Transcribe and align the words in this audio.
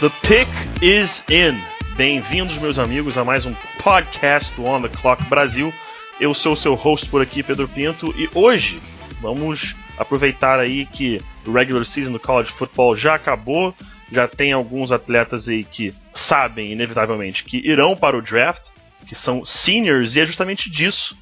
The 0.00 0.10
pick 0.22 0.48
is 0.82 1.22
in. 1.30 1.56
Bem-vindos, 1.96 2.58
meus 2.58 2.76
amigos, 2.76 3.16
a 3.16 3.24
mais 3.24 3.46
um 3.46 3.54
podcast 3.80 4.52
do 4.56 4.64
On 4.64 4.82
the 4.82 4.88
Clock 4.88 5.22
Brasil. 5.26 5.72
Eu 6.18 6.34
sou 6.34 6.54
o 6.54 6.56
seu 6.56 6.74
host 6.74 7.08
por 7.08 7.22
aqui, 7.22 7.44
Pedro 7.44 7.68
Pinto, 7.68 8.12
e 8.18 8.28
hoje 8.34 8.82
vamos 9.20 9.76
aproveitar 9.96 10.58
aí 10.58 10.86
que 10.86 11.20
o 11.46 11.52
regular 11.52 11.84
season 11.84 12.10
do 12.10 12.18
college 12.18 12.50
football 12.50 12.96
já 12.96 13.14
acabou, 13.14 13.72
já 14.12 14.28
tem 14.28 14.52
alguns 14.52 14.92
atletas 14.92 15.48
aí 15.48 15.64
que 15.64 15.94
sabem, 16.12 16.70
inevitavelmente, 16.70 17.44
que 17.44 17.56
irão 17.58 17.96
para 17.96 18.16
o 18.16 18.22
draft, 18.22 18.68
que 19.06 19.14
são 19.14 19.44
seniors, 19.44 20.14
e 20.14 20.20
é 20.20 20.26
justamente 20.26 20.70
disso. 20.70 21.16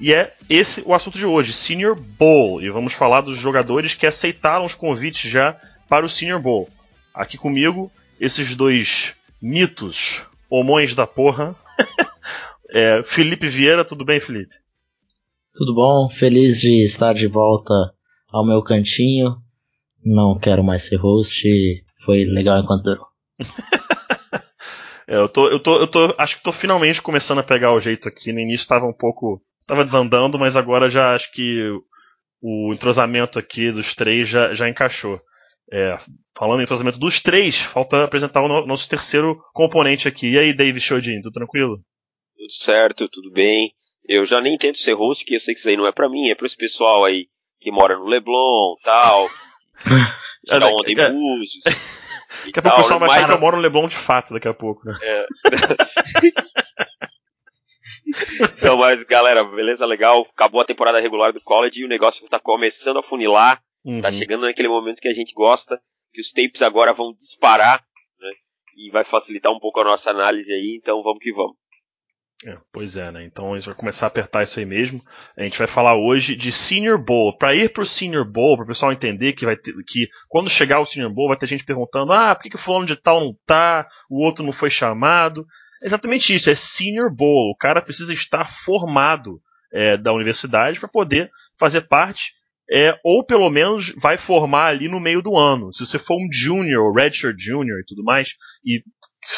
E 0.00 0.14
é 0.14 0.32
esse 0.48 0.82
o 0.86 0.94
assunto 0.94 1.18
de 1.18 1.26
hoje, 1.26 1.52
Senior 1.52 1.96
Bowl. 1.96 2.62
E 2.62 2.70
vamos 2.70 2.94
falar 2.94 3.20
dos 3.20 3.36
jogadores 3.36 3.94
que 3.94 4.06
aceitaram 4.06 4.64
os 4.64 4.74
convites 4.74 5.28
já 5.28 5.56
para 5.88 6.06
o 6.06 6.08
Senior 6.08 6.40
Bowl. 6.40 6.68
Aqui 7.12 7.36
comigo, 7.36 7.90
esses 8.20 8.54
dois 8.54 9.14
mitos, 9.42 10.22
homões 10.48 10.94
da 10.94 11.06
porra. 11.06 11.56
é, 12.70 13.02
Felipe 13.02 13.48
Vieira, 13.48 13.84
tudo 13.84 14.04
bem, 14.04 14.20
Felipe? 14.20 14.54
Tudo 15.54 15.74
bom? 15.74 16.08
Feliz 16.08 16.60
de 16.60 16.84
estar 16.84 17.12
de 17.12 17.26
volta 17.26 17.74
ao 18.28 18.46
meu 18.46 18.62
cantinho. 18.62 19.36
Não 20.04 20.38
quero 20.38 20.62
mais 20.62 20.82
ser 20.82 20.96
host. 20.96 21.42
Foi 22.04 22.24
legal 22.24 22.60
enquanto 22.60 22.82
durou. 22.82 23.06
é, 25.06 25.16
eu 25.16 25.28
tô, 25.28 25.48
eu 25.48 25.60
tô, 25.60 25.80
eu 25.80 25.86
tô, 25.86 26.14
acho 26.18 26.36
que 26.36 26.42
tô 26.42 26.52
finalmente 26.52 27.02
começando 27.02 27.38
a 27.38 27.44
pegar 27.44 27.72
o 27.72 27.80
jeito 27.80 28.08
aqui. 28.08 28.32
No 28.32 28.40
início 28.40 28.64
estava 28.64 28.86
um 28.86 28.92
pouco, 28.92 29.42
estava 29.60 29.84
desandando, 29.84 30.38
mas 30.38 30.56
agora 30.56 30.90
já 30.90 31.14
acho 31.14 31.32
que 31.32 31.70
o 32.40 32.72
entrosamento 32.72 33.38
aqui 33.38 33.70
dos 33.72 33.94
três 33.94 34.28
já, 34.28 34.54
já 34.54 34.68
encaixou. 34.68 35.20
É, 35.70 35.98
falando 36.34 36.60
em 36.60 36.62
entrosamento 36.62 36.98
dos 36.98 37.20
três, 37.20 37.60
falta 37.60 38.04
apresentar 38.04 38.42
o 38.42 38.66
nosso 38.66 38.88
terceiro 38.88 39.36
componente 39.52 40.08
aqui. 40.08 40.30
E 40.32 40.38
aí, 40.38 40.54
David 40.54 40.82
Shodin, 40.82 41.20
tudo 41.20 41.34
tranquilo? 41.34 41.80
Tudo 42.36 42.52
certo, 42.52 43.08
tudo 43.08 43.30
bem. 43.30 43.72
Eu 44.06 44.24
já 44.24 44.40
nem 44.40 44.56
tento 44.56 44.78
ser 44.78 44.94
host, 44.94 45.22
porque 45.22 45.34
eu 45.34 45.40
sei 45.40 45.52
que 45.52 45.60
isso 45.60 45.68
aí 45.68 45.76
não 45.76 45.86
é 45.86 45.92
pra 45.92 46.08
mim, 46.08 46.30
é 46.30 46.34
para 46.34 46.46
esse 46.46 46.56
pessoal 46.56 47.04
aí 47.04 47.26
que 47.60 47.70
mora 47.70 47.98
no 47.98 48.06
Leblon 48.06 48.76
tal. 48.82 49.28
Tira 50.48 50.66
onda 50.66 50.90
em 50.90 51.12
Búzios. 51.12 51.64
Daqui 52.46 52.58
a 52.58 52.62
pouco 52.62 52.78
o 52.78 52.82
pessoal 52.82 53.00
vai 53.00 53.08
achar 53.08 53.26
que 53.26 53.32
eu 53.32 53.40
moro 53.40 53.56
no 53.56 53.62
Leblon 53.62 53.88
de 53.88 53.96
fato 53.96 54.34
daqui 54.34 54.48
a 54.48 54.54
pouco, 54.54 54.86
né? 54.86 54.92
É. 55.02 55.26
então, 58.58 58.76
mas 58.76 59.02
galera, 59.04 59.42
beleza 59.44 59.86
legal. 59.86 60.26
Acabou 60.34 60.60
a 60.60 60.64
temporada 60.64 61.00
regular 61.00 61.32
do 61.32 61.40
college 61.40 61.80
e 61.80 61.84
o 61.84 61.88
negócio 61.88 62.28
tá 62.28 62.38
começando 62.38 62.98
a 62.98 63.02
funilar. 63.02 63.56
Tá 63.56 63.62
uhum. 63.84 64.00
Tá 64.02 64.12
chegando 64.12 64.42
naquele 64.42 64.68
momento 64.68 65.00
que 65.00 65.08
a 65.08 65.14
gente 65.14 65.32
gosta, 65.32 65.80
que 66.12 66.20
os 66.20 66.30
tapes 66.30 66.60
agora 66.60 66.92
vão 66.92 67.14
disparar, 67.14 67.82
né? 68.20 68.30
E 68.76 68.90
vai 68.90 69.04
facilitar 69.04 69.50
um 69.50 69.58
pouco 69.58 69.80
a 69.80 69.84
nossa 69.84 70.10
análise 70.10 70.52
aí, 70.52 70.78
então 70.80 71.02
vamos 71.02 71.20
que 71.20 71.32
vamos. 71.32 71.56
É, 72.46 72.56
pois 72.72 72.96
é, 72.96 73.10
né? 73.10 73.24
Então 73.24 73.52
a 73.52 73.56
gente 73.56 73.66
vai 73.66 73.74
começar 73.74 74.06
a 74.06 74.08
apertar 74.08 74.44
isso 74.44 74.60
aí 74.60 74.64
mesmo. 74.64 75.02
A 75.36 75.42
gente 75.42 75.58
vai 75.58 75.66
falar 75.66 75.96
hoje 75.96 76.36
de 76.36 76.52
Senior 76.52 76.96
Bowl. 76.96 77.36
Para 77.36 77.54
ir 77.54 77.72
pro 77.72 77.84
Senior 77.84 78.24
Bowl, 78.24 78.56
para 78.56 78.64
o 78.64 78.68
pessoal 78.68 78.92
entender 78.92 79.32
que 79.32 79.44
vai 79.44 79.56
ter, 79.56 79.72
que 79.84 80.08
quando 80.28 80.48
chegar 80.48 80.78
o 80.78 80.86
Senior 80.86 81.12
Bowl 81.12 81.28
vai 81.28 81.36
ter 81.36 81.48
gente 81.48 81.64
perguntando: 81.64 82.12
"Ah, 82.12 82.34
por 82.34 82.42
que, 82.44 82.50
que 82.50 82.56
o 82.56 82.60
fulano 82.60 82.86
de 82.86 82.94
tal 82.94 83.20
não 83.20 83.36
tá? 83.44 83.88
O 84.08 84.24
outro 84.24 84.44
não 84.44 84.52
foi 84.52 84.70
chamado?" 84.70 85.44
É 85.82 85.86
exatamente 85.86 86.32
isso, 86.32 86.48
é 86.48 86.54
Senior 86.54 87.12
Bowl. 87.12 87.50
O 87.50 87.56
cara 87.56 87.82
precisa 87.82 88.12
estar 88.12 88.48
formado 88.48 89.40
é, 89.72 89.96
da 89.96 90.12
universidade 90.12 90.78
para 90.78 90.88
poder 90.88 91.30
fazer 91.58 91.82
parte 91.82 92.38
é, 92.70 92.98
ou 93.02 93.24
pelo 93.24 93.48
menos 93.48 93.92
vai 93.96 94.18
formar 94.18 94.66
ali 94.66 94.88
no 94.88 95.00
meio 95.00 95.22
do 95.22 95.36
ano. 95.36 95.72
Se 95.72 95.86
você 95.86 95.98
for 95.98 96.16
um 96.16 96.28
junior, 96.30 96.92
redshirt 96.92 97.36
junior 97.38 97.80
e 97.80 97.84
tudo 97.86 98.04
mais, 98.04 98.34
e 98.64 98.82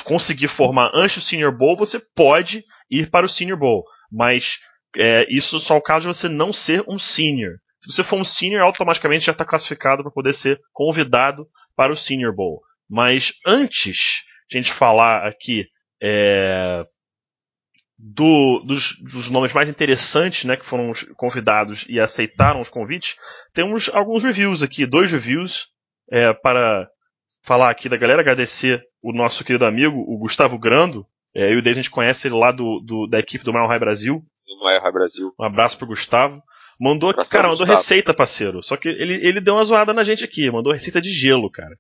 conseguir 0.05 0.49
formar 0.49 0.91
antes 0.95 1.17
do 1.17 1.25
Senior 1.25 1.57
Bowl, 1.57 1.77
você 1.77 2.01
pode 2.15 2.63
ir 2.91 3.11
para 3.11 3.27
o 3.27 3.29
Senior 3.29 3.59
Bowl. 3.59 3.85
Mas 4.11 4.59
é, 4.97 5.27
isso 5.29 5.59
só 5.61 5.77
o 5.77 5.83
caso 5.83 6.03
de 6.03 6.17
você 6.17 6.29
não 6.29 6.53
ser 6.53 6.85
um 6.89 6.99
senior. 6.99 7.57
Se 7.81 7.93
você 7.93 8.03
for 8.03 8.19
um 8.19 8.25
senior, 8.25 8.63
automaticamente 8.63 9.27
já 9.27 9.33
está 9.33 9.45
classificado 9.45 10.03
para 10.03 10.13
poder 10.13 10.35
ser 10.35 10.61
convidado 10.73 11.49
para 11.75 11.93
o 11.93 11.97
Senior 11.97 12.35
Bowl. 12.35 12.61
Mas 12.89 13.33
antes 13.47 14.23
de 14.49 14.59
a 14.59 14.61
gente 14.61 14.73
falar 14.73 15.27
aqui 15.27 15.67
é, 16.03 16.83
do, 17.97 18.59
dos, 18.61 18.97
dos, 19.03 19.31
nomes 19.31 19.53
mais 19.53 19.69
interessantes, 19.69 20.45
né, 20.45 20.57
que 20.57 20.65
foram 20.65 20.93
convidados 21.17 21.87
e 21.89 22.01
aceitaram 22.01 22.61
os 22.61 22.69
convites, 22.69 23.17
temos 23.55 23.89
alguns 23.89 24.25
reviews 24.25 24.63
aqui, 24.63 24.85
dois 24.85 25.11
reviews 25.13 25.69
é, 26.11 26.33
para 26.33 26.89
falar 27.43 27.71
aqui 27.71 27.89
da 27.89 27.97
galera, 27.97 28.21
agradecer 28.21 28.83
o 29.03 29.13
nosso 29.13 29.45
querido 29.45 29.65
amigo, 29.65 29.99
o 29.99 30.19
Gustavo 30.19 30.59
Grando, 30.59 31.07
é, 31.35 31.53
eu 31.53 31.55
e 31.55 31.59
o 31.59 31.63
David 31.63 31.81
a 31.81 31.83
gente 31.83 31.91
conhece 31.91 32.29
ele 32.29 32.37
lá 32.37 32.51
do, 32.51 32.81
do 32.81 33.07
da 33.07 33.19
equipe 33.19 33.45
do 33.45 33.53
Mile 33.53 33.67
High 33.67 33.79
Brasil. 33.79 34.25
Do 34.47 34.65
Mile 34.65 34.81
High 34.81 34.93
Brasil. 34.93 35.35
Um 35.39 35.45
abraço 35.45 35.79
pro 35.79 35.87
Gustavo. 35.87 36.43
Mandou, 36.81 37.13
cara, 37.13 37.49
mandou 37.49 37.67
Gustavo. 37.67 37.79
receita, 37.79 38.15
parceiro. 38.15 38.63
Só 38.63 38.77
que 38.77 38.89
ele, 38.89 39.15
ele 39.27 39.41
deu 39.41 39.55
uma 39.55 39.65
zoada 39.65 39.93
na 39.93 40.03
gente 40.03 40.25
aqui, 40.25 40.51
mandou 40.51 40.73
receita 40.73 41.01
de 41.01 41.13
gelo, 41.13 41.51
cara. 41.51 41.77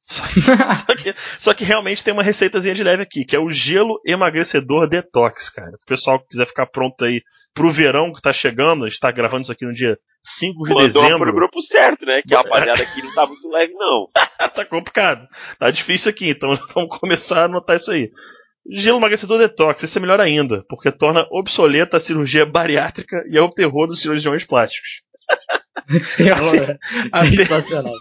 Só 0.00 0.26
que, 0.26 0.40
só, 0.74 0.94
que, 0.96 1.14
só 1.38 1.54
que, 1.54 1.64
realmente 1.64 2.02
tem 2.02 2.12
uma 2.12 2.22
receitazinha 2.22 2.74
de 2.74 2.82
leve 2.82 3.04
aqui, 3.04 3.24
que 3.24 3.36
é 3.36 3.38
o 3.38 3.48
gelo 3.48 4.00
emagrecedor 4.04 4.88
detox, 4.88 5.48
cara. 5.48 5.70
O 5.70 5.86
pessoal 5.86 6.18
que 6.18 6.28
quiser 6.28 6.46
ficar 6.46 6.66
pronto 6.66 7.04
aí 7.04 7.22
pro 7.54 7.70
verão 7.70 8.12
que 8.12 8.20
tá 8.20 8.32
chegando, 8.32 8.84
a 8.84 8.88
gente 8.88 9.00
tá 9.00 9.10
gravando 9.10 9.42
isso 9.42 9.52
aqui 9.52 9.64
no 9.64 9.72
dia 9.72 9.98
5 10.24 10.62
de 10.64 10.74
Mandou 10.74 10.86
dezembro. 10.86 11.18
pro 11.18 11.34
grupo 11.34 11.62
certo, 11.62 12.04
né? 12.06 12.22
Que 12.22 12.34
a 12.34 12.38
rapaziada 12.42 12.82
aqui 12.82 13.02
não 13.02 13.14
tá 13.14 13.26
muito 13.26 13.48
leve, 13.48 13.72
não. 13.74 14.06
tá 14.54 14.64
complicado. 14.64 15.26
Tá 15.58 15.70
difícil 15.70 16.10
aqui, 16.10 16.30
então 16.30 16.56
vamos 16.74 16.98
começar 16.98 17.42
a 17.42 17.44
anotar 17.44 17.76
isso 17.76 17.90
aí. 17.90 18.10
Gelo 18.68 18.98
emagrecedor 18.98 19.38
detox, 19.38 19.82
isso 19.82 19.98
é 19.98 20.00
melhor 20.02 20.20
ainda, 20.20 20.62
porque 20.68 20.92
torna 20.92 21.26
obsoleta 21.30 21.96
a 21.96 22.00
cirurgia 22.00 22.44
bariátrica 22.44 23.24
e 23.28 23.36
é 23.36 23.40
o 23.40 23.50
terror 23.50 23.86
dos 23.86 24.00
cirurgiões 24.00 24.44
plásticos. 24.44 25.02
Sensacional. 27.36 27.94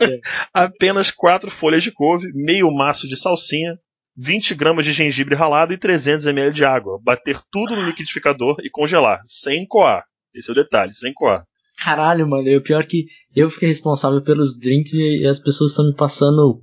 Apenas 0.54 1.10
4 1.10 1.50
folhas 1.50 1.82
de 1.82 1.92
couve, 1.92 2.28
meio 2.34 2.70
maço 2.72 3.08
de 3.08 3.18
salsinha, 3.18 3.80
20 4.22 4.54
gramas 4.54 4.86
de 4.86 4.92
gengibre 4.92 5.34
ralado 5.34 5.72
e 5.72 5.78
300 5.78 6.26
ml 6.26 6.52
de 6.52 6.66
água. 6.66 7.00
Bater 7.02 7.40
tudo 7.50 7.74
no 7.74 7.86
liquidificador 7.86 8.58
e 8.62 8.70
congelar, 8.70 9.22
sem 9.26 9.66
coar. 9.66 10.04
Esse 10.36 10.50
é 10.50 10.52
o 10.52 10.56
detalhe, 10.56 10.94
sem 10.94 11.14
coar. 11.14 11.44
Caralho, 11.82 12.28
mano, 12.28 12.46
e 12.46 12.58
o 12.58 12.62
pior 12.62 12.82
é 12.82 12.86
que 12.86 13.06
eu 13.34 13.50
fiquei 13.50 13.70
responsável 13.70 14.22
pelos 14.22 14.60
drinks 14.60 14.94
e 14.94 15.26
as 15.26 15.40
pessoas 15.40 15.72
estão 15.72 15.86
me 15.86 15.96
passando 15.96 16.62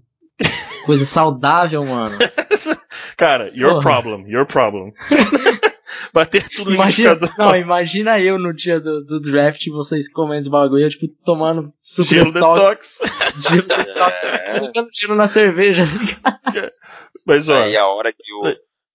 coisa 0.85 1.07
saudável, 1.07 1.83
mano. 1.83 2.15
Cara, 3.17 3.51
your 3.55 3.73
Porra. 3.73 3.81
problem, 3.81 4.29
your 4.29 4.47
problem. 4.47 4.93
bater 6.13 6.47
tudo 6.51 6.75
imagina, 6.75 7.11
no 7.11 7.15
liquidificador. 7.15 7.53
Não, 7.53 7.57
imagina 7.57 8.21
eu 8.21 8.39
no 8.39 8.55
dia 8.55 8.79
do, 8.79 9.03
do 9.03 9.19
draft, 9.19 9.67
vocês 9.71 10.11
comendo 10.11 10.51
bagulho, 10.51 10.85
eu, 10.85 10.91
tipo, 10.91 11.09
tomando 11.25 11.73
super 11.81 12.09
gelo 12.11 12.33
detox. 12.33 13.01
Gelo 13.39 13.63
detox. 13.63 14.13
É. 14.23 14.59
Colocando 14.59 14.89
gelo 14.93 15.15
na 15.15 15.27
cerveja. 15.27 15.85
Tá 17.27 17.33
Mas, 17.33 17.49
ó. 17.49 17.63
Aí 17.63 17.77
a 17.77 17.87
hora 17.87 18.13
que 18.13 18.33
o, 18.33 18.43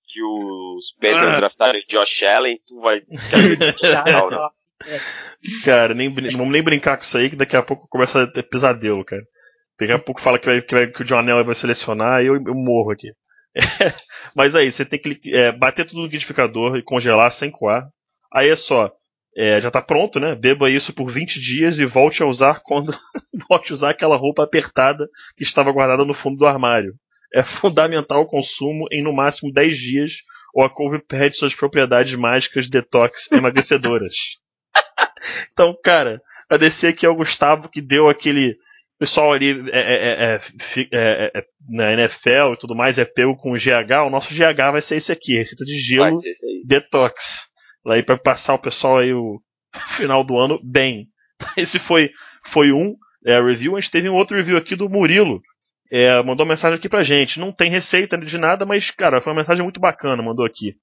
que 0.08 0.24
os 0.24 0.92
Panthers 1.00 1.34
ah. 1.34 1.38
draftaram 1.38 1.80
Josh 1.88 2.24
Allen, 2.24 2.60
tu 2.68 2.80
vai. 2.80 3.02
cara, 5.64 5.94
nem, 5.94 6.10
vamos 6.10 6.52
nem 6.52 6.64
brincar 6.64 6.98
com 6.98 7.04
isso 7.04 7.18
aí, 7.18 7.30
que 7.30 7.36
daqui 7.36 7.56
a 7.56 7.62
pouco 7.62 7.88
começa 7.88 8.24
a 8.24 8.28
ter 8.28 8.44
pesadelo, 8.44 9.06
cara. 9.06 9.22
Daqui 9.80 9.94
a 9.94 10.00
pouco 10.00 10.22
fala 10.22 10.40
que, 10.40 10.46
vai, 10.46 10.62
que, 10.62 10.74
vai, 10.74 10.88
que 10.88 11.02
o 11.02 11.06
John 11.06 11.20
Allen 11.20 11.44
vai 11.44 11.56
selecionar 11.56 12.22
e 12.22 12.28
eu, 12.28 12.36
eu 12.36 12.56
morro 12.56 12.92
aqui. 12.92 13.12
mas 14.36 14.56
aí, 14.56 14.72
você 14.72 14.86
tem 14.86 15.00
que 15.00 15.36
é, 15.36 15.52
bater 15.52 15.86
tudo 15.86 16.00
no 16.00 16.06
liquidificador 16.06 16.78
e 16.78 16.84
congelar 16.84 17.32
sem 17.32 17.52
coar. 17.52 17.88
Aí 18.34 18.50
é 18.50 18.56
só, 18.56 18.92
é, 19.36 19.62
já 19.62 19.70
está 19.70 19.82
pronto, 19.82 20.20
né? 20.20 20.36
Beba 20.36 20.70
isso 20.70 20.94
por 20.94 21.10
20 21.10 21.40
dias 21.40 21.80
e 21.80 21.86
volte 21.86 22.22
a 22.22 22.26
usar 22.26 22.62
quando 22.64 22.94
volte 23.50 23.72
a 23.72 23.74
usar 23.74 23.90
aquela 23.90 24.16
roupa 24.16 24.44
apertada 24.44 25.08
que 25.36 25.44
estava 25.44 25.72
guardada 25.72 26.06
no 26.06 26.14
fundo 26.14 26.38
do 26.38 26.46
armário. 26.46 26.94
É 27.34 27.44
fundamental 27.44 28.22
o 28.22 28.28
consumo 28.28 28.88
em 28.92 29.02
no 29.02 29.14
máximo 29.14 29.52
10 29.54 29.78
dias 29.78 30.14
ou 30.54 30.64
a 30.64 30.70
couve 30.70 31.00
perde 31.00 31.38
suas 31.38 31.56
propriedades 31.56 32.14
mágicas 32.16 32.70
detox 32.70 33.32
emagrecedoras. 33.32 34.14
então, 35.52 35.76
cara, 35.84 36.22
agradecer 36.50 36.88
aqui 36.88 37.06
ao 37.06 37.16
Gustavo 37.16 37.70
que 37.70 37.82
deu 37.82 38.10
aquele 38.10 38.58
pessoal 39.02 39.34
ali 39.34 39.68
é 39.72 39.80
é, 39.80 40.36
é, 40.36 40.40
é, 40.94 41.32
é, 41.40 41.44
na 41.68 41.94
NFL 41.94 42.54
e 42.54 42.58
tudo 42.60 42.76
mais 42.76 43.00
é 43.00 43.06
pego 43.06 43.36
com 43.36 43.54
GH, 43.54 44.06
o 44.06 44.12
nosso 44.12 44.32
GH 44.32 44.72
vai 44.72 44.82
ser 44.82 44.98
esse 44.98 45.12
aqui, 45.12 45.36
receita 45.36 45.66
de 45.66 45.76
gelo 45.80 46.22
detox. 46.66 47.48
Lá 47.84 47.96
aí 47.96 48.04
para 48.04 48.16
passar 48.16 48.54
o 48.54 48.60
pessoal 48.60 49.00
aí 49.00 49.12
o 49.12 49.42
final 49.90 50.24
do 50.24 50.38
ano 50.38 50.60
bem. 50.64 51.08
Esse 51.58 51.80
foi 51.80 52.12
foi 52.46 52.72
um 52.72 52.96
review, 53.26 53.76
a 53.76 53.82
gente 53.82 53.92
teve 53.92 54.08
um 54.08 54.16
outro 54.16 54.38
review 54.38 54.58
aqui 54.58 54.76
do 54.76 54.88
Murilo. 54.88 55.42
É, 55.92 56.24
mandou 56.24 56.46
uma 56.46 56.54
mensagem 56.54 56.78
aqui 56.78 56.88
pra 56.88 57.04
gente. 57.04 57.40
Não 57.40 57.52
tem 57.52 57.70
receita 57.70 58.18
de 58.18 58.38
nada, 58.38 58.66
mas, 58.66 58.90
cara, 58.90 59.22
foi 59.22 59.34
uma 59.34 59.42
mensagem 59.42 59.62
muito 59.62 59.80
bacana, 59.80 60.24
mandou 60.24 60.46
aqui. 60.46 60.76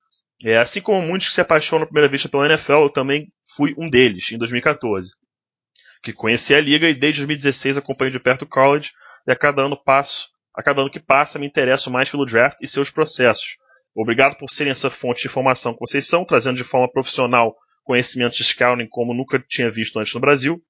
É, 0.45 0.59
assim 0.59 0.81
como 0.81 1.01
muitos 1.01 1.29
que 1.29 1.35
se 1.35 1.41
apaixonam 1.41 1.85
à 1.85 1.87
primeira 1.87 2.09
vista 2.09 2.29
pela 2.29 2.47
NFL, 2.47 2.83
eu 2.83 2.91
também 2.91 3.33
fui 3.57 3.75
um 3.79 3.89
deles, 3.89 4.31
em 4.31 4.39
2014. 4.39 5.13
Que 6.03 6.13
conheci 6.13 6.55
a 6.55 6.61
liga 6.61 6.89
e 6.89 6.95
desde 6.95 7.23
2016 7.23 7.79
acompanho 7.79 8.13
de 8.13 8.21
perto 8.21 8.43
o 8.43 8.47
college 8.47 8.93
e 9.27 9.33
a 9.33 9.37
cada 9.37 9.63
ano 9.63 9.77
passo, 9.77 10.29
a 10.55 10.63
cada 10.63 10.83
ano 10.83 10.91
que 10.91 11.01
passa 11.01 11.39
me 11.39 11.47
interesso 11.47 11.91
mais 11.91 12.11
pelo 12.11 12.27
draft 12.27 12.59
e 12.63 12.69
seus 12.69 12.91
processos. 12.91 13.57
Obrigado 13.97 14.37
por 14.37 14.49
serem 14.51 14.71
essa 14.71 14.91
fonte 14.91 15.23
de 15.23 15.29
informação 15.29 15.73
que 15.73 15.81
vocês 15.81 16.07
são, 16.07 16.25
trazendo 16.25 16.57
de 16.57 16.65
forma 16.65 16.91
profissional 16.91 17.57
conhecimentos 17.83 18.37
de 18.37 18.45
scouting 18.45 18.87
como 18.89 19.15
nunca 19.15 19.43
tinha 19.49 19.71
visto 19.71 19.99
antes 19.99 20.15
no 20.15 20.21
Brasil. 20.21 20.63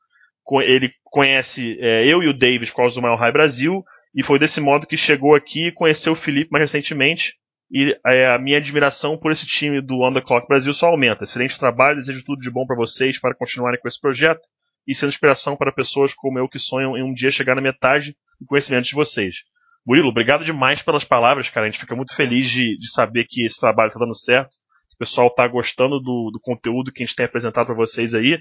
Ele 0.63 0.91
conhece 1.05 1.77
é, 1.81 2.07
eu 2.07 2.23
e 2.23 2.29
o 2.29 2.33
Davis 2.33 2.71
causa 2.71 2.95
do 2.95 3.03
Mile 3.03 3.19
High 3.19 3.33
Brasil, 3.33 3.85
e 4.15 4.23
foi 4.23 4.39
desse 4.39 4.61
modo 4.61 4.87
que 4.87 4.97
chegou 4.97 5.35
aqui 5.35 5.67
e 5.67 5.73
conheceu 5.73 6.13
o 6.13 6.17
Felipe 6.17 6.51
mais 6.51 6.63
recentemente. 6.63 7.35
E 7.71 7.97
é, 8.07 8.29
a 8.29 8.39
minha 8.39 8.57
admiração 8.57 9.19
por 9.19 9.31
esse 9.31 9.47
time 9.47 9.81
do 9.81 10.01
On 10.01 10.13
The 10.13 10.23
Clock 10.23 10.49
Brasil 10.49 10.73
só 10.73 10.87
aumenta. 10.87 11.25
Excelente 11.25 11.59
trabalho, 11.59 11.99
desejo 11.99 12.25
tudo 12.25 12.41
de 12.41 12.51
bom 12.51 12.67
para 12.67 12.77
vocês 12.77 13.21
para 13.21 13.35
continuarem 13.35 13.79
com 13.79 13.87
esse 13.87 14.01
projeto 14.01 14.41
e 14.87 14.95
sendo 14.95 15.11
inspiração 15.11 15.55
para 15.55 15.71
pessoas 15.71 16.15
como 16.15 16.39
eu 16.39 16.49
que 16.49 16.59
sonham 16.59 16.97
em 16.97 17.03
um 17.03 17.13
dia 17.13 17.31
chegar 17.31 17.55
na 17.55 17.61
metade 17.61 18.17
do 18.41 18.47
conhecimento 18.47 18.87
de 18.87 18.95
vocês. 18.95 19.43
Murilo, 19.87 20.09
obrigado 20.09 20.45
demais 20.45 20.83
pelas 20.83 21.05
palavras, 21.05 21.51
cara. 21.51 21.67
A 21.67 21.69
gente 21.69 21.81
fica 21.81 21.95
muito 21.95 22.15
feliz 22.15 22.51
de, 22.51 22.79
de 22.79 22.91
saber 22.91 23.27
que 23.29 23.45
esse 23.45 23.61
trabalho 23.61 23.89
está 23.89 24.01
dando 24.01 24.17
certo 24.17 24.57
o 24.99 25.07
pessoal 25.07 25.31
tá 25.33 25.47
gostando 25.47 26.01
do, 26.01 26.31
do 26.33 26.41
conteúdo 26.41 26.91
que 26.91 27.05
a 27.05 27.07
gente 27.07 27.15
tem 27.15 27.25
apresentado 27.25 27.67
para 27.67 27.75
vocês 27.75 28.15
aí. 28.15 28.37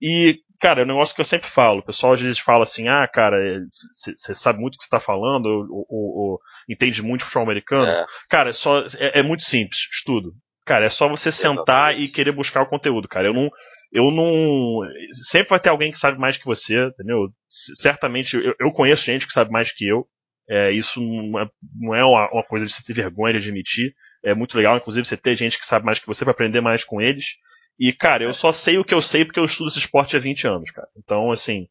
E, 0.00 0.38
cara, 0.60 0.82
é 0.82 0.84
um 0.84 0.88
negócio 0.88 1.14
que 1.14 1.20
eu 1.20 1.24
sempre 1.24 1.48
falo. 1.48 1.80
O 1.80 1.84
pessoal 1.84 2.12
às 2.12 2.20
vezes 2.20 2.38
fala 2.38 2.64
assim, 2.64 2.88
ah, 2.88 3.06
cara, 3.06 3.36
você 3.68 4.34
sabe 4.34 4.60
muito 4.60 4.74
o 4.74 4.78
que 4.78 4.84
você 4.84 4.90
tá 4.90 5.00
falando, 5.00 5.46
ou, 5.46 5.86
ou, 5.88 6.18
ou, 6.30 6.40
entende 6.68 7.02
muito 7.02 7.24
futebol 7.24 7.44
americano. 7.44 7.90
É. 7.90 8.06
Cara, 8.30 8.50
é, 8.50 8.52
só, 8.52 8.80
é, 8.98 9.20
é, 9.20 9.22
muito 9.22 9.42
simples, 9.42 9.88
estudo. 9.92 10.32
Cara, 10.64 10.86
é 10.86 10.88
só 10.88 11.08
você 11.08 11.32
sentar 11.32 11.98
e 11.98 12.08
querer 12.08 12.32
buscar 12.32 12.62
o 12.62 12.68
conteúdo, 12.68 13.08
cara. 13.08 13.26
Eu 13.28 13.34
não. 13.34 13.50
Eu 13.92 14.10
não. 14.10 14.80
Sempre 15.28 15.50
vai 15.50 15.60
ter 15.60 15.68
alguém 15.68 15.90
que 15.90 15.98
sabe 15.98 16.18
mais 16.18 16.38
que 16.38 16.46
você, 16.46 16.86
entendeu? 16.86 17.28
Certamente, 17.48 18.36
eu, 18.36 18.54
eu 18.58 18.72
conheço 18.72 19.04
gente 19.04 19.26
que 19.26 19.32
sabe 19.32 19.50
mais 19.50 19.72
que 19.72 19.86
eu. 19.86 20.06
É, 20.48 20.70
isso 20.70 21.00
não 21.00 21.40
é, 21.40 21.48
não 21.78 21.94
é 21.94 22.04
uma, 22.04 22.28
uma, 22.32 22.44
coisa 22.44 22.64
de 22.64 22.72
se 22.72 22.84
ter 22.84 22.94
vergonha 22.94 23.32
de 23.32 23.38
admitir 23.38 23.92
é 24.24 24.34
muito 24.34 24.56
legal, 24.56 24.76
inclusive, 24.76 25.04
você 25.04 25.16
ter 25.16 25.36
gente 25.36 25.58
que 25.58 25.66
sabe 25.66 25.84
mais 25.84 25.98
que 25.98 26.06
você 26.06 26.24
para 26.24 26.32
aprender 26.32 26.60
mais 26.60 26.84
com 26.84 27.00
eles. 27.00 27.36
E, 27.78 27.92
cara, 27.92 28.24
eu 28.24 28.34
só 28.34 28.52
sei 28.52 28.78
o 28.78 28.84
que 28.84 28.94
eu 28.94 29.02
sei 29.02 29.24
porque 29.24 29.40
eu 29.40 29.44
estudo 29.44 29.68
esse 29.68 29.78
esporte 29.78 30.16
há 30.16 30.20
20 30.20 30.46
anos, 30.46 30.70
cara. 30.70 30.88
Então, 30.96 31.30
assim, 31.30 31.66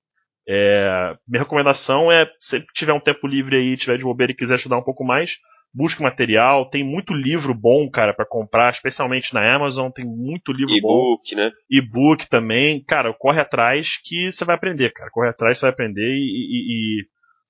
é, 0.48 1.16
minha 1.28 1.44
recomendação 1.44 2.12
é, 2.12 2.30
se 2.40 2.66
tiver 2.74 2.94
um 2.94 3.00
tempo 3.00 3.28
livre 3.28 3.56
aí, 3.56 3.78
tiver 3.78 3.98
de 3.98 4.04
bobeira 4.04 4.32
e 4.32 4.36
quiser 4.36 4.56
estudar 4.56 4.78
um 4.78 4.84
pouco 4.84 5.04
mais, 5.04 5.38
busque 5.74 6.02
material. 6.02 6.70
Tem 6.70 6.84
muito 6.84 7.14
livro 7.14 7.54
bom, 7.54 7.90
cara, 7.90 8.14
para 8.14 8.26
comprar, 8.26 8.72
especialmente 8.72 9.34
na 9.34 9.56
Amazon. 9.56 9.90
Tem 9.90 10.06
muito 10.06 10.52
livro 10.52 10.74
e 10.74 10.82
bom. 10.82 11.16
E-book, 11.16 11.36
né? 11.36 11.52
E-book 11.70 12.30
também. 12.30 12.84
Cara, 12.84 13.14
corre 13.14 13.40
atrás 13.40 13.98
que 14.04 14.32
você 14.32 14.44
vai 14.44 14.56
aprender, 14.56 14.92
cara. 14.92 15.10
Corre 15.12 15.30
atrás, 15.30 15.60
você 15.60 15.66
vai 15.66 15.72
aprender 15.72 16.08
e, 16.08 16.18
e, 16.18 17.02
e 17.02 17.06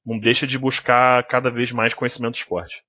não 0.05 0.17
deixa 0.17 0.45
de 0.45 0.57
buscar 0.57 1.23
cada 1.27 1.49
vez 1.49 1.71
mais 1.71 1.93
conhecimento 1.93 2.33
do 2.33 2.37
esporte. 2.37 2.83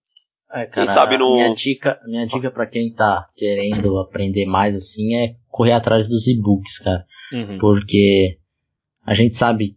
É, 0.52 0.66
cara, 0.66 0.86
quem 0.86 0.94
sabe 0.94 1.16
no... 1.16 1.32
minha 1.32 1.54
dica, 1.54 2.00
minha 2.06 2.26
dica 2.26 2.50
para 2.50 2.66
quem 2.66 2.92
tá 2.92 3.26
querendo 3.34 3.98
aprender 3.98 4.44
mais 4.44 4.76
assim 4.76 5.16
é 5.16 5.36
correr 5.48 5.72
atrás 5.72 6.08
dos 6.08 6.26
e-books, 6.26 6.78
cara. 6.78 7.06
Uhum. 7.32 7.58
Porque 7.58 8.38
a 9.04 9.14
gente 9.14 9.34
sabe 9.34 9.76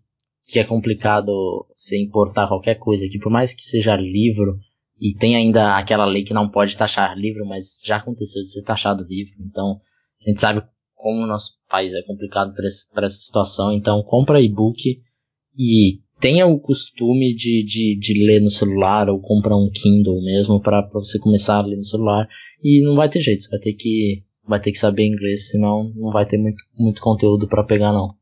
que 0.50 0.60
é 0.60 0.63
complicado 0.63 1.66
você 1.75 1.98
importar 1.98 2.48
qualquer 2.48 2.75
coisa 2.75 3.06
aqui, 3.06 3.18
por 3.18 3.31
mais 3.31 3.54
que 3.54 3.63
seja 3.63 3.95
livro, 3.95 4.60
e 5.00 5.13
tem 5.13 5.36
ainda 5.36 5.77
aquela 5.77 6.06
lei 6.06 6.24
que 6.24 6.33
não 6.33 6.50
pode 6.50 6.78
taxar 6.78 7.18
livro, 7.18 7.45
mas 7.45 7.81
já 7.83 7.98
aconteceu 7.98 8.42
de 8.42 8.51
ser 8.51 8.63
taxado 8.63 9.04
livro, 9.04 9.33
então 9.39 9.80
a 10.21 10.30
gente 10.30 10.39
sabe 10.39 10.63
como 10.94 11.24
o 11.24 11.28
nosso 11.28 11.54
país 11.69 11.94
é 11.94 12.01
complicado 12.04 12.54
para 12.54 13.06
essa 13.06 13.18
situação, 13.18 13.71
então 13.71 14.04
compra 14.04 14.42
e-book 14.42 15.01
e 15.57 16.01
tenha 16.19 16.47
o 16.47 16.59
costume 16.59 17.33
de, 17.33 17.63
de, 17.63 17.97
de 18.00 18.25
ler 18.25 18.41
no 18.41 18.50
celular 18.50 19.09
ou 19.09 19.21
comprar 19.21 19.56
um 19.56 19.69
Kindle 19.69 20.21
mesmo 20.23 20.62
para 20.62 20.88
você 20.94 21.19
começar 21.19 21.57
a 21.57 21.65
ler 21.65 21.77
no 21.77 21.83
celular 21.83 22.27
e 22.63 22.81
não 22.83 22.95
vai 22.95 23.09
ter 23.09 23.21
jeito, 23.21 23.44
você 23.44 23.50
vai 23.50 23.59
ter 23.59 23.73
que 23.73 24.23
vai 24.47 24.59
ter 24.59 24.71
que 24.71 24.77
saber 24.77 25.06
inglês, 25.06 25.50
senão 25.50 25.91
não 25.95 26.12
vai 26.12 26.25
ter 26.25 26.38
muito, 26.38 26.63
muito 26.77 27.01
conteúdo 27.01 27.47
para 27.47 27.63
pegar 27.63 27.91
não. 27.91 28.15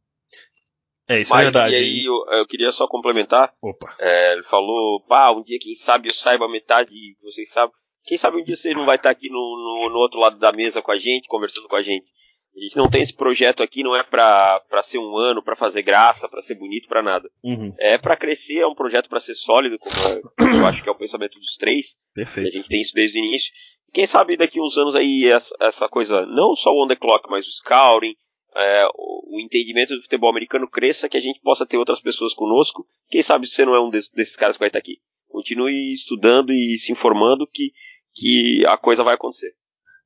É, 1.07 1.19
isso 1.19 1.33
é 1.33 1.35
Mas, 1.35 1.41
é 1.41 1.45
verdade. 1.45 1.75
E 1.75 1.77
aí 1.77 2.05
eu, 2.05 2.37
eu 2.37 2.47
queria 2.47 2.71
só 2.71 2.87
complementar. 2.87 3.53
Opa. 3.61 3.93
É, 3.99 4.33
ele 4.33 4.43
falou, 4.43 5.01
pá, 5.01 5.31
um 5.31 5.43
dia 5.43 5.59
quem 5.59 5.75
sabe 5.75 6.07
eu 6.07 6.13
saiba 6.13 6.47
metade, 6.47 6.91
vocês 7.21 7.49
sabem. 7.51 7.75
Quem 8.05 8.17
sabe 8.17 8.37
um 8.37 8.43
dia 8.43 8.55
você 8.55 8.73
não 8.73 8.85
vai 8.85 8.95
estar 8.95 9.09
aqui 9.09 9.29
no, 9.29 9.35
no, 9.35 9.89
no 9.93 9.99
outro 9.99 10.19
lado 10.19 10.37
da 10.37 10.51
mesa 10.51 10.81
com 10.81 10.91
a 10.91 10.97
gente, 10.97 11.27
conversando 11.27 11.67
com 11.67 11.75
a 11.75 11.83
gente. 11.83 12.09
A 12.55 12.59
gente 12.59 12.75
não 12.75 12.89
tem 12.89 13.01
esse 13.01 13.13
projeto 13.13 13.63
aqui, 13.63 13.83
não 13.83 13.95
é 13.95 14.03
pra, 14.03 14.61
pra 14.69 14.83
ser 14.83 14.99
um 14.99 15.17
ano, 15.17 15.43
pra 15.43 15.55
fazer 15.55 15.81
graça, 15.81 16.29
pra 16.29 16.41
ser 16.41 16.55
bonito, 16.55 16.87
pra 16.87 17.01
nada. 17.01 17.27
Uhum. 17.43 17.73
É 17.79 17.97
pra 17.97 18.15
crescer, 18.15 18.59
é 18.59 18.67
um 18.67 18.75
projeto 18.75 19.09
pra 19.09 19.19
ser 19.19 19.33
sólido, 19.33 19.77
como 19.79 19.95
é, 19.95 20.61
eu 20.61 20.65
acho 20.67 20.83
que 20.83 20.89
é 20.89 20.91
o 20.91 20.97
pensamento 20.97 21.39
dos 21.39 21.55
três. 21.57 21.97
Perfeito. 22.13 22.49
A 22.49 22.57
gente 22.57 22.69
tem 22.69 22.81
isso 22.81 22.93
desde 22.93 23.19
o 23.19 23.25
início. 23.25 23.51
Quem 23.91 24.05
sabe 24.05 24.37
daqui 24.37 24.61
uns 24.61 24.77
anos 24.77 24.95
aí 24.95 25.25
essa, 25.27 25.55
essa 25.59 25.89
coisa, 25.89 26.25
não 26.27 26.55
só 26.55 26.71
o 26.71 26.83
on 26.83 26.87
the 26.87 26.95
clock, 26.95 27.27
mas 27.29 27.47
o 27.47 27.51
scouting, 27.51 28.15
é, 28.55 28.87
o, 28.93 29.35
o, 29.35 29.39
entendimento 29.39 29.95
do 29.95 30.01
futebol 30.01 30.29
americano 30.29 30.67
cresça, 30.67 31.09
que 31.09 31.17
a 31.17 31.21
gente 31.21 31.39
possa 31.41 31.65
ter 31.65 31.77
outras 31.77 31.99
pessoas 31.99 32.33
conosco. 32.33 32.85
Quem 33.09 33.21
sabe 33.21 33.47
você 33.47 33.65
não 33.65 33.75
é 33.75 33.81
um 33.81 33.89
desses, 33.89 34.11
desses 34.11 34.35
caras 34.35 34.55
que 34.55 34.61
vai 34.61 34.69
estar 34.69 34.79
aqui. 34.79 34.97
Continue 35.27 35.91
estudando 35.91 36.51
e 36.51 36.77
se 36.77 36.91
informando 36.91 37.47
que, 37.47 37.71
que 38.13 38.63
a 38.67 38.77
coisa 38.77 39.03
vai 39.03 39.15
acontecer. 39.15 39.53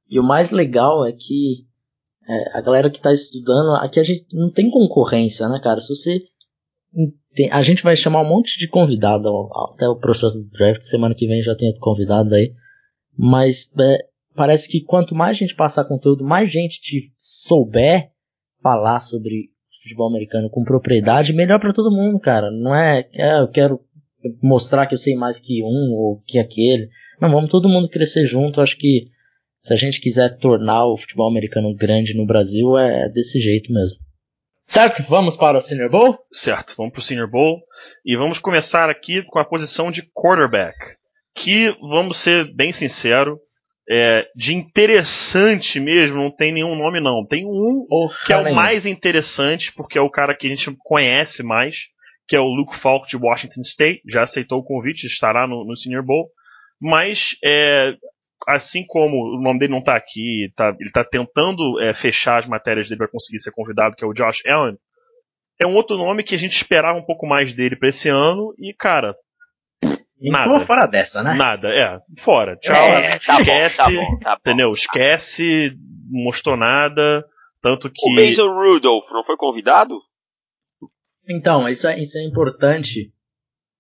E 0.10 0.18
o 0.20 0.24
mais 0.24 0.52
legal 0.52 1.06
é 1.06 1.12
que 1.12 1.66
é, 2.28 2.58
a 2.58 2.62
galera 2.62 2.90
que 2.90 2.98
está 2.98 3.14
estudando, 3.14 3.76
aqui 3.76 4.00
a 4.00 4.04
gente 4.04 4.26
não 4.34 4.52
tem 4.52 4.70
concorrência, 4.70 5.48
né, 5.48 5.60
cara? 5.64 5.80
Se 5.80 5.96
você. 5.96 6.22
Tem, 7.34 7.52
a 7.52 7.62
gente 7.62 7.84
vai 7.84 7.96
chamar 7.96 8.22
um 8.22 8.30
monte 8.30 8.58
de 8.58 8.68
convidado 8.68 9.28
até 9.74 9.88
o 9.88 9.96
processo 9.96 10.42
do 10.42 10.50
draft, 10.50 10.82
semana 10.82 11.16
que 11.16 11.28
vem 11.28 11.42
já 11.42 11.56
tem 11.56 11.68
outro 11.68 11.82
convidado 11.82 12.34
aí. 12.34 12.54
Mas 13.18 13.72
é, 13.80 14.06
parece 14.36 14.68
que 14.68 14.82
quanto 14.82 15.16
mais 15.16 15.38
gente 15.38 15.56
passar 15.56 15.86
conteúdo, 15.86 16.24
mais 16.24 16.52
gente 16.52 16.82
te 16.82 17.14
souber 17.18 18.12
falar 18.62 19.00
sobre 19.00 19.52
futebol 19.82 20.10
americano 20.10 20.50
com 20.50 20.64
propriedade, 20.64 21.34
melhor 21.34 21.60
para 21.60 21.74
todo 21.74 21.96
mundo, 21.96 22.20
cara. 22.20 22.52
Não 22.52 22.76
é, 22.76 23.08
é, 23.14 23.40
eu 23.40 23.48
quero 23.48 23.80
mostrar 24.42 24.88
que 24.88 24.96
eu 24.96 25.00
sei 25.00 25.16
mais 25.16 25.40
que 25.40 25.64
um 25.64 25.94
ou 25.94 26.22
que 26.26 26.40
aquele. 26.40 26.90
Não, 27.22 27.32
vamos 27.32 27.50
todo 27.50 27.70
mundo 27.70 27.88
crescer 27.88 28.26
junto. 28.26 28.60
Acho 28.60 28.78
que 28.78 29.08
se 29.68 29.74
a 29.74 29.76
gente 29.76 30.00
quiser 30.00 30.38
tornar 30.38 30.86
o 30.86 30.98
futebol 30.98 31.30
americano 31.30 31.76
grande 31.76 32.16
no 32.16 32.26
Brasil, 32.26 32.78
é 32.78 33.10
desse 33.10 33.38
jeito 33.38 33.70
mesmo. 33.70 33.98
Certo? 34.66 35.04
Vamos 35.10 35.36
para 35.36 35.58
o 35.58 35.62
Senior 35.62 35.90
Bowl? 35.90 36.18
Certo, 36.32 36.74
vamos 36.78 36.94
para 36.94 37.02
o 37.02 37.04
Senior 37.04 37.30
Bowl. 37.30 37.62
E 38.06 38.16
vamos 38.16 38.40
começar 38.40 38.90
aqui 38.90 39.22
com 39.24 39.40
a 39.40 39.46
posição 39.46 39.92
de 39.92 40.04
quarterback. 40.14 40.78
Que, 41.36 41.76
vamos 41.82 42.18
ser 42.18 42.50
bem 42.56 42.72
sincero, 42.72 43.42
é, 43.90 44.26
de 44.34 44.54
interessante 44.54 45.82
mesmo, 45.82 46.16
não 46.16 46.32
tem 46.32 46.54
nenhum 46.54 46.76
nome 46.76 47.02
não. 47.02 47.26
Tem 47.26 47.46
um 47.46 47.86
oh, 47.92 48.10
que 48.26 48.32
é 48.32 48.38
o 48.38 48.56
mais 48.56 48.86
interessante, 48.86 49.74
porque 49.74 49.98
é 49.98 50.02
o 50.02 50.10
cara 50.10 50.34
que 50.34 50.48
a 50.48 50.50
gente 50.50 50.74
conhece 50.80 51.44
mais, 51.44 51.88
que 52.26 52.38
é 52.38 52.40
o 52.40 52.48
Luke 52.48 52.76
Falk 52.76 53.06
de 53.10 53.18
Washington 53.18 53.62
State. 53.62 54.02
Já 54.08 54.22
aceitou 54.22 54.60
o 54.60 54.64
convite, 54.64 55.08
estará 55.08 55.46
no, 55.46 55.66
no 55.66 55.76
Senior 55.76 56.06
Bowl. 56.06 56.30
Mas 56.80 57.36
é, 57.44 57.98
assim 58.48 58.86
como 58.86 59.38
o 59.38 59.42
nome 59.42 59.60
dele 59.60 59.72
não 59.72 59.80
está 59.80 59.96
aqui, 59.96 60.52
tá, 60.56 60.70
ele 60.80 60.90
está 60.90 61.04
tentando 61.04 61.82
é, 61.82 61.94
fechar 61.94 62.38
as 62.38 62.48
matérias 62.48 62.88
dele 62.88 63.00
para 63.00 63.08
conseguir 63.08 63.40
ser 63.40 63.52
convidado, 63.52 63.96
que 63.96 64.04
é 64.04 64.08
o 64.08 64.14
Josh 64.14 64.46
Allen, 64.46 64.78
é 65.60 65.66
um 65.66 65.76
outro 65.76 65.98
nome 65.98 66.24
que 66.24 66.36
a 66.36 66.38
gente 66.38 66.56
esperava 66.56 66.98
um 66.98 67.04
pouco 67.04 67.26
mais 67.26 67.54
dele 67.54 67.76
para 67.76 67.90
esse 67.90 68.10
ano 68.10 68.54
e, 68.60 68.74
cara. 68.74 69.16
E 70.20 70.30
nada. 70.30 70.60
fora 70.62 70.88
dessa, 70.88 71.24
né? 71.24 71.34
Nada, 71.36 71.70
é. 71.70 72.00
Fora. 72.20 72.56
Tchau. 72.58 72.76
É, 72.76 73.18
tá 73.20 73.40
esquece. 73.40 73.96
Bom, 73.96 74.02
tá 74.02 74.12
bom, 74.12 74.20
tá 74.20 74.30
bom, 74.32 74.40
entendeu? 74.40 74.72
Esquece, 74.72 75.78
não 76.10 76.24
mostrou 76.24 76.58
nada. 76.58 77.26
Tanto 77.62 77.90
que. 77.90 78.08
O 78.08 78.14
Mason 78.14 78.54
Rudolph 78.54 79.10
não 79.12 79.24
foi 79.24 79.36
convidado? 79.36 79.96
Então, 81.30 81.68
isso 81.68 81.88
é, 81.88 82.00
isso 82.00 82.18
é 82.18 82.24
importante 82.24 83.12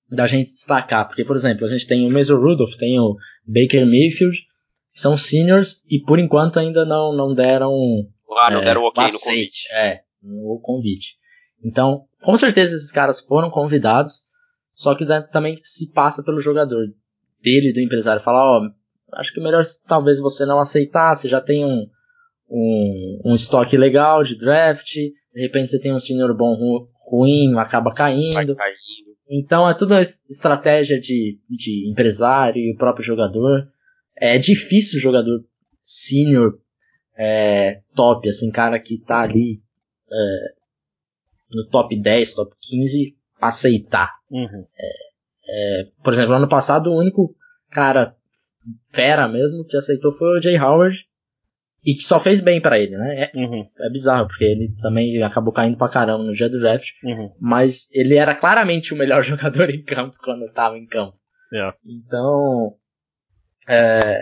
da 0.09 0.27
gente 0.27 0.51
destacar. 0.51 1.07
Porque, 1.07 1.25
por 1.25 1.35
exemplo, 1.35 1.65
a 1.65 1.69
gente 1.69 1.87
tem 1.87 2.05
o 2.05 2.11
Mason 2.11 2.37
Rudolph, 2.37 2.75
tem 2.77 2.99
o 2.99 3.15
Baker 3.45 3.85
Mayfield, 3.85 4.46
são 4.97 5.15
seniors 5.15 5.83
e 5.87 5.99
por 6.01 6.17
enquanto 6.17 6.57
ainda 6.57 6.83
não, 6.83 7.15
não 7.15 7.35
deram. 7.35 7.71
Ah, 8.35 8.49
não 8.49 8.61
é, 8.61 8.65
deram 8.65 8.81
ok 8.81 9.03
no 9.03 9.19
convite. 9.19 9.67
É, 9.71 10.01
no 10.23 10.59
convite. 10.59 11.15
Então, 11.63 12.05
com 12.23 12.35
certeza 12.35 12.75
esses 12.75 12.91
caras 12.91 13.19
foram 13.19 13.51
convidados, 13.51 14.23
só 14.73 14.95
que 14.95 15.05
também 15.31 15.59
se 15.63 15.91
passa 15.91 16.23
pelo 16.23 16.41
jogador 16.41 16.87
dele, 17.41 17.73
do 17.73 17.79
empresário, 17.79 18.23
falar, 18.23 18.43
ó, 18.43 18.59
oh, 18.59 19.15
acho 19.17 19.31
que 19.31 19.39
melhor 19.39 19.63
talvez 19.87 20.19
você 20.19 20.47
não 20.47 20.57
aceitar, 20.57 21.15
você 21.15 21.29
já 21.29 21.39
tem 21.39 21.63
um, 21.63 21.87
um, 22.49 23.21
um 23.25 23.33
estoque 23.33 23.77
legal 23.77 24.23
de 24.23 24.35
draft, 24.35 24.93
de 24.93 25.41
repente 25.41 25.71
você 25.71 25.79
tem 25.79 25.93
um 25.93 25.99
senior 25.99 26.35
bom 26.35 26.55
ruim, 27.11 27.55
acaba 27.57 27.93
caindo. 27.93 28.55
caindo. 28.55 28.57
Então 29.29 29.69
é 29.69 29.75
tudo 29.75 29.93
uma 29.93 30.01
estratégia 30.01 30.99
de, 30.99 31.39
de 31.47 31.87
empresário 31.91 32.59
e 32.59 32.73
o 32.73 32.77
próprio 32.77 33.05
jogador. 33.05 33.67
É 34.19 34.37
difícil 34.37 34.99
o 34.99 35.01
jogador 35.01 35.43
sênior 35.81 36.59
é, 37.17 37.81
top, 37.95 38.29
assim, 38.29 38.51
cara 38.51 38.79
que 38.79 38.99
tá 38.99 39.21
ali 39.21 39.61
é, 40.11 40.53
no 41.49 41.67
top 41.69 41.99
10, 41.99 42.33
top 42.33 42.55
15, 42.59 43.15
aceitar. 43.41 44.11
Uhum. 44.29 44.65
É, 44.77 45.07
é, 45.49 45.87
por 46.03 46.13
exemplo, 46.13 46.33
ano 46.33 46.49
passado 46.49 46.91
o 46.91 46.99
único 46.99 47.35
cara 47.71 48.15
fera 48.89 49.27
mesmo 49.27 49.65
que 49.65 49.77
aceitou 49.77 50.11
foi 50.11 50.37
o 50.37 50.41
Jay 50.41 50.59
Howard 50.59 50.97
e 51.85 51.93
que 51.93 52.03
só 52.03 52.19
fez 52.19 52.41
bem 52.41 52.59
para 52.59 52.77
ele, 52.77 52.97
né? 52.97 53.23
É, 53.23 53.31
uhum. 53.33 53.63
é, 53.79 53.89
bizarro, 53.89 54.27
porque 54.27 54.43
ele 54.43 54.75
também 54.81 55.21
acabou 55.23 55.53
caindo 55.53 55.77
pra 55.77 55.87
caramba 55.87 56.23
no 56.23 56.33
dia 56.33 56.49
do 56.49 56.59
draft, 56.59 56.89
uhum. 57.03 57.31
mas 57.39 57.89
ele 57.93 58.15
era 58.15 58.35
claramente 58.35 58.93
o 58.93 58.97
melhor 58.97 59.23
jogador 59.23 59.69
em 59.69 59.83
campo 59.83 60.17
quando 60.21 60.45
estava 60.45 60.77
em 60.77 60.85
campo. 60.85 61.17
Yeah. 61.51 61.77
Então, 61.85 62.75
é, 63.67 64.21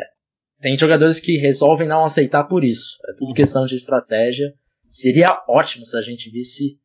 tem 0.61 0.77
jogadores 0.77 1.19
que 1.19 1.37
resolvem 1.37 1.87
não 1.87 2.03
aceitar 2.03 2.43
por 2.45 2.63
isso. 2.63 2.97
É 3.09 3.13
tudo 3.17 3.29
uhum. 3.29 3.35
questão 3.35 3.65
de 3.65 3.75
estratégia. 3.75 4.53
Seria 4.89 5.43
ótimo 5.47 5.85
se 5.85 5.97
a 5.97 6.01
gente 6.01 6.29
visse 6.29 6.77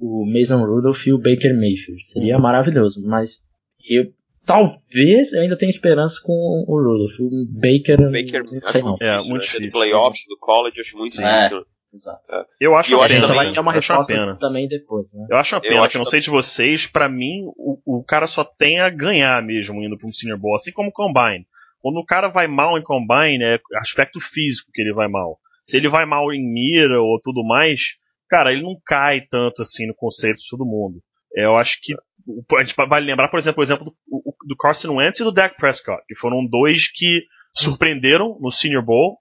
o 0.00 0.24
Mason 0.26 0.64
Rudolph 0.64 1.06
e 1.06 1.12
o 1.12 1.18
Baker 1.18 1.54
Mayfield. 1.54 2.04
Seria 2.04 2.36
uhum. 2.36 2.42
maravilhoso, 2.42 3.02
mas 3.06 3.46
eu 3.88 4.12
talvez 4.44 5.34
eu 5.34 5.42
ainda 5.42 5.58
tenha 5.58 5.68
esperança 5.68 6.20
com 6.24 6.32
o 6.66 6.76
Rudolph. 6.76 7.20
O 7.20 7.46
Baker, 7.52 8.00
o 8.00 8.10
Baker 8.10 8.44
não 8.44 8.70
sei 8.70 8.82
não. 8.82 8.96
É, 9.00 9.18
muito 9.18 9.32
né? 9.32 9.38
difícil. 9.40 9.70
playoffs 9.70 10.24
do 10.26 10.38
college, 10.38 10.80
acho 10.80 10.96
muito 10.96 11.12
Sim. 11.12 11.22
difícil. 11.22 11.58
É. 11.58 11.78
Exato. 11.92 12.34
É. 12.34 12.44
Eu 12.60 12.74
acho 12.74 12.92
eu 12.92 12.98
uma 12.98 13.08
pena. 13.08 13.26
vai 13.28 13.52
ter 13.52 13.60
uma 13.60 13.72
resposta 13.72 14.12
pena. 14.12 14.36
também 14.36 14.68
depois, 14.68 15.12
né? 15.12 15.26
Eu 15.30 15.36
acho 15.36 15.54
uma 15.54 15.60
pena, 15.60 15.84
eu 15.84 15.88
que 15.88 15.96
eu 15.96 16.00
não 16.00 16.04
sei 16.04 16.20
de 16.20 16.28
vocês, 16.28 16.86
para 16.86 17.08
mim, 17.08 17.44
o, 17.56 17.98
o 18.00 18.04
cara 18.04 18.26
só 18.26 18.44
tem 18.44 18.78
a 18.80 18.90
ganhar 18.90 19.42
mesmo 19.42 19.82
indo 19.82 19.96
para 19.96 20.06
um 20.06 20.12
Senior 20.12 20.38
Bowl, 20.38 20.54
assim 20.54 20.72
como 20.72 20.90
o 20.90 20.92
Combine. 20.92 21.46
Quando 21.80 21.98
o 21.98 22.04
cara 22.04 22.28
vai 22.28 22.46
mal 22.46 22.76
em 22.76 22.82
Combine, 22.82 23.42
é 23.42 23.58
aspecto 23.76 24.20
físico 24.20 24.70
que 24.72 24.82
ele 24.82 24.92
vai 24.92 25.08
mal. 25.08 25.38
Se 25.64 25.76
ele 25.76 25.88
vai 25.88 26.04
mal 26.04 26.32
em 26.32 26.42
mira 26.42 27.00
ou 27.00 27.20
tudo 27.22 27.44
mais, 27.44 27.96
cara, 28.28 28.52
ele 28.52 28.62
não 28.62 28.76
cai 28.84 29.20
tanto 29.20 29.62
assim 29.62 29.86
no 29.86 29.94
conceito 29.94 30.38
de 30.38 30.48
todo 30.50 30.64
mundo. 30.64 31.02
É, 31.34 31.44
eu 31.44 31.56
acho 31.56 31.78
que 31.82 31.94
a 31.94 32.62
gente 32.62 32.74
vai 32.74 33.00
lembrar, 33.00 33.28
por 33.28 33.38
exemplo, 33.38 33.60
o 33.60 33.64
exemplo 33.64 33.84
do, 33.84 34.34
do 34.46 34.56
Carson 34.56 34.96
Wentz 34.96 35.20
e 35.20 35.24
do 35.24 35.32
Dak 35.32 35.56
Prescott, 35.56 36.02
que 36.06 36.14
foram 36.14 36.44
dois 36.46 36.90
que 36.90 37.22
surpreenderam 37.54 38.38
no 38.40 38.50
Senior 38.50 38.84
Bowl 38.84 39.18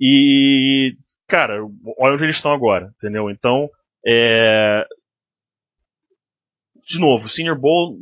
e, 0.00 0.96
cara, 1.26 1.60
olha 1.98 2.14
onde 2.14 2.24
eles 2.24 2.36
estão 2.36 2.52
agora, 2.52 2.92
entendeu? 2.96 3.30
Então, 3.30 3.68
é... 4.06 4.84
de 6.84 6.98
novo, 6.98 7.28
Senior 7.28 7.58
Bowl, 7.58 7.96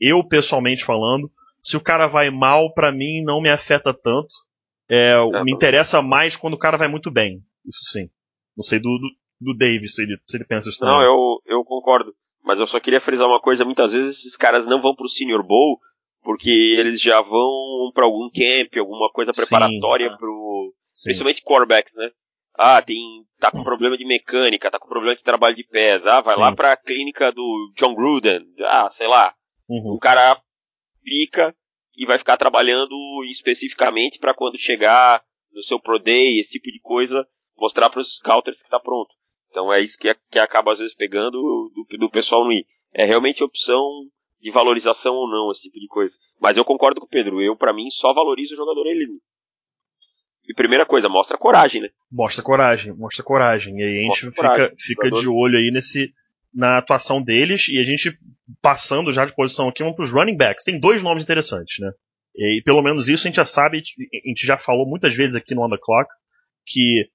eu 0.00 0.26
pessoalmente 0.26 0.84
falando, 0.84 1.30
se 1.62 1.76
o 1.76 1.80
cara 1.80 2.06
vai 2.06 2.30
mal, 2.30 2.72
para 2.74 2.90
mim 2.92 3.22
não 3.22 3.40
me 3.40 3.48
afeta 3.48 3.94
tanto. 3.94 4.34
É, 4.90 5.12
é, 5.12 5.44
me 5.44 5.52
interessa 5.52 6.02
mais 6.02 6.36
quando 6.36 6.54
o 6.54 6.58
cara 6.58 6.76
vai 6.76 6.88
muito 6.88 7.10
bem. 7.10 7.40
Isso 7.66 7.84
sim. 7.84 8.10
Não 8.56 8.64
sei 8.64 8.78
do, 8.78 8.88
do, 8.98 9.52
do 9.52 9.56
Davis 9.56 9.94
se 9.94 10.02
ele, 10.02 10.18
se 10.26 10.36
ele 10.36 10.44
pensa 10.44 10.68
isso 10.68 10.84
Não, 10.84 11.00
eu, 11.00 11.40
eu 11.46 11.64
concordo. 11.64 12.12
Mas 12.44 12.58
eu 12.58 12.66
só 12.66 12.80
queria 12.80 13.00
frisar 13.00 13.28
uma 13.28 13.40
coisa: 13.40 13.64
muitas 13.64 13.92
vezes 13.92 14.18
esses 14.18 14.36
caras 14.36 14.66
não 14.66 14.82
vão 14.82 14.94
pro 14.94 15.08
Senior 15.08 15.42
Bowl 15.42 15.78
porque 16.22 16.76
eles 16.78 17.00
já 17.00 17.20
vão 17.20 17.90
para 17.94 18.04
algum 18.04 18.28
camp, 18.30 18.76
alguma 18.76 19.10
coisa 19.12 19.32
preparatória 19.34 20.10
Sim. 20.10 20.16
pro. 20.16 20.74
Sim. 20.92 21.08
Principalmente 21.08 21.42
quarterbacks, 21.42 21.94
né? 21.94 22.10
Ah, 22.54 22.82
tem. 22.82 23.24
tá 23.40 23.50
com 23.50 23.64
problema 23.64 23.96
de 23.96 24.04
mecânica, 24.04 24.70
tá 24.70 24.78
com 24.78 24.88
problema 24.88 25.16
de 25.16 25.22
trabalho 25.22 25.56
de 25.56 25.64
pés. 25.64 26.06
Ah, 26.06 26.20
vai 26.20 26.34
Sim. 26.34 26.40
lá 26.40 26.54
pra 26.54 26.76
clínica 26.76 27.32
do 27.32 27.72
John 27.76 27.94
Gruden. 27.94 28.44
Ah, 28.60 28.92
sei 28.96 29.06
lá. 29.06 29.32
Uhum. 29.68 29.94
O 29.94 29.98
cara 29.98 30.38
fica 31.02 31.54
e 31.96 32.06
vai 32.06 32.18
ficar 32.18 32.36
trabalhando 32.36 32.94
especificamente 33.24 34.18
para 34.18 34.34
quando 34.34 34.58
chegar 34.58 35.22
no 35.52 35.62
seu 35.62 35.78
Pro 35.78 35.98
Day, 35.98 36.38
esse 36.38 36.52
tipo 36.52 36.70
de 36.70 36.80
coisa, 36.80 37.26
mostrar 37.56 37.90
para 37.90 38.00
os 38.00 38.16
scouters 38.16 38.62
que 38.62 38.70
tá 38.70 38.80
pronto. 38.80 39.14
Então 39.50 39.72
é 39.72 39.80
isso 39.80 39.98
que, 39.98 40.14
que 40.30 40.38
acaba 40.38 40.72
às 40.72 40.78
vezes 40.78 40.94
pegando 40.94 41.32
do, 41.32 41.98
do 41.98 42.10
pessoal 42.10 42.44
não 42.44 42.52
ir. 42.52 42.66
É 42.92 43.04
realmente 43.04 43.44
opção 43.44 43.86
de 44.40 44.50
valorização 44.50 45.14
ou 45.14 45.28
não, 45.28 45.50
esse 45.50 45.62
tipo 45.62 45.78
de 45.78 45.86
coisa. 45.86 46.14
Mas 46.40 46.56
eu 46.56 46.64
concordo 46.64 47.00
com 47.00 47.06
o 47.06 47.10
Pedro, 47.10 47.40
eu 47.40 47.54
para 47.54 47.72
mim 47.72 47.90
só 47.90 48.12
valorizo 48.12 48.54
o 48.54 48.56
jogador 48.56 48.86
ele. 48.86 49.06
E 50.48 50.54
primeira 50.54 50.84
coisa, 50.84 51.08
mostra 51.08 51.38
coragem, 51.38 51.82
né? 51.82 51.90
Mostra 52.10 52.42
coragem, 52.42 52.92
mostra 52.94 53.22
coragem. 53.22 53.78
E 53.78 53.82
aí 53.82 53.98
a 53.98 54.02
gente 54.02 54.30
fica, 54.32 54.74
fica 54.76 55.10
de 55.10 55.28
olho 55.28 55.56
aí 55.56 55.70
nesse, 55.70 56.12
na 56.54 56.78
atuação 56.78 57.22
deles 57.22 57.68
e 57.68 57.78
a 57.78 57.84
gente 57.84 58.16
passando 58.60 59.12
já 59.12 59.24
de 59.24 59.34
posição 59.34 59.68
aqui, 59.68 59.82
vamos 59.82 59.96
para 59.96 60.04
os 60.04 60.12
running 60.12 60.36
backs. 60.36 60.64
Tem 60.64 60.78
dois 60.78 61.02
nomes 61.02 61.24
interessantes, 61.24 61.76
né? 61.80 61.90
E 62.34 62.62
pelo 62.64 62.82
menos 62.82 63.08
isso 63.08 63.26
a 63.26 63.28
gente 63.28 63.36
já 63.36 63.44
sabe, 63.44 63.78
a 63.78 64.28
gente 64.28 64.46
já 64.46 64.56
falou 64.56 64.88
muitas 64.88 65.14
vezes 65.14 65.34
aqui 65.34 65.54
no 65.54 65.64
On 65.64 65.68
The 65.68 65.76
Clock, 65.80 66.10
que 66.66 67.08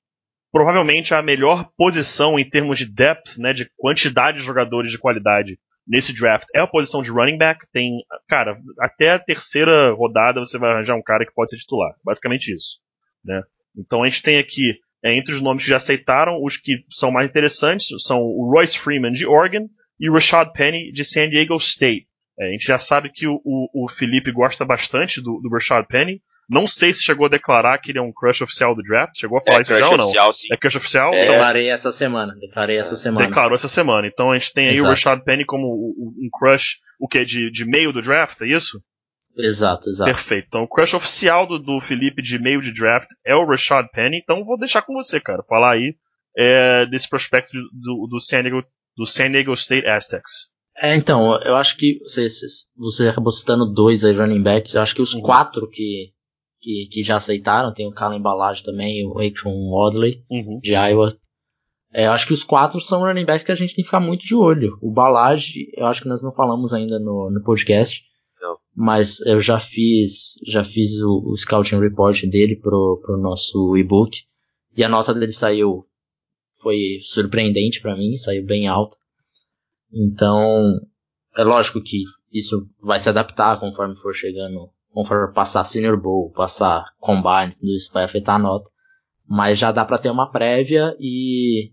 provavelmente 0.51 1.13
a 1.13 1.21
melhor 1.21 1.67
posição 1.75 2.39
em 2.39 2.47
termos 2.47 2.77
de 2.77 2.85
depth, 2.85 3.37
né, 3.37 3.53
de 3.53 3.69
quantidade 3.77 4.37
de 4.37 4.43
jogadores 4.43 4.91
de 4.91 4.97
qualidade 4.97 5.59
nesse 5.87 6.13
draft 6.13 6.47
é 6.53 6.59
a 6.59 6.67
posição 6.67 7.01
de 7.01 7.09
running 7.09 7.37
back. 7.37 7.65
Tem, 7.71 8.03
cara, 8.27 8.59
até 8.79 9.11
a 9.11 9.19
terceira 9.19 9.91
rodada 9.91 10.39
você 10.39 10.57
vai 10.57 10.71
arranjar 10.71 10.95
um 10.95 11.03
cara 11.03 11.25
que 11.25 11.33
pode 11.33 11.49
ser 11.49 11.57
titular. 11.57 11.95
Basicamente 12.03 12.53
isso, 12.53 12.79
né? 13.23 13.41
Então 13.75 14.03
a 14.03 14.05
gente 14.07 14.21
tem 14.21 14.37
aqui 14.37 14.79
entre 15.15 15.33
os 15.33 15.41
nomes 15.41 15.63
que 15.63 15.69
já 15.69 15.77
aceitaram, 15.77 16.41
os 16.43 16.57
que 16.57 16.83
são 16.89 17.11
mais 17.11 17.29
interessantes 17.29 17.87
são 17.99 18.19
o 18.19 18.49
Royce 18.51 18.77
Freeman 18.77 19.11
de 19.11 19.25
Oregon 19.25 19.67
e 19.99 20.09
o 20.09 20.13
Rashad 20.13 20.51
Penny 20.53 20.91
de 20.91 21.03
San 21.03 21.29
Diego 21.29 21.55
State. 21.57 22.07
É, 22.39 22.49
a 22.49 22.51
gente 22.51 22.65
já 22.65 22.77
sabe 22.77 23.11
que 23.11 23.27
o, 23.27 23.41
o, 23.43 23.85
o 23.85 23.89
Felipe 23.89 24.31
gosta 24.31 24.63
bastante 24.63 25.21
do, 25.21 25.39
do 25.41 25.49
Rashad 25.49 25.85
Penny. 25.87 26.21
Não 26.49 26.65
sei 26.65 26.93
se 26.93 27.03
chegou 27.03 27.25
a 27.25 27.29
declarar 27.29 27.77
que 27.79 27.91
ele 27.91 27.99
é 27.99 28.01
um 28.01 28.13
crush 28.13 28.41
oficial 28.41 28.73
do 28.73 28.81
draft. 28.81 29.17
Chegou 29.17 29.37
a 29.37 29.41
falar 29.41 29.57
é 29.57 29.61
isso 29.63 29.75
já 29.75 29.89
ou 29.89 29.97
não? 29.97 30.05
Oficial, 30.05 30.33
sim. 30.33 30.47
É 30.51 30.55
crush 30.55 30.77
oficial? 30.77 31.13
É. 31.13 31.23
Então, 31.23 31.33
Declarei 31.33 31.69
essa 31.69 31.91
semana. 31.91 32.35
Declarei 32.39 32.77
essa 32.77 32.95
semana. 32.95 33.27
Declarou 33.27 33.55
essa 33.55 33.67
semana. 33.67 34.07
Então 34.07 34.31
a 34.31 34.37
gente 34.37 34.53
tem 34.53 34.67
aí 34.67 34.75
Exato. 34.75 34.87
o 34.87 34.89
Rashad 34.89 35.23
Penny 35.23 35.45
como 35.45 35.67
um 35.67 36.29
crush, 36.31 36.79
o 36.99 37.07
que? 37.07 37.25
De, 37.25 37.51
de 37.51 37.65
meio 37.65 37.91
do 37.91 38.01
draft, 38.01 38.39
é 38.41 38.47
isso? 38.47 38.81
Exato, 39.37 39.89
exato. 39.89 40.11
Perfeito. 40.11 40.45
Então 40.47 40.63
o 40.63 40.67
crush 40.67 40.93
oficial 40.95 41.47
do, 41.47 41.59
do 41.59 41.79
Felipe 41.79 42.21
de 42.21 42.39
meio 42.39 42.61
de 42.61 42.73
draft 42.73 43.09
é 43.25 43.35
o 43.35 43.45
Rashad 43.45 43.87
Penny. 43.93 44.19
Então 44.21 44.43
vou 44.43 44.57
deixar 44.57 44.81
com 44.81 44.93
você, 44.93 45.19
cara. 45.19 45.43
Falar 45.43 45.73
aí 45.73 45.95
é, 46.35 46.85
desse 46.85 47.09
prospecto 47.09 47.51
do, 47.71 48.07
do, 48.07 48.19
San 48.19 48.41
Diego, 48.41 48.63
do 48.95 49.05
San 49.05 49.31
Diego 49.31 49.53
State 49.53 49.87
Aztecs. 49.87 50.47
É, 50.79 50.95
então, 50.95 51.41
eu 51.41 51.55
acho 51.55 51.75
que 51.75 51.99
você, 52.03 52.27
você 52.75 53.09
acabou 53.09 53.31
citando 53.31 53.73
dois 53.73 54.03
aí 54.03 54.15
running 54.15 54.43
backs. 54.43 54.75
Eu 54.75 54.81
acho 54.81 54.93
que 54.93 55.01
os 55.01 55.13
uhum. 55.13 55.21
quatro 55.21 55.67
que 55.69 56.11
que, 56.59 56.87
que 56.91 57.03
já 57.03 57.17
aceitaram, 57.17 57.73
tem 57.73 57.87
o 57.87 57.93
Calen 57.93 58.21
Balage 58.21 58.63
também, 58.63 59.05
o 59.07 59.19
Akron 59.19 59.69
Wadley, 59.69 60.23
uhum. 60.29 60.59
de 60.61 60.73
Iowa. 60.73 61.17
É, 61.93 62.05
acho 62.07 62.27
que 62.27 62.33
os 62.33 62.43
quatro 62.43 62.79
são 62.81 62.99
running 62.99 63.25
backs 63.25 63.43
que 63.43 63.51
a 63.51 63.55
gente 63.55 63.73
tem 63.73 63.83
que 63.83 63.89
ficar 63.89 64.01
muito 64.01 64.25
de 64.25 64.35
olho. 64.35 64.77
O 64.81 64.91
Balage, 64.91 65.67
eu 65.75 65.85
acho 65.85 66.01
que 66.01 66.09
nós 66.09 66.21
não 66.21 66.31
falamos 66.33 66.73
ainda 66.73 66.99
no, 66.99 67.31
no 67.31 67.41
podcast. 67.43 68.03
Mas 68.75 69.19
eu 69.21 69.39
já 69.41 69.59
fiz, 69.59 70.33
já 70.45 70.63
fiz 70.63 71.01
o, 71.01 71.31
o 71.31 71.37
scouting 71.37 71.79
report 71.79 72.23
dele 72.25 72.55
pro, 72.55 73.01
pro 73.03 73.17
nosso 73.17 73.75
e-book, 73.77 74.23
e 74.75 74.83
a 74.83 74.89
nota 74.89 75.13
dele 75.13 75.33
saiu, 75.33 75.85
foi 76.61 76.99
surpreendente 77.01 77.81
para 77.81 77.95
mim, 77.95 78.15
saiu 78.15 78.45
bem 78.45 78.67
alta. 78.67 78.95
Então, 79.91 80.79
é 81.35 81.43
lógico 81.43 81.81
que 81.81 82.03
isso 82.31 82.69
vai 82.81 82.99
se 82.99 83.09
adaptar 83.09 83.59
conforme 83.59 83.95
for 83.95 84.13
chegando 84.13 84.69
conforme 84.97 85.31
passar 85.31 85.63
Senior 85.63 86.01
Bowl, 86.01 86.31
passar 86.31 86.83
Combine, 86.99 87.53
tudo 87.59 87.71
isso 87.75 87.93
vai 87.93 88.03
afetar 88.03 88.35
a 88.35 88.39
nota. 88.39 88.67
Mas 89.27 89.59
já 89.59 89.71
dá 89.71 89.85
para 89.85 89.99
ter 89.99 90.09
uma 90.09 90.31
prévia 90.31 90.95
e 90.99 91.71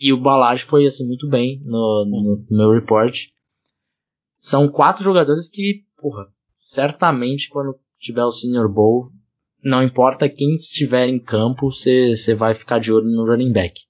e 0.00 0.10
o 0.10 0.16
Balage 0.16 0.64
foi 0.64 0.86
assim 0.86 1.06
muito 1.06 1.28
bem 1.28 1.60
no, 1.64 2.06
no, 2.06 2.46
no, 2.48 2.56
meu 2.56 2.72
report. 2.72 3.28
São 4.42 4.68
quatro 4.68 5.04
jogadores 5.04 5.48
que, 5.48 5.84
porra, 5.96 6.26
certamente 6.58 7.48
quando 7.48 7.78
tiver 7.96 8.24
o 8.24 8.32
Senior 8.32 8.68
Bowl, 8.68 9.12
não 9.62 9.80
importa 9.80 10.28
quem 10.28 10.56
estiver 10.56 11.06
em 11.06 11.22
campo, 11.22 11.70
você 11.70 12.34
vai 12.34 12.56
ficar 12.56 12.80
de 12.80 12.92
olho 12.92 13.06
no 13.06 13.24
running 13.24 13.52
back. 13.52 13.80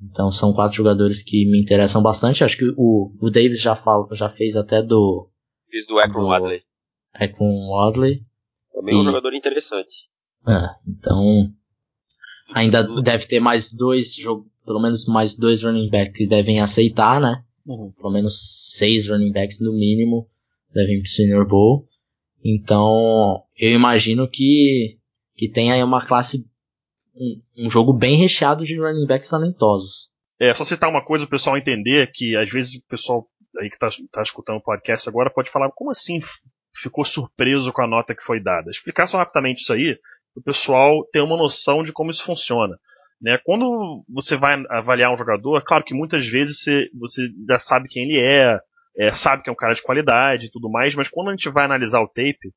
Então 0.00 0.30
são 0.30 0.52
quatro 0.52 0.76
jogadores 0.76 1.24
que 1.24 1.44
me 1.50 1.60
interessam 1.60 2.00
bastante. 2.00 2.44
Acho 2.44 2.56
que 2.56 2.72
o, 2.76 3.12
o 3.20 3.30
Davis 3.30 3.60
já, 3.60 3.74
fala, 3.74 4.06
já 4.12 4.30
fez 4.30 4.54
até 4.54 4.80
do. 4.80 5.28
Fiz 5.68 5.84
do 5.88 5.98
Akron 5.98 6.26
Wadley 6.26 6.62
o 7.40 7.70
Wadley. 7.72 8.20
Também 8.72 8.94
e... 8.94 9.00
um 9.00 9.04
jogador 9.04 9.34
interessante. 9.34 10.08
É, 10.46 10.68
então 10.86 11.52
ainda 12.54 12.84
deve 13.02 13.26
ter 13.26 13.40
mais 13.40 13.72
dois 13.72 14.14
pelo 14.64 14.80
menos 14.80 15.04
mais 15.06 15.34
dois 15.34 15.64
running 15.64 15.90
backs 15.90 16.16
que 16.16 16.28
devem 16.28 16.60
aceitar, 16.60 17.20
né? 17.20 17.42
Uhum. 17.66 17.92
Pelo 17.92 18.12
menos 18.12 18.74
seis 18.76 19.08
running 19.08 19.32
backs 19.32 19.60
no 19.60 19.72
mínimo 19.72 20.28
devem 20.72 21.00
pro 21.00 21.08
Senior 21.08 21.46
Bowl. 21.46 21.88
Então, 22.44 23.42
eu 23.56 23.70
imagino 23.70 24.28
que 24.28 24.98
que 25.36 25.48
tem 25.48 25.72
aí 25.72 25.82
uma 25.82 26.04
classe 26.04 26.46
um, 27.14 27.66
um 27.66 27.70
jogo 27.70 27.92
bem 27.92 28.16
recheado 28.16 28.64
de 28.64 28.78
running 28.78 29.06
backs 29.06 29.30
talentosos. 29.30 30.08
É, 30.40 30.52
só 30.52 30.64
citar 30.64 30.90
uma 30.90 31.04
coisa 31.04 31.24
o 31.24 31.28
pessoal 31.28 31.56
entender 31.56 32.10
que 32.12 32.36
às 32.36 32.50
vezes 32.50 32.74
o 32.74 32.86
pessoal 32.88 33.26
aí 33.58 33.68
que 33.68 33.76
está 33.76 33.88
tá 34.10 34.22
escutando 34.22 34.56
o 34.56 34.62
podcast 34.62 35.08
agora 35.08 35.32
pode 35.32 35.50
falar 35.50 35.70
como 35.70 35.90
assim 35.90 36.20
ficou 36.74 37.04
surpreso 37.04 37.72
com 37.72 37.82
a 37.82 37.86
nota 37.86 38.14
que 38.14 38.22
foi 38.22 38.42
dada. 38.42 38.70
Explicar 38.70 39.06
só 39.06 39.18
rapidamente 39.18 39.60
isso 39.60 39.72
aí, 39.72 39.96
o 40.34 40.42
pessoal 40.42 41.04
ter 41.12 41.20
uma 41.20 41.36
noção 41.36 41.82
de 41.82 41.92
como 41.92 42.10
isso 42.10 42.24
funciona. 42.24 42.76
Né? 43.24 43.38
Quando 43.42 44.04
você 44.06 44.36
vai 44.36 44.62
avaliar 44.68 45.10
um 45.10 45.16
jogador, 45.16 45.64
claro 45.64 45.82
que 45.82 45.94
muitas 45.94 46.26
vezes 46.26 46.58
você, 46.58 46.90
você 46.92 47.22
já 47.48 47.58
sabe 47.58 47.88
quem 47.88 48.04
ele 48.04 48.20
é, 48.20 48.58
é, 48.98 49.10
sabe 49.10 49.42
que 49.42 49.48
é 49.48 49.52
um 49.52 49.56
cara 49.56 49.72
de 49.72 49.82
qualidade 49.82 50.46
e 50.46 50.50
tudo 50.50 50.70
mais, 50.70 50.94
mas 50.94 51.08
quando 51.08 51.28
a 51.28 51.30
gente 51.30 51.48
vai 51.48 51.64
analisar 51.64 52.02
o 52.02 52.06
tape, 52.06 52.52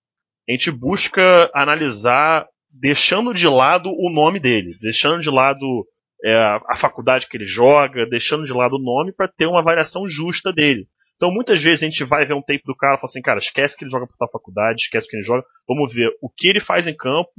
a 0.48 0.52
gente 0.52 0.70
busca 0.70 1.50
analisar 1.56 2.46
deixando 2.70 3.34
de 3.34 3.48
lado 3.48 3.90
o 3.90 4.12
nome 4.12 4.42
dele, 4.42 4.78
deixando 4.82 5.22
de 5.22 5.30
lado 5.30 5.88
é, 6.22 6.36
a 6.70 6.76
faculdade 6.76 7.28
que 7.28 7.38
ele 7.38 7.46
joga, 7.46 8.06
deixando 8.06 8.44
de 8.44 8.52
lado 8.52 8.76
o 8.76 8.84
nome 8.84 9.14
para 9.14 9.30
ter 9.30 9.46
uma 9.46 9.60
avaliação 9.60 10.06
justa 10.06 10.52
dele. 10.52 10.86
Então 11.16 11.32
muitas 11.32 11.64
vezes 11.64 11.82
a 11.82 11.90
gente 11.90 12.04
vai 12.04 12.26
ver 12.26 12.34
um 12.34 12.42
tape 12.42 12.64
do 12.66 12.76
cara 12.76 12.96
e 12.96 12.98
fala 12.98 13.10
assim, 13.10 13.22
cara, 13.22 13.40
esquece 13.40 13.78
que 13.78 13.86
ele 13.86 13.92
joga 13.92 14.06
por 14.06 14.18
tal 14.18 14.30
faculdade, 14.30 14.82
esquece 14.82 15.08
que 15.08 15.16
ele 15.16 15.24
joga, 15.24 15.46
vamos 15.66 15.94
ver 15.94 16.10
o 16.22 16.30
que 16.30 16.50
ele 16.50 16.60
faz 16.60 16.88
em 16.88 16.94
campo, 16.94 17.32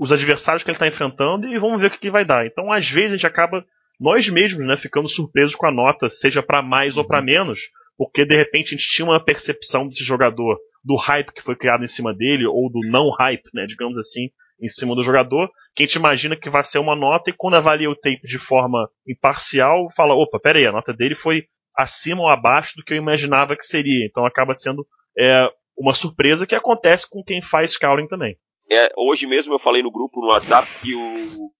os 0.00 0.10
adversários 0.10 0.62
que 0.62 0.70
ele 0.70 0.76
está 0.76 0.88
enfrentando 0.88 1.46
e 1.46 1.58
vamos 1.58 1.78
ver 1.78 1.88
o 1.88 1.90
que, 1.90 1.98
que 1.98 2.10
vai 2.10 2.24
dar. 2.24 2.46
Então 2.46 2.72
às 2.72 2.90
vezes 2.90 3.12
a 3.12 3.16
gente 3.16 3.26
acaba 3.26 3.62
nós 4.00 4.30
mesmos, 4.30 4.64
né, 4.64 4.74
ficando 4.78 5.06
surpresos 5.06 5.54
com 5.54 5.66
a 5.66 5.70
nota, 5.70 6.08
seja 6.08 6.42
para 6.42 6.62
mais 6.62 6.96
ou 6.96 7.04
para 7.04 7.18
uhum. 7.18 7.26
menos, 7.26 7.68
porque 7.98 8.24
de 8.24 8.34
repente 8.34 8.68
a 8.68 8.78
gente 8.78 8.88
tinha 8.88 9.04
uma 9.04 9.22
percepção 9.22 9.86
desse 9.86 10.02
jogador, 10.02 10.58
do 10.82 10.96
hype 10.96 11.34
que 11.34 11.42
foi 11.42 11.54
criado 11.54 11.84
em 11.84 11.86
cima 11.86 12.14
dele, 12.14 12.46
ou 12.46 12.70
do 12.72 12.80
não 12.88 13.10
hype, 13.10 13.50
né, 13.52 13.66
digamos 13.66 13.98
assim, 13.98 14.30
em 14.58 14.68
cima 14.68 14.94
do 14.94 15.02
jogador, 15.02 15.50
que 15.76 15.82
a 15.82 15.86
gente 15.86 15.96
imagina 15.96 16.34
que 16.34 16.48
vai 16.48 16.62
ser 16.62 16.78
uma 16.78 16.96
nota 16.96 17.28
e 17.28 17.34
quando 17.34 17.56
avalia 17.56 17.90
o 17.90 17.94
tape 17.94 18.22
de 18.24 18.38
forma 18.38 18.88
imparcial, 19.06 19.90
fala, 19.94 20.14
opa, 20.14 20.40
pera 20.40 20.58
aí, 20.58 20.66
a 20.66 20.72
nota 20.72 20.94
dele 20.94 21.14
foi 21.14 21.44
acima 21.76 22.22
ou 22.22 22.28
abaixo 22.28 22.72
do 22.76 22.82
que 22.82 22.94
eu 22.94 22.98
imaginava 22.98 23.54
que 23.54 23.64
seria. 23.64 24.06
Então 24.06 24.24
acaba 24.24 24.54
sendo 24.54 24.86
é, 25.18 25.46
uma 25.76 25.92
surpresa 25.92 26.46
que 26.46 26.54
acontece 26.54 27.08
com 27.08 27.22
quem 27.22 27.42
faz 27.42 27.72
scouting 27.72 28.08
também. 28.08 28.36
É, 28.70 28.92
hoje 28.96 29.26
mesmo 29.26 29.52
eu 29.52 29.58
falei 29.58 29.82
no 29.82 29.90
grupo 29.90 30.20
no 30.20 30.28
WhatsApp 30.28 30.70
que 30.80 30.94
o 30.94 31.50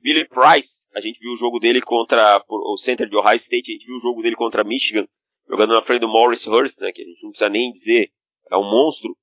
Billy 0.00 0.24
Price, 0.28 0.88
a 0.94 1.00
gente 1.00 1.18
viu 1.18 1.32
o 1.32 1.36
jogo 1.36 1.58
dele 1.58 1.80
contra 1.80 2.40
o 2.48 2.76
center 2.76 3.08
de 3.08 3.16
Ohio 3.16 3.36
State, 3.36 3.70
a 3.70 3.74
gente 3.74 3.86
viu 3.86 3.96
o 3.96 4.00
jogo 4.00 4.22
dele 4.22 4.36
contra 4.36 4.62
Michigan, 4.62 5.06
jogando 5.48 5.74
na 5.74 5.82
frente 5.82 6.02
do 6.02 6.08
Morris 6.08 6.46
Hurst, 6.46 6.78
né, 6.78 6.92
que 6.92 7.02
a 7.02 7.04
gente 7.04 7.20
não 7.24 7.30
precisa 7.30 7.50
nem 7.50 7.72
dizer, 7.72 8.12
é 8.50 8.56
um 8.56 8.62
monstro. 8.62 9.16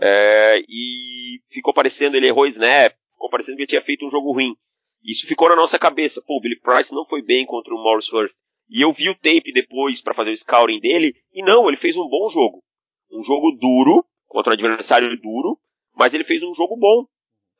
É, 0.00 0.62
e 0.66 1.40
ficou 1.50 1.74
parecendo, 1.74 2.16
ele 2.16 2.26
errou 2.26 2.46
snap, 2.46 2.94
ficou 3.12 3.28
parecendo 3.28 3.56
que 3.56 3.62
ele 3.62 3.68
tinha 3.68 3.82
feito 3.82 4.06
um 4.06 4.10
jogo 4.10 4.32
ruim. 4.32 4.56
Isso 5.04 5.26
ficou 5.26 5.50
na 5.50 5.56
nossa 5.56 5.78
cabeça. 5.78 6.22
Pô, 6.26 6.38
o 6.38 6.40
Billy 6.40 6.58
Price 6.58 6.92
não 6.92 7.04
foi 7.04 7.22
bem 7.22 7.44
contra 7.44 7.74
o 7.74 7.78
Morris 7.78 8.10
Hurst. 8.10 8.36
E 8.68 8.80
eu 8.80 8.90
vi 8.92 9.10
o 9.10 9.14
tape 9.14 9.52
depois 9.52 10.00
para 10.00 10.14
fazer 10.14 10.30
o 10.30 10.36
scouting 10.36 10.80
dele, 10.80 11.14
e 11.34 11.42
não, 11.42 11.68
ele 11.68 11.76
fez 11.76 11.96
um 11.96 12.08
bom 12.08 12.30
jogo. 12.30 12.64
Um 13.12 13.22
jogo 13.22 13.52
duro, 13.52 14.04
contra 14.26 14.50
um 14.50 14.54
adversário 14.54 15.08
duro, 15.20 15.58
mas 15.96 16.14
ele 16.14 16.24
fez 16.24 16.42
um 16.42 16.54
jogo 16.54 16.76
bom. 16.76 17.06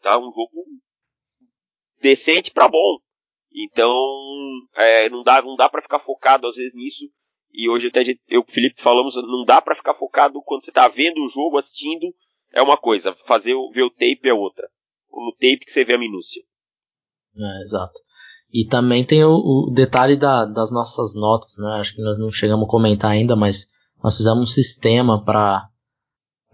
Tá? 0.02 0.18
Um 0.18 0.32
jogo 0.32 0.64
decente 2.00 2.50
para 2.50 2.68
bom. 2.68 2.98
Então, 3.52 3.94
é, 4.76 5.08
não 5.08 5.22
dá, 5.22 5.40
não 5.40 5.56
dá 5.56 5.68
para 5.68 5.82
ficar 5.82 6.00
focado 6.00 6.46
às 6.46 6.56
vezes 6.56 6.74
nisso. 6.74 7.04
E 7.52 7.70
hoje 7.70 7.86
até 7.86 8.02
eu 8.02 8.16
e 8.28 8.38
o 8.38 8.44
Felipe 8.44 8.82
falamos, 8.82 9.14
não 9.14 9.44
dá 9.44 9.62
para 9.62 9.76
ficar 9.76 9.94
focado 9.94 10.42
quando 10.44 10.64
você 10.64 10.72
tá 10.72 10.88
vendo 10.88 11.24
o 11.24 11.28
jogo, 11.28 11.56
assistindo, 11.56 12.12
é 12.52 12.60
uma 12.60 12.76
coisa, 12.76 13.16
fazer 13.26 13.54
ver 13.72 13.82
o 13.82 13.90
tape 13.90 14.20
é 14.24 14.34
outra. 14.34 14.68
No 15.12 15.32
tape 15.32 15.60
que 15.60 15.70
você 15.70 15.84
vê 15.84 15.94
a 15.94 15.98
minúcia. 15.98 16.42
É, 17.36 17.62
exato. 17.62 17.94
E 18.52 18.66
também 18.66 19.04
tem 19.04 19.24
o, 19.24 19.30
o 19.30 19.72
detalhe 19.72 20.16
da, 20.16 20.44
das 20.44 20.72
nossas 20.72 21.14
notas, 21.14 21.56
né? 21.58 21.80
Acho 21.80 21.94
que 21.94 22.02
nós 22.02 22.18
não 22.18 22.30
chegamos 22.30 22.66
a 22.66 22.70
comentar 22.70 23.12
ainda, 23.12 23.36
mas 23.36 23.68
nós 24.02 24.16
fizemos 24.16 24.42
um 24.42 24.46
sistema 24.46 25.24
para 25.24 25.68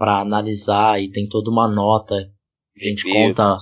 para 0.00 0.22
analisar 0.22 0.98
e 0.98 1.10
tem 1.10 1.28
toda 1.28 1.50
uma 1.50 1.68
nota. 1.68 2.14
A 2.14 2.82
gente 2.82 3.04
conta, 3.04 3.58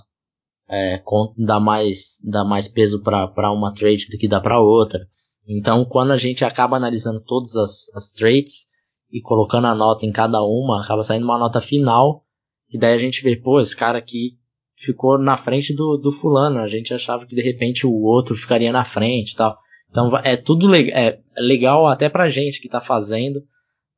é, 0.71 0.99
conta 0.99 1.35
dá 1.37 1.59
mais 1.59 2.19
dá 2.25 2.45
mais 2.45 2.69
peso 2.69 3.03
para 3.03 3.51
uma 3.51 3.75
trade 3.75 4.07
do 4.09 4.17
que 4.17 4.29
dá 4.29 4.41
para 4.41 4.61
outra. 4.61 5.01
Então, 5.49 5.85
quando 5.85 6.13
a 6.13 6.17
gente 6.17 6.45
acaba 6.45 6.77
analisando 6.77 7.21
todas 7.21 7.57
as, 7.57 7.93
as 7.97 8.13
trades 8.13 8.69
e 9.11 9.21
colocando 9.21 9.67
a 9.67 9.75
nota 9.75 10.07
em 10.07 10.13
cada 10.13 10.41
uma, 10.45 10.85
acaba 10.85 11.03
saindo 11.03 11.25
uma 11.25 11.39
nota 11.39 11.61
final. 11.61 12.23
E 12.71 12.79
daí 12.79 12.95
a 12.95 12.99
gente 12.99 13.21
vê, 13.21 13.35
pô, 13.35 13.59
esse 13.59 13.75
cara 13.75 13.99
aqui 13.99 14.39
ficou 14.77 15.19
na 15.19 15.39
frente 15.39 15.75
do, 15.75 15.97
do 15.97 16.13
fulano. 16.13 16.61
A 16.61 16.69
gente 16.69 16.95
achava 16.95 17.27
que 17.27 17.35
de 17.35 17.43
repente 17.43 17.85
o 17.85 18.03
outro 18.03 18.37
ficaria 18.37 18.71
na 18.71 18.85
frente 18.85 19.33
e 19.33 19.37
tal. 19.37 19.59
Então 19.91 20.17
é 20.19 20.37
tudo 20.37 20.69
le 20.69 20.93
é 20.93 21.19
legal 21.37 21.89
até 21.89 22.09
pra 22.09 22.31
gente 22.31 22.61
que 22.61 22.69
tá 22.69 22.81
fazendo, 22.81 23.41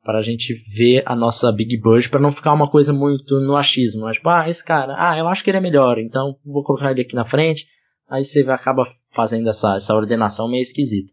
pra 0.03 0.23
gente 0.23 0.55
ver 0.75 1.03
a 1.07 1.15
nossa 1.15 1.53
Big 1.53 1.77
Bird, 1.77 2.09
pra 2.09 2.21
não 2.21 2.33
ficar 2.33 2.53
uma 2.53 2.71
coisa 2.71 2.93
muito 2.93 3.39
no 3.41 3.57
achismo. 3.57 4.07
Né? 4.07 4.13
Tipo, 4.13 4.29
ah, 4.29 4.49
esse 4.49 4.65
cara, 4.65 4.95
ah, 4.99 5.19
eu 5.19 5.29
acho 5.29 5.45
que 5.45 5.51
ele 5.51 5.59
é 5.59 5.61
melhor, 5.61 5.99
então 5.99 6.37
vou 6.45 6.65
colocar 6.65 6.91
ele 6.91 7.03
aqui 7.03 7.15
na 7.15 7.29
frente. 7.29 7.67
Aí 8.09 8.25
você 8.25 8.41
acaba 8.51 8.85
fazendo 9.15 9.49
essa, 9.49 9.77
essa 9.77 9.95
ordenação 9.95 10.49
meio 10.49 10.63
esquisita. 10.63 11.13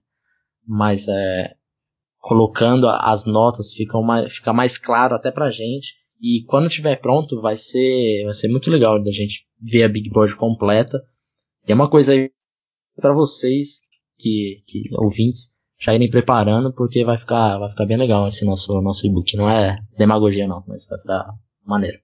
Mas 0.66 1.08
é, 1.08 1.54
colocando 2.20 2.88
as 2.90 3.26
notas 3.26 3.72
fica, 3.74 3.98
uma, 3.98 4.30
fica 4.30 4.52
mais 4.52 4.78
claro 4.78 5.16
até 5.16 5.32
pra 5.32 5.52
gente. 5.52 5.96
E 6.20 6.44
quando 6.48 6.68
estiver 6.68 7.00
pronto, 7.00 7.40
vai 7.42 7.56
ser, 7.56 8.24
vai 8.24 8.34
ser 8.34 8.48
muito 8.48 8.72
legal 8.72 9.02
da 9.02 9.12
gente 9.12 9.46
ver 9.62 9.84
a 9.84 9.90
Big 9.90 10.10
Board 10.10 10.36
completa. 10.36 11.00
E 11.68 11.72
é 11.72 11.76
uma 11.76 11.90
coisa 11.90 12.14
aí 12.14 12.32
para 12.96 13.14
vocês 13.14 13.82
que, 14.18 14.64
que 14.66 14.84
ouvintes 14.94 15.56
já 15.80 15.94
irem 15.94 16.10
preparando, 16.10 16.74
porque 16.74 17.06
vai 17.06 17.18
ficar, 17.18 17.58
vai 17.58 17.70
ficar 17.70 17.86
bem 17.86 17.98
legal 17.98 18.28
esse 18.28 18.46
nosso, 18.46 18.82
nosso 18.82 19.06
e-book. 19.06 19.36
Não 19.38 19.50
é 19.50 19.78
demagogia 19.98 20.48
não, 20.48 20.64
mas 20.68 20.86
vai 20.88 21.00
ficar 21.00 21.26
maneiro. 21.66 22.00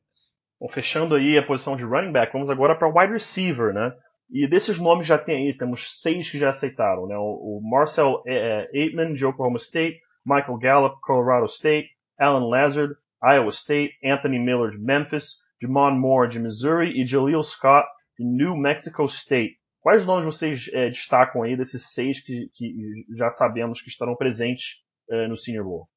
Bom, 0.59 0.69
fechando 0.69 1.15
aí 1.15 1.37
a 1.37 1.45
posição 1.45 1.75
de 1.75 1.83
running 1.83 2.11
back, 2.11 2.31
vamos 2.31 2.49
agora 2.49 2.75
para 2.75 2.87
wide 2.87 3.13
receiver, 3.13 3.73
né? 3.73 3.93
E 4.29 4.47
desses 4.47 4.79
nomes 4.79 5.05
já 5.05 5.17
tem 5.17 5.47
aí, 5.47 5.57
temos 5.57 5.99
seis 6.01 6.29
que 6.29 6.37
já 6.37 6.49
aceitaram, 6.49 7.05
né? 7.07 7.17
O, 7.17 7.59
o 7.59 7.61
Marcel 7.61 8.23
é, 8.25 8.67
é, 8.73 8.81
Aitman, 8.81 9.13
de 9.13 9.25
Oklahoma 9.25 9.57
State, 9.57 9.99
Michael 10.25 10.57
Gallup, 10.57 10.95
Colorado 11.01 11.45
State, 11.45 11.89
Alan 12.17 12.47
Lazard, 12.47 12.95
Iowa 13.23 13.49
State, 13.49 13.93
Anthony 14.03 14.39
Miller 14.39 14.71
de 14.71 14.79
Memphis, 14.79 15.35
Jamon 15.61 15.99
Moore 15.99 16.29
de 16.29 16.39
Missouri 16.39 16.99
e 16.99 17.05
Jaleel 17.05 17.43
Scott 17.43 17.87
de 18.17 18.25
New 18.25 18.55
Mexico 18.55 19.05
State. 19.05 19.57
Quais 19.83 20.05
nomes 20.05 20.25
vocês 20.25 20.69
é, 20.71 20.87
destacam 20.87 21.43
aí 21.43 21.57
desses 21.57 21.91
seis 21.91 22.23
que, 22.23 22.49
que, 22.53 22.73
já 23.17 23.29
sabemos 23.29 23.81
que 23.81 23.89
estarão 23.89 24.15
presentes 24.15 24.77
é, 25.09 25.27
no 25.27 25.37
Senior 25.37 25.65
Bowl? 25.65 25.89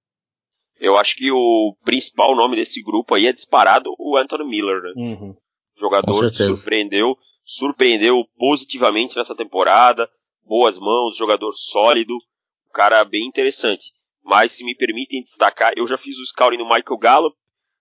Eu 0.81 0.97
acho 0.97 1.15
que 1.15 1.31
o 1.31 1.77
principal 1.85 2.35
nome 2.35 2.57
desse 2.57 2.83
grupo 2.83 3.15
aí 3.15 3.29
é 3.29 3.33
disparado 3.33 3.95
o 3.97 4.17
Anthony 4.17 4.45
Miller, 4.45 4.83
né? 4.83 4.93
Uhum. 4.97 5.37
Jogador 5.79 6.29
que 6.33 6.37
surpreendeu, 6.37 7.17
surpreendeu 7.45 8.27
positivamente 8.37 9.17
nessa 9.17 9.37
temporada, 9.37 10.11
boas 10.45 10.77
mãos, 10.81 11.17
jogador 11.17 11.53
sólido, 11.53 12.13
um 12.13 12.73
cara 12.75 13.05
bem 13.05 13.25
interessante. 13.25 13.93
Mas 14.25 14.51
se 14.51 14.65
me 14.65 14.75
permitem 14.75 15.23
destacar, 15.23 15.73
eu 15.77 15.87
já 15.87 15.97
fiz 15.97 16.19
o 16.19 16.27
scouting 16.27 16.59
no 16.59 16.65
Michael 16.65 16.99
Gallup, 16.99 17.37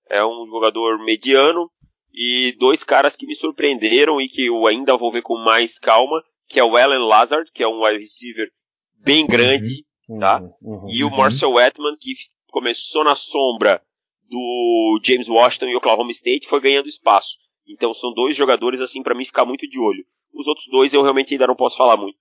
é 0.07 0.23
um 0.23 0.45
jogador 0.45 1.03
mediano, 1.03 1.67
e 2.15 2.55
dois 2.57 2.81
caras 2.81 3.15
que 3.15 3.27
me 3.27 3.35
surpreenderam 3.35 4.21
e 4.21 4.29
que 4.29 4.45
eu 4.45 4.65
ainda 4.65 4.95
vou 4.95 5.11
ver 5.11 5.21
com 5.21 5.37
mais 5.37 5.77
calma, 5.77 6.23
que 6.47 6.59
é 6.59 6.63
o 6.63 6.77
Alan 6.77 7.05
Lazard, 7.05 7.51
que 7.53 7.61
é 7.61 7.67
um 7.67 7.83
wide 7.83 7.99
receiver 7.99 8.47
bem 9.03 9.23
uhum. 9.23 9.27
grande, 9.27 9.85
uhum, 10.07 10.19
tá? 10.19 10.41
Uhum, 10.61 10.89
e 10.89 11.03
o 11.03 11.09
uhum. 11.09 11.17
Marcel 11.17 11.51
Wetman, 11.51 11.97
que 11.99 12.13
começou 12.47 13.03
na 13.03 13.15
sombra 13.15 13.81
do 14.29 14.99
James 15.03 15.27
Washington 15.27 15.67
e 15.67 15.75
Oklahoma 15.75 16.11
State, 16.11 16.47
foi 16.47 16.61
ganhando 16.61 16.87
espaço. 16.87 17.35
Então 17.67 17.93
são 17.93 18.13
dois 18.13 18.35
jogadores 18.35 18.79
assim 18.79 19.03
para 19.03 19.15
mim 19.15 19.25
ficar 19.25 19.43
muito 19.43 19.67
de 19.67 19.77
olho. 19.77 20.05
Os 20.33 20.47
outros 20.47 20.67
dois 20.71 20.93
eu 20.93 21.01
realmente 21.01 21.33
ainda 21.33 21.47
não 21.47 21.55
posso 21.55 21.75
falar 21.75 21.97
muito. 21.97 22.17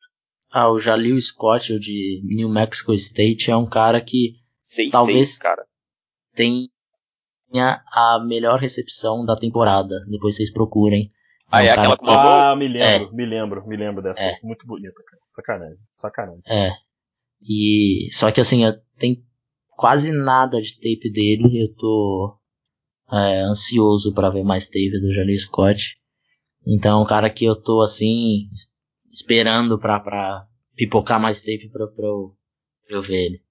Ah, 0.51 0.71
o 0.71 0.79
Jalil 0.79 1.21
Scott, 1.21 1.73
o 1.73 1.81
de 1.81 2.21
New 2.25 2.49
Mexico 2.49 2.93
State, 2.95 3.51
é 3.51 3.57
um 3.57 3.69
cara 3.69 4.01
que 4.01 4.35
6, 4.61 4.91
talvez 4.91 5.29
6, 5.29 5.39
cara. 5.39 5.65
Tenha 7.55 7.81
a 7.93 8.19
melhor 8.19 8.59
recepção 8.59 9.25
da 9.25 9.37
temporada. 9.37 10.05
Depois 10.09 10.35
vocês 10.35 10.53
procurem. 10.53 11.13
É 11.53 11.57
ah, 11.59 11.63
é, 11.63 11.71
aquela 11.71 11.97
com 11.97 12.11
Ah, 12.11 12.57
me 12.57 12.67
lembro, 12.67 13.09
é. 13.09 13.17
me 13.17 13.25
lembro, 13.25 13.69
me 13.69 13.77
lembro 13.77 14.03
dessa. 14.03 14.25
É. 14.25 14.41
Muito 14.43 14.67
bonita, 14.67 15.01
cara. 15.09 15.23
Sacanagem, 15.25 15.79
sacanagem. 15.93 16.43
É. 16.49 16.73
E 17.41 18.09
só 18.11 18.33
que 18.33 18.41
assim, 18.41 18.63
tem 18.99 19.25
quase 19.71 20.11
nada 20.11 20.61
de 20.61 20.75
tape 20.75 21.13
dele. 21.13 21.63
Eu 21.63 21.75
tô 21.77 22.37
é, 23.13 23.43
ansioso 23.43 24.13
para 24.13 24.31
ver 24.31 24.43
mais 24.43 24.67
tape 24.67 25.01
do 25.01 25.15
Jalil 25.15 25.39
Scott. 25.39 25.97
Então, 26.67 27.03
um 27.03 27.07
cara 27.07 27.31
que 27.31 27.45
eu 27.45 27.55
tô 27.55 27.83
assim 27.83 28.49
esperando 29.13 29.79
pra, 29.79 30.01
pra 30.01 30.49
pipocar 30.75 31.21
mais 31.21 31.41
tape 31.41 31.69
pra, 31.71 31.87
pra, 31.87 32.07
eu, 32.07 32.35
pra 32.89 32.97
eu 32.97 33.03
ver 33.03 33.27
ele. 33.27 33.44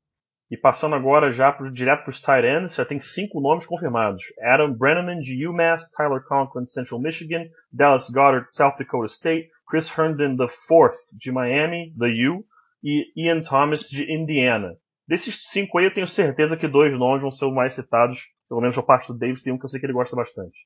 E 0.51 0.57
passando 0.57 0.95
agora 0.95 1.31
já 1.31 1.51
pro, 1.51 1.71
direto 1.71 2.03
para 2.03 2.11
os 2.11 2.21
tight 2.21 2.45
ends, 2.45 2.75
já 2.75 2.85
tem 2.85 2.99
cinco 2.99 3.41
nomes 3.41 3.65
confirmados. 3.65 4.23
Adam 4.41 4.73
Brenneman 4.73 5.19
de 5.19 5.47
UMass, 5.47 5.89
Tyler 5.91 6.21
Conklin 6.23 6.67
Central 6.67 7.01
Michigan, 7.01 7.45
Dallas 7.71 8.09
Goddard 8.09 8.51
South 8.51 8.75
Dakota 8.77 9.07
State, 9.07 9.49
Chris 9.67 9.89
Herndon 9.97 10.35
IV 10.43 10.91
de 11.13 11.31
Miami, 11.31 11.93
the 11.97 12.29
U, 12.29 12.45
e 12.83 13.11
Ian 13.15 13.41
Thomas 13.41 13.89
de 13.89 14.03
Indiana. 14.13 14.77
Desses 15.07 15.49
cinco 15.49 15.77
aí, 15.77 15.85
eu 15.85 15.93
tenho 15.93 16.07
certeza 16.07 16.57
que 16.57 16.67
dois 16.67 16.97
nomes 16.97 17.21
vão 17.21 17.31
ser 17.31 17.45
os 17.45 17.53
mais 17.53 17.73
citados. 17.73 18.21
Pelo 18.47 18.61
menos 18.61 18.77
a 18.77 18.83
parte 18.83 19.07
do 19.07 19.17
Davis 19.17 19.41
tem 19.41 19.53
um 19.53 19.57
que 19.57 19.65
eu 19.65 19.69
sei 19.69 19.79
que 19.79 19.85
ele 19.85 19.93
gosta 19.93 20.15
bastante. 20.15 20.57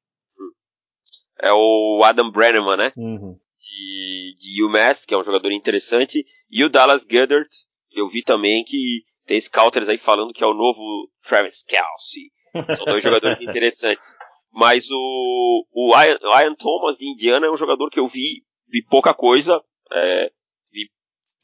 É 1.40 1.52
o 1.54 2.02
Adam 2.04 2.32
Brenneman, 2.32 2.78
né? 2.78 2.92
Uhum. 2.98 3.38
De, 3.58 4.36
de 4.40 4.64
UMass, 4.64 5.06
que 5.06 5.14
é 5.14 5.18
um 5.18 5.24
jogador 5.24 5.52
interessante. 5.52 6.26
E 6.50 6.64
o 6.64 6.70
Dallas 6.70 7.04
Goddard, 7.04 7.50
eu 7.92 8.10
vi 8.10 8.24
também 8.24 8.64
que 8.64 9.04
tem 9.28 9.40
scouters 9.42 9.90
aí 9.90 9.98
falando 9.98 10.34
que 10.34 10.44
é 10.44 10.48
o 10.48 10.54
novo 10.54 11.12
Travis 11.22 11.62
Kelsey. 11.64 12.32
São 12.78 12.86
dois 12.86 13.04
jogadores 13.04 13.40
interessantes. 13.44 14.04
Mas 14.52 14.90
o, 14.90 15.66
o 15.72 15.94
Ian, 15.96 16.18
Ian, 16.42 16.56
Thomas 16.56 16.98
de 16.98 17.06
Indiana 17.06 17.46
é 17.46 17.52
um 17.52 17.58
jogador 17.58 17.90
que 17.92 18.00
eu 18.00 18.08
vi, 18.08 18.44
vi 18.68 18.82
pouca 18.84 19.14
coisa, 19.14 19.62
é, 19.92 20.32
vi 20.72 20.90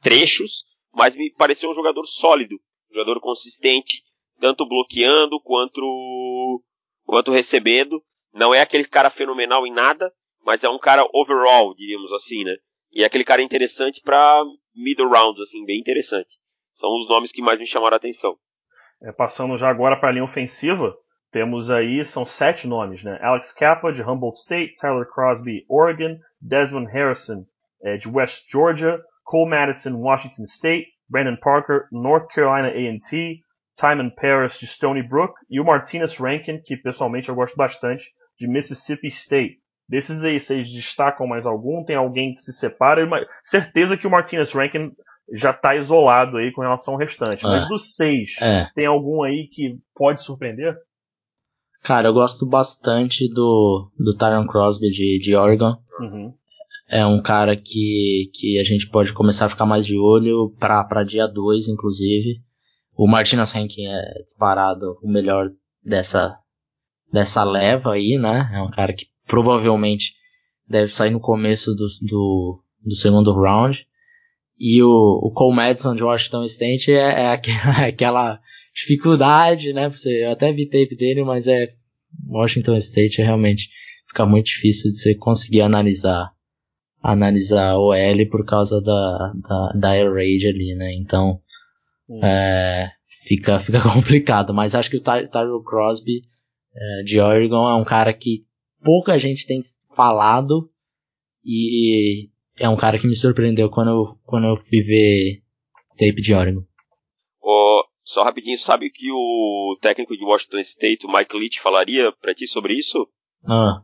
trechos, 0.02 0.64
mas 0.94 1.16
me 1.16 1.32
pareceu 1.34 1.70
um 1.70 1.74
jogador 1.74 2.06
sólido, 2.06 2.56
um 2.90 2.94
jogador 2.96 3.20
consistente, 3.20 4.02
tanto 4.40 4.68
bloqueando 4.68 5.40
quanto, 5.42 6.64
quanto 7.04 7.32
recebendo. 7.32 8.02
Não 8.34 8.54
é 8.54 8.62
aquele 8.62 8.86
cara 8.86 9.12
fenomenal 9.12 9.68
em 9.68 9.74
nada, 9.74 10.12
mas 10.44 10.64
é 10.64 10.70
um 10.70 10.80
cara 10.80 11.06
overall, 11.14 11.76
diríamos 11.76 12.12
assim, 12.14 12.44
né? 12.46 12.56
E 12.92 13.04
é 13.04 13.06
aquele 13.06 13.26
cara 13.26 13.42
interessante 13.42 14.02
para 14.02 14.42
middle 14.74 15.10
rounds, 15.10 15.42
assim, 15.42 15.66
bem 15.66 15.80
interessante. 15.80 16.34
São 16.74 16.90
os 16.90 17.08
nomes 17.08 17.32
que 17.32 17.42
mais 17.42 17.60
me 17.60 17.68
chamaram 17.68 17.96
a 17.96 17.98
atenção. 17.98 18.36
É, 19.02 19.12
passando 19.12 19.58
já 19.58 19.70
agora 19.70 20.00
para 20.00 20.10
a 20.10 20.12
linha 20.12 20.24
ofensiva, 20.24 20.96
temos 21.32 21.72
aí, 21.72 22.06
são 22.06 22.26
sete 22.26 22.68
nomes, 22.68 23.04
né? 23.04 23.18
Alex 23.22 23.52
Kappa, 23.52 23.92
de 23.92 24.04
Humboldt 24.04 24.38
State, 24.38 24.76
Tyler 24.76 25.08
Crosby, 25.08 25.66
Oregon, 25.68 26.18
Desmond 26.40 26.92
Harrison, 26.92 27.46
é, 27.84 27.98
de 27.98 28.08
West 28.08 28.50
Georgia, 28.52 29.02
Cole 29.24 29.50
Madison, 29.50 29.96
Washington 29.96 30.44
State, 30.44 30.88
Brandon 31.10 31.38
Parker, 31.42 31.88
North 31.92 32.28
Carolina 32.28 32.70
A&T, 32.70 33.40
Timon 33.76 34.10
Paris, 34.12 34.60
de 34.60 34.68
Stony 34.68 35.02
Brook, 35.02 35.34
e 35.50 35.60
o 35.60 35.66
Martinez 35.66 36.18
Rankin, 36.18 36.62
que 36.64 36.78
pessoalmente 36.78 37.30
eu 37.30 37.36
gosto 37.36 37.56
bastante, 37.56 38.12
de 38.38 38.48
Mississippi 38.48 39.08
State. 39.08 39.58
Desses 39.90 40.24
aí, 40.24 40.40
vocês 40.40 40.72
destacam 40.72 41.28
mais 41.28 41.46
algum? 41.46 41.84
Tem 41.84 41.96
alguém 41.96 42.34
que 42.34 42.42
se 42.42 42.54
separa? 42.54 43.08
Certeza 43.44 43.98
que 43.98 44.08
o 44.08 44.12
Martinez 44.12 44.54
Rankin 44.54 44.92
já 45.32 45.52
está 45.52 45.76
isolado 45.76 46.38
aí 46.38 46.52
com 46.52 46.62
relação 46.62 46.94
ao 46.94 47.00
restante. 47.00 47.46
É. 47.46 47.50
Mas 47.50 47.68
dos 47.68 47.96
seis, 47.96 48.36
é. 48.42 48.70
tem 48.76 48.86
algum 48.86 49.24
aí 49.24 49.48
que 49.48 49.78
pode 49.96 50.22
surpreender? 50.22 50.76
Cara, 51.84 52.08
eu 52.08 52.14
gosto 52.14 52.46
bastante 52.46 53.28
do, 53.28 53.92
do 53.98 54.16
Tyron 54.16 54.48
Crosby 54.48 54.90
de, 54.90 55.20
de 55.20 55.36
Oregon. 55.36 55.76
Uhum. 56.00 56.34
É 56.88 57.06
um 57.06 57.22
cara 57.22 57.58
que, 57.58 58.30
que 58.34 58.60
a 58.60 58.64
gente 58.64 58.88
pode 58.90 59.14
começar 59.14 59.48
a 59.48 59.50
ficar 59.50 59.66
mais 59.66 59.86
de 59.86 59.98
olho 59.98 60.54
para 60.60 61.04
dia 61.04 61.28
2, 61.28 61.68
inclusive. 61.68 62.42
O 62.96 63.08
Martinez 63.08 63.52
Rankin 63.52 63.88
é 63.88 64.22
disparado 64.24 64.98
o 65.02 65.12
melhor 65.12 65.50
dessa, 65.84 66.38
dessa 67.12 67.44
leva 67.44 67.94
aí, 67.94 68.18
né? 68.18 68.50
É 68.54 68.62
um 68.62 68.70
cara 68.70 68.94
que 68.94 69.08
provavelmente 69.26 70.14
deve 70.68 70.88
sair 70.90 71.10
no 71.10 71.20
começo 71.20 71.74
do, 71.74 71.88
do, 72.02 72.64
do 72.86 72.96
segundo 72.96 73.34
round. 73.34 73.86
E 74.60 74.82
o, 74.84 75.20
o 75.24 75.32
Cole 75.34 75.56
Madison 75.56 75.96
de 75.96 76.04
Washington 76.04 76.44
State 76.44 76.92
é, 76.92 77.24
é 77.24 77.28
aquela, 77.28 77.88
aquela 77.88 78.40
dificuldade, 78.74 79.74
né? 79.74 79.90
Você, 79.90 80.26
eu 80.26 80.32
até 80.32 80.52
vi 80.52 80.66
tape 80.66 80.96
dele, 80.96 81.24
mas 81.24 81.48
é 81.48 81.74
Washington 82.28 82.76
State 82.78 83.22
é 83.22 83.26
realmente 83.26 83.70
fica 84.08 84.26
muito 84.26 84.46
difícil 84.46 84.92
de 84.92 84.98
você 84.98 85.16
conseguir 85.16 85.62
analisar 85.62 86.32
analisar 87.02 87.76
o 87.78 87.94
L 87.94 88.26
por 88.30 88.46
causa 88.46 88.82
da, 88.82 89.34
da, 89.36 89.74
da 89.76 89.90
air 89.90 90.12
raid 90.14 90.48
ali, 90.48 90.74
né? 90.74 90.94
Então 90.96 91.42
hum. 92.08 92.24
é, 92.24 92.92
fica, 93.28 93.60
fica 93.60 93.82
complicado. 93.82 94.54
Mas 94.54 94.74
acho 94.74 94.90
que 94.90 94.98
o 94.98 95.02
Ty 95.02 95.28
Tyrell 95.30 95.64
Crosby 95.64 96.22
é, 96.74 97.04
de 97.04 97.20
Oregon 97.20 97.70
é 97.70 97.76
um 97.76 97.84
cara 97.84 98.14
que 98.14 98.46
pouca 98.82 99.20
gente 99.20 99.46
tem 99.46 99.60
falado 99.96 100.70
e 101.44 102.30
é 102.58 102.70
um 102.70 102.78
cara 102.78 103.00
que 103.00 103.08
me 103.08 103.16
surpreendeu 103.16 103.70
quando 103.70 103.90
eu, 103.90 104.20
quando 104.24 104.48
eu 104.48 104.56
fui 104.56 104.82
ver 104.82 105.42
tape 105.98 106.22
de 106.22 106.34
Oregon. 106.34 106.64
Oh, 107.42 107.84
só 108.04 108.24
rapidinho, 108.24 108.58
sabe 108.58 108.88
o 108.88 108.92
que 108.92 109.12
o 109.12 109.78
técnico 109.82 110.16
de 110.16 110.24
Washington 110.24 110.60
State, 110.60 111.06
o 111.06 111.12
Mike 111.12 111.36
Leach, 111.38 111.62
falaria 111.62 112.12
pra 112.12 112.34
ti 112.34 112.48
sobre 112.48 112.74
isso? 112.74 113.08
Ah. 113.46 113.82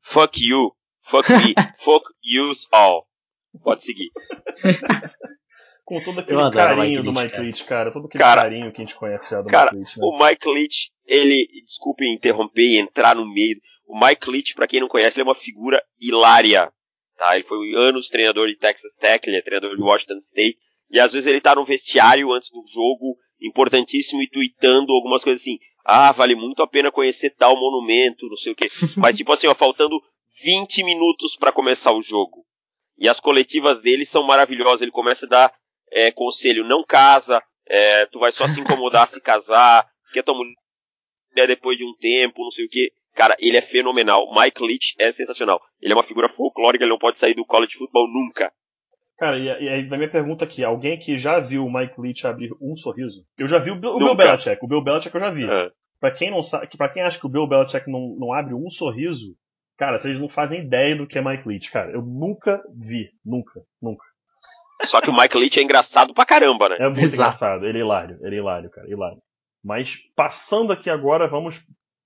Fuck 0.00 0.40
you. 0.44 0.72
Fuck 1.02 1.30
me. 1.30 1.54
fuck 1.78 2.04
yous 2.24 2.68
all. 2.72 3.06
Pode 3.62 3.84
seguir. 3.84 4.10
Com 5.84 6.00
todo 6.00 6.20
aquele 6.20 6.50
carinho 6.52 7.02
Mike 7.02 7.02
do 7.02 7.12
Mike 7.12 7.38
Leach, 7.38 7.64
cara. 7.64 7.92
Todo 7.92 8.06
aquele 8.06 8.22
cara, 8.22 8.42
carinho 8.42 8.72
que 8.72 8.80
a 8.80 8.84
gente 8.84 8.94
conhece 8.94 9.30
já 9.30 9.42
do 9.42 9.48
cara, 9.48 9.72
Mike 9.72 9.78
Leach. 9.78 9.98
Né? 9.98 10.06
O 10.06 10.24
Mike 10.24 10.48
Leach, 10.48 10.92
ele, 11.06 11.48
desculpe 11.66 12.06
interromper 12.06 12.62
e 12.62 12.78
entrar 12.78 13.16
no 13.16 13.26
meio. 13.26 13.60
O 13.86 13.98
Mike 13.98 14.30
Leach, 14.30 14.54
pra 14.54 14.68
quem 14.68 14.80
não 14.80 14.88
conhece, 14.88 15.20
ele 15.20 15.28
é 15.28 15.30
uma 15.30 15.38
figura 15.38 15.82
hilária. 16.00 16.72
Tá? 17.22 17.36
Ele 17.36 17.44
foi 17.44 17.72
anos 17.76 18.08
treinador 18.08 18.48
de 18.48 18.56
Texas 18.56 18.92
Tech, 18.96 19.28
ele 19.28 19.36
é 19.36 19.42
treinador 19.42 19.76
de 19.76 19.82
Washington 19.82 20.16
State. 20.16 20.58
E 20.90 20.98
às 20.98 21.12
vezes 21.12 21.28
ele 21.28 21.40
tá 21.40 21.54
no 21.54 21.64
vestiário 21.64 22.32
antes 22.32 22.50
do 22.50 22.64
jogo, 22.66 23.16
importantíssimo, 23.40 24.20
e 24.20 24.28
tweetando 24.28 24.92
algumas 24.92 25.22
coisas 25.22 25.40
assim. 25.40 25.60
Ah, 25.84 26.10
vale 26.10 26.34
muito 26.34 26.64
a 26.64 26.66
pena 26.66 26.90
conhecer 26.90 27.30
tal 27.30 27.54
monumento, 27.54 28.28
não 28.28 28.36
sei 28.36 28.50
o 28.50 28.56
quê. 28.56 28.68
Mas 28.98 29.16
tipo 29.16 29.32
assim, 29.32 29.46
ó, 29.46 29.54
faltando 29.54 30.02
20 30.42 30.82
minutos 30.82 31.36
para 31.36 31.52
começar 31.52 31.92
o 31.92 32.02
jogo. 32.02 32.44
E 32.98 33.08
as 33.08 33.20
coletivas 33.20 33.80
dele 33.80 34.04
são 34.04 34.24
maravilhosas. 34.24 34.82
Ele 34.82 34.90
começa 34.90 35.24
a 35.24 35.28
dar 35.28 35.54
é, 35.92 36.10
conselho, 36.10 36.66
não 36.66 36.82
casa, 36.84 37.40
é, 37.68 38.04
tu 38.06 38.18
vai 38.18 38.32
só 38.32 38.48
se 38.48 38.60
incomodar 38.60 39.06
se 39.06 39.20
casar, 39.20 39.88
quer 40.12 40.24
tua 40.24 40.34
mulher 40.34 41.46
depois 41.46 41.78
de 41.78 41.84
um 41.84 41.94
tempo, 42.00 42.42
não 42.42 42.50
sei 42.50 42.64
o 42.64 42.68
que. 42.68 42.92
Cara, 43.14 43.36
ele 43.38 43.56
é 43.56 43.62
fenomenal. 43.62 44.32
Mike 44.34 44.62
Leach 44.62 44.94
é 44.98 45.12
sensacional. 45.12 45.60
Ele 45.80 45.92
é 45.92 45.96
uma 45.96 46.06
figura 46.06 46.28
folclórica, 46.28 46.84
ele 46.84 46.92
não 46.92 46.98
pode 46.98 47.18
sair 47.18 47.34
do 47.34 47.44
college 47.44 47.76
football 47.76 48.08
nunca. 48.08 48.50
Cara, 49.18 49.38
e, 49.38 49.48
aí 49.48 49.88
a 49.88 49.96
minha 49.96 50.10
pergunta 50.10 50.44
aqui, 50.44 50.64
alguém 50.64 50.98
que 50.98 51.16
já 51.18 51.38
viu 51.38 51.64
o 51.64 51.72
Mike 51.72 52.00
Leach 52.00 52.26
abrir 52.26 52.50
um 52.60 52.74
sorriso? 52.74 53.24
Eu 53.38 53.46
já 53.46 53.58
vi 53.58 53.70
o, 53.70 53.76
Bill, 53.76 53.92
o 53.92 53.98
Bill 53.98 54.14
Belichick, 54.16 54.58
o 54.64 54.66
Bill 54.66 54.82
Belichick 54.82 55.14
eu 55.14 55.20
já 55.20 55.30
vi. 55.30 55.44
É. 55.48 55.70
Pra 56.00 56.10
quem 56.10 56.30
não 56.30 56.42
sabe, 56.42 56.66
para 56.76 56.88
quem 56.88 57.02
acha 57.02 57.20
que 57.20 57.26
o 57.26 57.28
Bill 57.28 57.46
Belichick 57.46 57.88
não, 57.88 58.16
não 58.18 58.32
abre 58.32 58.54
um 58.54 58.68
sorriso, 58.68 59.36
cara, 59.78 59.98
vocês 59.98 60.18
não 60.18 60.28
fazem 60.28 60.62
ideia 60.62 60.96
do 60.96 61.06
que 61.06 61.18
é 61.18 61.22
Mike 61.22 61.46
Leach, 61.46 61.70
cara. 61.70 61.92
Eu 61.92 62.02
nunca 62.02 62.60
vi, 62.74 63.10
nunca, 63.24 63.60
nunca. 63.80 64.04
Só 64.82 65.00
que 65.00 65.10
o 65.10 65.16
Mike 65.16 65.38
Leach 65.38 65.60
é 65.60 65.62
engraçado 65.62 66.12
pra 66.12 66.26
caramba, 66.26 66.70
né? 66.70 66.76
É 66.80 66.88
muito 66.88 67.02
Exato. 67.02 67.14
engraçado, 67.14 67.66
ele 67.66 67.78
é 67.78 67.80
hilário, 67.82 68.18
ele 68.22 68.34
é 68.34 68.38
hilário, 68.38 68.70
cara, 68.70 68.90
hilário. 68.90 69.18
Mas 69.62 69.98
passando 70.16 70.72
aqui 70.72 70.90
agora, 70.90 71.28
vamos, 71.28 71.60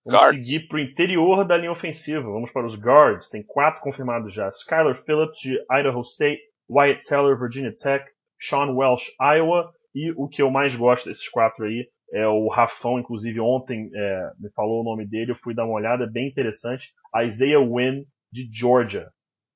vamos 0.07 0.37
seguir 0.37 0.69
pro 0.69 0.79
interior 0.79 1.45
da 1.45 1.57
linha 1.57 1.73
ofensiva. 1.73 2.23
Vamos 2.23 2.51
para 2.51 2.66
os 2.66 2.77
guards, 2.77 3.29
tem 3.29 3.42
quatro 3.42 3.83
confirmados 3.83 4.33
já. 4.33 4.49
Skyler 4.49 4.97
Phillips 4.97 5.38
de 5.40 5.59
Idaho 5.71 6.01
State, 6.01 6.40
Wyatt 6.71 7.03
Teller, 7.09 7.38
Virginia 7.38 7.75
Tech, 7.75 8.05
Sean 8.38 8.73
Welsh, 8.75 9.12
Iowa, 9.21 9.73
e 9.95 10.12
o 10.12 10.29
que 10.29 10.42
eu 10.42 10.51
mais 10.51 10.75
gosto 10.77 11.09
desses 11.09 11.29
quatro 11.29 11.64
aí 11.64 11.88
é 12.12 12.27
o 12.27 12.49
Rafão, 12.49 12.99
inclusive 12.99 13.40
ontem 13.40 13.90
é, 13.92 14.31
me 14.38 14.51
falou 14.51 14.81
o 14.81 14.85
nome 14.85 15.07
dele, 15.07 15.33
eu 15.33 15.37
fui 15.37 15.55
dar 15.55 15.64
uma 15.64 15.75
olhada, 15.75 16.05
é 16.05 16.09
bem 16.09 16.29
interessante. 16.29 16.92
Isaiah 17.25 17.61
Wynn, 17.61 18.05
de 18.31 18.49
Georgia. 18.53 19.09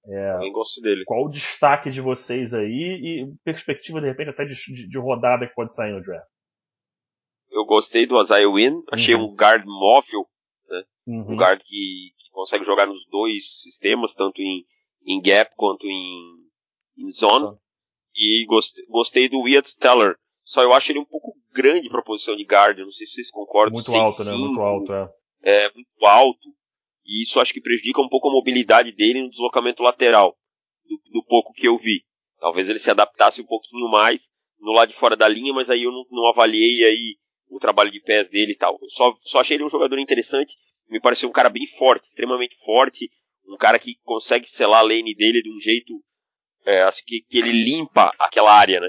É, 0.06 0.32
Também 0.32 0.52
gosto 0.52 0.80
dele. 0.80 1.04
Qual 1.04 1.24
o 1.24 1.30
destaque 1.30 1.90
de 1.90 2.00
vocês 2.00 2.54
aí 2.54 2.66
e 2.70 3.34
perspectiva, 3.44 4.00
de 4.00 4.06
repente, 4.06 4.30
até 4.30 4.44
de, 4.44 4.54
de, 4.54 4.88
de 4.88 4.98
rodada 4.98 5.46
que 5.46 5.54
pode 5.54 5.72
sair 5.72 5.92
no 5.92 6.02
draft? 6.02 6.26
Eu 7.50 7.64
gostei 7.66 8.06
do 8.06 8.20
Isaiah 8.20 8.48
Wynn, 8.48 8.82
achei 8.90 9.14
uhum. 9.14 9.24
um 9.24 9.34
guard 9.34 9.64
móvel? 9.66 10.26
Uhum. 11.10 11.32
um 11.32 11.36
guard 11.36 11.60
que, 11.60 12.12
que, 12.16 12.30
consegue 12.32 12.64
jogar 12.64 12.86
nos 12.86 13.04
dois 13.10 13.60
sistemas, 13.60 14.14
tanto 14.14 14.40
em, 14.40 14.64
em 15.04 15.20
gap 15.20 15.52
quanto 15.56 15.86
em, 15.86 16.36
em 16.98 17.10
zone. 17.10 17.56
E 18.14 18.44
gostei, 18.46 18.84
gostei 18.86 19.28
do 19.28 19.40
Wyatt 19.40 19.76
Teller. 19.78 20.16
Só 20.44 20.62
eu 20.62 20.72
acho 20.72 20.90
ele 20.90 20.98
um 20.98 21.04
pouco 21.04 21.34
grande 21.52 21.88
para 21.88 22.00
a 22.00 22.04
posição 22.04 22.36
de 22.36 22.44
guard. 22.44 22.78
não 22.78 22.90
sei 22.90 23.06
se 23.06 23.14
vocês 23.14 23.30
concordam. 23.30 23.74
Muito 23.74 23.94
alto, 23.94 24.24
né? 24.24 24.32
Muito 24.32 24.60
alto, 24.60 24.92
é. 24.92 25.12
É, 25.42 25.72
muito 25.72 26.06
alto. 26.06 26.48
E 27.04 27.22
isso 27.22 27.40
acho 27.40 27.52
que 27.52 27.60
prejudica 27.60 28.00
um 28.00 28.08
pouco 28.08 28.28
a 28.28 28.32
mobilidade 28.32 28.92
dele 28.92 29.22
no 29.22 29.30
deslocamento 29.30 29.82
lateral. 29.82 30.36
Do, 30.84 31.20
do 31.20 31.24
pouco 31.24 31.52
que 31.52 31.68
eu 31.68 31.78
vi. 31.78 32.04
Talvez 32.40 32.68
ele 32.68 32.78
se 32.78 32.90
adaptasse 32.90 33.40
um 33.40 33.46
pouquinho 33.46 33.88
mais 33.88 34.30
no 34.58 34.72
lado 34.72 34.90
de 34.90 34.98
fora 34.98 35.16
da 35.16 35.28
linha, 35.28 35.52
mas 35.52 35.70
aí 35.70 35.84
eu 35.84 35.92
não, 35.92 36.04
não 36.10 36.28
avaliei 36.28 36.84
aí 36.84 37.16
o 37.48 37.58
trabalho 37.58 37.90
de 37.90 38.00
pés 38.00 38.28
dele 38.28 38.52
e 38.52 38.56
tal. 38.56 38.78
Eu 38.80 38.90
só, 38.90 39.14
só 39.22 39.40
achei 39.40 39.56
ele 39.56 39.64
um 39.64 39.68
jogador 39.68 39.98
interessante. 39.98 40.56
Me 40.90 41.00
pareceu 41.00 41.29
um 41.29 41.33
cara 41.33 41.48
bem 41.48 41.66
forte, 41.79 42.07
extremamente 42.07 42.57
forte. 42.64 43.11
Um 43.46 43.57
cara 43.57 43.79
que 43.79 43.96
consegue 44.05 44.46
selar 44.46 44.81
a 44.81 44.83
lane 44.83 45.14
dele 45.14 45.42
de 45.42 45.50
um 45.50 45.61
jeito 45.61 46.03
é, 46.66 46.83
assim, 46.83 47.03
que, 47.07 47.22
que 47.22 47.38
ele 47.38 47.53
limpa 47.53 48.12
aquela 48.18 48.53
área, 48.53 48.81
né? 48.81 48.88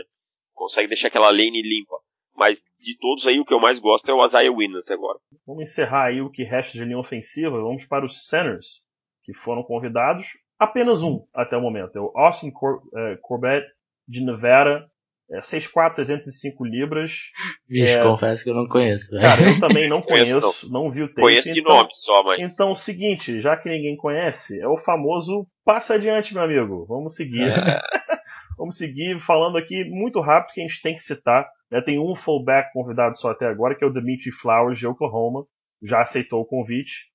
Consegue 0.54 0.88
deixar 0.88 1.08
aquela 1.08 1.30
lane 1.30 1.62
limpa. 1.62 1.96
Mas 2.36 2.62
de 2.80 2.98
todos 2.98 3.28
aí, 3.28 3.40
o 3.40 3.46
que 3.46 3.54
eu 3.54 3.60
mais 3.60 3.80
gosto 3.80 4.10
é 4.10 4.14
o 4.14 4.24
Isaiah 4.26 4.52
Wynn 4.52 4.78
até 4.80 4.94
agora. 4.94 5.20
Vamos 5.46 5.64
encerrar 5.64 6.08
aí 6.08 6.22
o 6.22 6.30
que 6.30 6.44
resta 6.44 6.78
de 6.78 6.84
linha 6.84 6.98
ofensiva. 6.98 7.62
Vamos 7.62 7.86
para 7.86 8.06
os 8.06 8.28
centers, 8.28 8.82
que 9.24 9.34
foram 9.34 9.64
convidados. 9.64 10.28
Apenas 10.60 11.02
um 11.02 11.26
até 11.34 11.56
o 11.56 11.62
momento. 11.62 11.96
É 11.96 12.02
o 12.02 12.12
Austin 12.16 12.52
Cor 12.52 12.82
é, 12.96 13.18
Corbett, 13.22 13.66
de 14.08 14.24
Nevada. 14.24 14.91
É 15.32 15.40
6'4", 15.40 15.96
305 15.96 16.66
libras. 16.66 17.32
Bicho, 17.68 17.88
é... 17.88 18.04
confesso 18.04 18.44
que 18.44 18.50
eu 18.50 18.56
não 18.56 18.68
conheço. 18.68 19.10
Cara, 19.12 19.50
eu 19.50 19.60
também 19.60 19.88
não 19.88 20.02
conheço, 20.04 20.42
conheço 20.42 20.70
não. 20.70 20.84
não 20.84 20.92
vi 20.92 21.04
o 21.04 21.08
texto. 21.08 21.22
Conheço 21.22 21.54
de 21.54 21.62
então, 21.62 21.76
nome 21.76 21.90
só, 21.94 22.24
mas... 22.24 22.54
Então, 22.54 22.72
o 22.72 22.76
seguinte, 22.76 23.40
já 23.40 23.56
que 23.56 23.70
ninguém 23.70 23.96
conhece, 23.96 24.60
é 24.60 24.68
o 24.68 24.78
famoso 24.78 25.48
passa 25.64 25.94
adiante, 25.94 26.34
meu 26.34 26.44
amigo. 26.44 26.86
Vamos 26.88 27.16
seguir. 27.16 27.50
É. 27.50 27.82
Vamos 28.58 28.78
seguir 28.78 29.20
falando 29.20 29.58
aqui 29.58 29.86
muito 29.86 30.20
rápido 30.20 30.54
que 30.54 30.62
a 30.62 30.68
gente 30.68 30.82
tem 30.82 30.96
que 30.96 31.02
citar. 31.02 31.48
Né? 31.72 31.82
Tem 31.82 31.98
um 31.98 32.14
fullback 32.14 32.72
convidado 32.74 33.18
só 33.18 33.32
até 33.32 33.48
agora, 33.48 33.74
que 33.76 33.84
é 33.84 33.88
o 33.88 33.94
Dimitri 33.94 34.32
Flowers, 34.32 34.78
de 34.78 34.86
Oklahoma. 34.86 35.46
Já 35.82 36.02
aceitou 36.02 36.42
o 36.42 36.46
convite. 36.46 37.08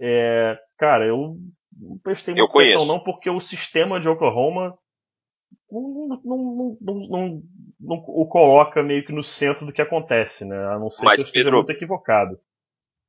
É... 0.00 0.58
Cara, 0.76 1.06
eu 1.06 1.36
não 1.78 1.98
prestei 2.02 2.34
muita 2.34 2.52
atenção 2.52 2.84
não, 2.84 2.98
porque 2.98 3.30
o 3.30 3.40
sistema 3.40 4.00
de 4.00 4.08
Oklahoma 4.08 4.76
não, 5.70 6.20
não, 6.24 6.78
não, 6.80 7.42
não, 7.80 8.04
o 8.08 8.26
coloca 8.26 8.82
meio 8.82 9.04
que 9.04 9.12
no 9.12 9.22
centro 9.22 9.66
do 9.66 9.72
que 9.72 9.82
acontece, 9.82 10.44
né? 10.44 10.56
A 10.56 10.78
não 10.78 10.90
ser 10.90 11.04
Mas, 11.04 11.16
que 11.16 11.20
eu 11.22 11.26
esteja 11.26 11.44
Pedro, 11.44 11.56
muito 11.58 11.70
equivocado. 11.70 12.38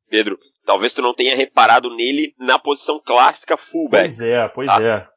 Pedro, 0.10 0.38
talvez 0.66 0.94
tu 0.94 1.02
não 1.02 1.14
tenha 1.14 1.36
reparado 1.36 1.94
nele 1.96 2.36
na 2.38 2.60
posição 2.60 3.00
clássica 3.00 3.58
fullback. 3.58 4.04
Pois 4.04 4.22
é, 4.22 4.48
pois 4.50 4.68
tá? 4.68 4.84
é. 4.84 5.08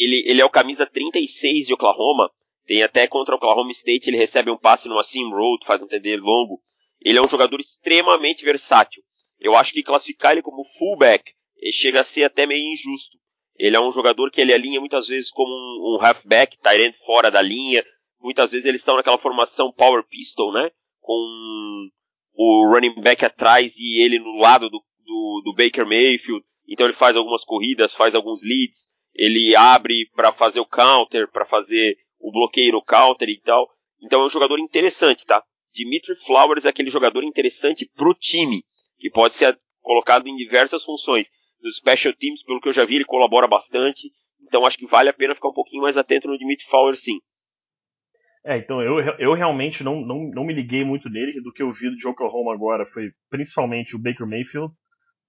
Ele, 0.00 0.24
ele 0.26 0.40
é 0.40 0.44
o 0.44 0.50
camisa 0.50 0.86
36 0.86 1.66
de 1.66 1.74
Oklahoma. 1.74 2.30
Tem 2.66 2.82
até 2.82 3.06
contra 3.06 3.34
o 3.34 3.36
Oklahoma 3.36 3.70
State, 3.70 4.08
ele 4.08 4.16
recebe 4.16 4.50
um 4.50 4.56
passe 4.56 4.88
numa 4.88 5.02
seam 5.02 5.30
road, 5.30 5.66
faz 5.66 5.82
um 5.82 5.86
TD 5.86 6.16
longo. 6.16 6.60
Ele 7.00 7.18
é 7.18 7.22
um 7.22 7.28
jogador 7.28 7.60
extremamente 7.60 8.44
versátil. 8.44 9.02
Eu 9.38 9.54
acho 9.54 9.72
que 9.72 9.82
classificar 9.82 10.32
ele 10.32 10.42
como 10.42 10.64
fullback 10.78 11.22
chega 11.72 12.00
a 12.00 12.04
ser 12.04 12.24
até 12.24 12.46
meio 12.46 12.72
injusto. 12.72 13.18
Ele 13.56 13.76
é 13.76 13.80
um 13.80 13.90
jogador 13.92 14.30
que 14.30 14.40
ele 14.40 14.52
alinha 14.52 14.80
muitas 14.80 15.06
vezes 15.06 15.30
como 15.30 15.50
um, 15.50 15.94
um 15.94 16.04
halfback, 16.04 16.58
tight 16.58 16.96
fora 17.04 17.30
da 17.30 17.40
linha. 17.40 17.84
Muitas 18.20 18.52
vezes 18.52 18.66
eles 18.66 18.80
estão 18.80 18.96
naquela 18.96 19.18
formação 19.18 19.72
power 19.72 20.02
pistol, 20.04 20.52
né? 20.52 20.70
Com 21.00 21.88
o 22.34 22.68
running 22.72 23.00
back 23.00 23.24
atrás 23.24 23.78
e 23.78 24.00
ele 24.02 24.18
no 24.18 24.38
lado 24.38 24.68
do, 24.68 24.82
do, 25.04 25.42
do 25.44 25.54
Baker 25.54 25.86
Mayfield. 25.86 26.44
Então 26.68 26.86
ele 26.86 26.96
faz 26.96 27.14
algumas 27.14 27.44
corridas, 27.44 27.94
faz 27.94 28.14
alguns 28.14 28.42
leads. 28.42 28.88
Ele 29.14 29.54
abre 29.54 30.08
para 30.14 30.32
fazer 30.32 30.58
o 30.58 30.66
counter, 30.66 31.30
para 31.30 31.46
fazer 31.46 31.96
o 32.18 32.32
bloqueio 32.32 32.72
no 32.72 32.82
counter 32.82 33.28
e 33.28 33.40
tal. 33.40 33.68
Então 34.02 34.22
é 34.22 34.26
um 34.26 34.30
jogador 34.30 34.58
interessante, 34.58 35.24
tá? 35.24 35.42
Dimitri 35.72 36.16
Flowers 36.24 36.64
é 36.64 36.70
aquele 36.70 36.90
jogador 36.90 37.22
interessante 37.22 37.88
pro 37.94 38.14
time, 38.14 38.64
que 38.98 39.10
pode 39.10 39.34
ser 39.34 39.58
colocado 39.80 40.26
em 40.26 40.36
diversas 40.36 40.82
funções 40.82 41.28
dos 41.64 41.76
special 41.76 42.12
teams, 42.14 42.44
pelo 42.44 42.60
que 42.60 42.68
eu 42.68 42.72
já 42.72 42.84
vi, 42.84 42.96
ele 42.96 43.04
colabora 43.06 43.48
bastante. 43.48 44.12
Então 44.42 44.66
acho 44.66 44.76
que 44.76 44.86
vale 44.86 45.08
a 45.08 45.12
pena 45.12 45.34
ficar 45.34 45.48
um 45.48 45.54
pouquinho 45.54 45.82
mais 45.82 45.96
atento 45.96 46.28
no 46.28 46.38
Dimitri 46.38 46.66
Fowler, 46.66 46.94
sim. 46.94 47.18
É, 48.44 48.58
então 48.58 48.82
eu, 48.82 49.00
eu 49.18 49.32
realmente 49.32 49.82
não, 49.82 50.02
não, 50.02 50.30
não 50.30 50.44
me 50.44 50.52
liguei 50.52 50.84
muito 50.84 51.08
nele. 51.08 51.40
Do 51.40 51.52
que 51.52 51.62
eu 51.62 51.72
vi 51.72 51.96
de 51.96 52.06
Oklahoma 52.06 52.52
agora 52.52 52.84
foi 52.84 53.10
principalmente 53.30 53.96
o 53.96 53.98
Baker 53.98 54.26
Mayfield. 54.26 54.72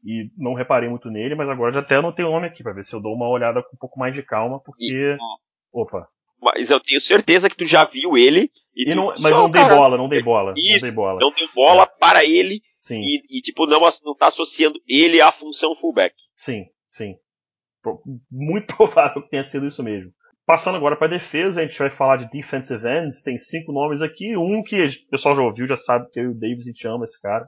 E 0.03 0.29
não 0.37 0.53
reparei 0.53 0.87
muito 0.87 1.09
nele, 1.09 1.33
mas 1.33 1.49
agora 1.49 1.73
já 1.73 1.79
até 1.79 1.95
anotei 1.95 2.23
o 2.23 2.29
nome 2.29 2.45
aqui 2.45 2.61
para 2.61 2.73
ver 2.73 2.85
se 2.85 2.93
eu 2.93 3.01
dou 3.01 3.15
uma 3.15 3.27
olhada 3.27 3.63
com 3.63 3.75
um 3.75 3.79
pouco 3.79 3.97
mais 3.97 4.13
de 4.13 4.21
calma, 4.21 4.59
porque. 4.59 4.85
E, 4.85 5.17
opa. 5.73 6.07
Mas 6.39 6.69
eu 6.69 6.79
tenho 6.79 7.01
certeza 7.01 7.49
que 7.49 7.55
tu 7.55 7.65
já 7.65 7.85
viu 7.85 8.15
ele. 8.15 8.51
E, 8.75 8.91
e 8.91 8.95
não, 8.95 9.07
mas 9.19 9.31
não 9.31 9.49
dei 9.49 9.63
bola, 9.63 9.97
não 9.97 10.09
dei 10.09 10.21
bola. 10.21 10.53
Isso, 10.55 10.85
não 10.85 10.89
dei 10.89 10.95
bola, 10.95 11.19
não 11.19 11.31
dei 11.31 11.49
bola 11.55 11.83
é. 11.83 11.99
para 11.99 12.23
ele. 12.23 12.61
Sim. 12.85 13.01
E, 13.01 13.39
e, 13.39 13.41
tipo, 13.41 13.65
não, 13.65 13.79
não 13.79 14.15
tá 14.15 14.27
associando 14.27 14.79
ele 14.87 15.19
à 15.19 15.31
função 15.31 15.75
fullback. 15.75 16.13
Sim, 16.35 16.65
sim. 16.87 17.15
Muito 18.31 18.75
provável 18.77 19.23
que 19.23 19.29
tenha 19.29 19.43
sido 19.43 19.65
isso 19.65 19.81
mesmo. 19.81 20.11
Passando 20.45 20.75
agora 20.75 20.95
para 20.95 21.07
defesa, 21.07 21.61
a 21.61 21.65
gente 21.65 21.79
vai 21.79 21.89
falar 21.89 22.17
de 22.17 22.29
defensive 22.29 22.87
ends. 22.87 23.23
Tem 23.23 23.39
cinco 23.39 23.71
nomes 23.71 24.03
aqui. 24.03 24.37
Um 24.37 24.61
que 24.61 24.85
o 24.85 25.09
pessoal 25.09 25.35
já 25.35 25.41
ouviu, 25.41 25.67
já 25.67 25.75
sabe 25.75 26.07
que 26.11 26.19
eu 26.19 26.25
e 26.25 26.27
o 26.27 26.39
Davis 26.39 26.67
a 26.67 26.69
gente 26.69 26.87
ama 26.87 27.05
esse 27.05 27.19
cara. 27.19 27.47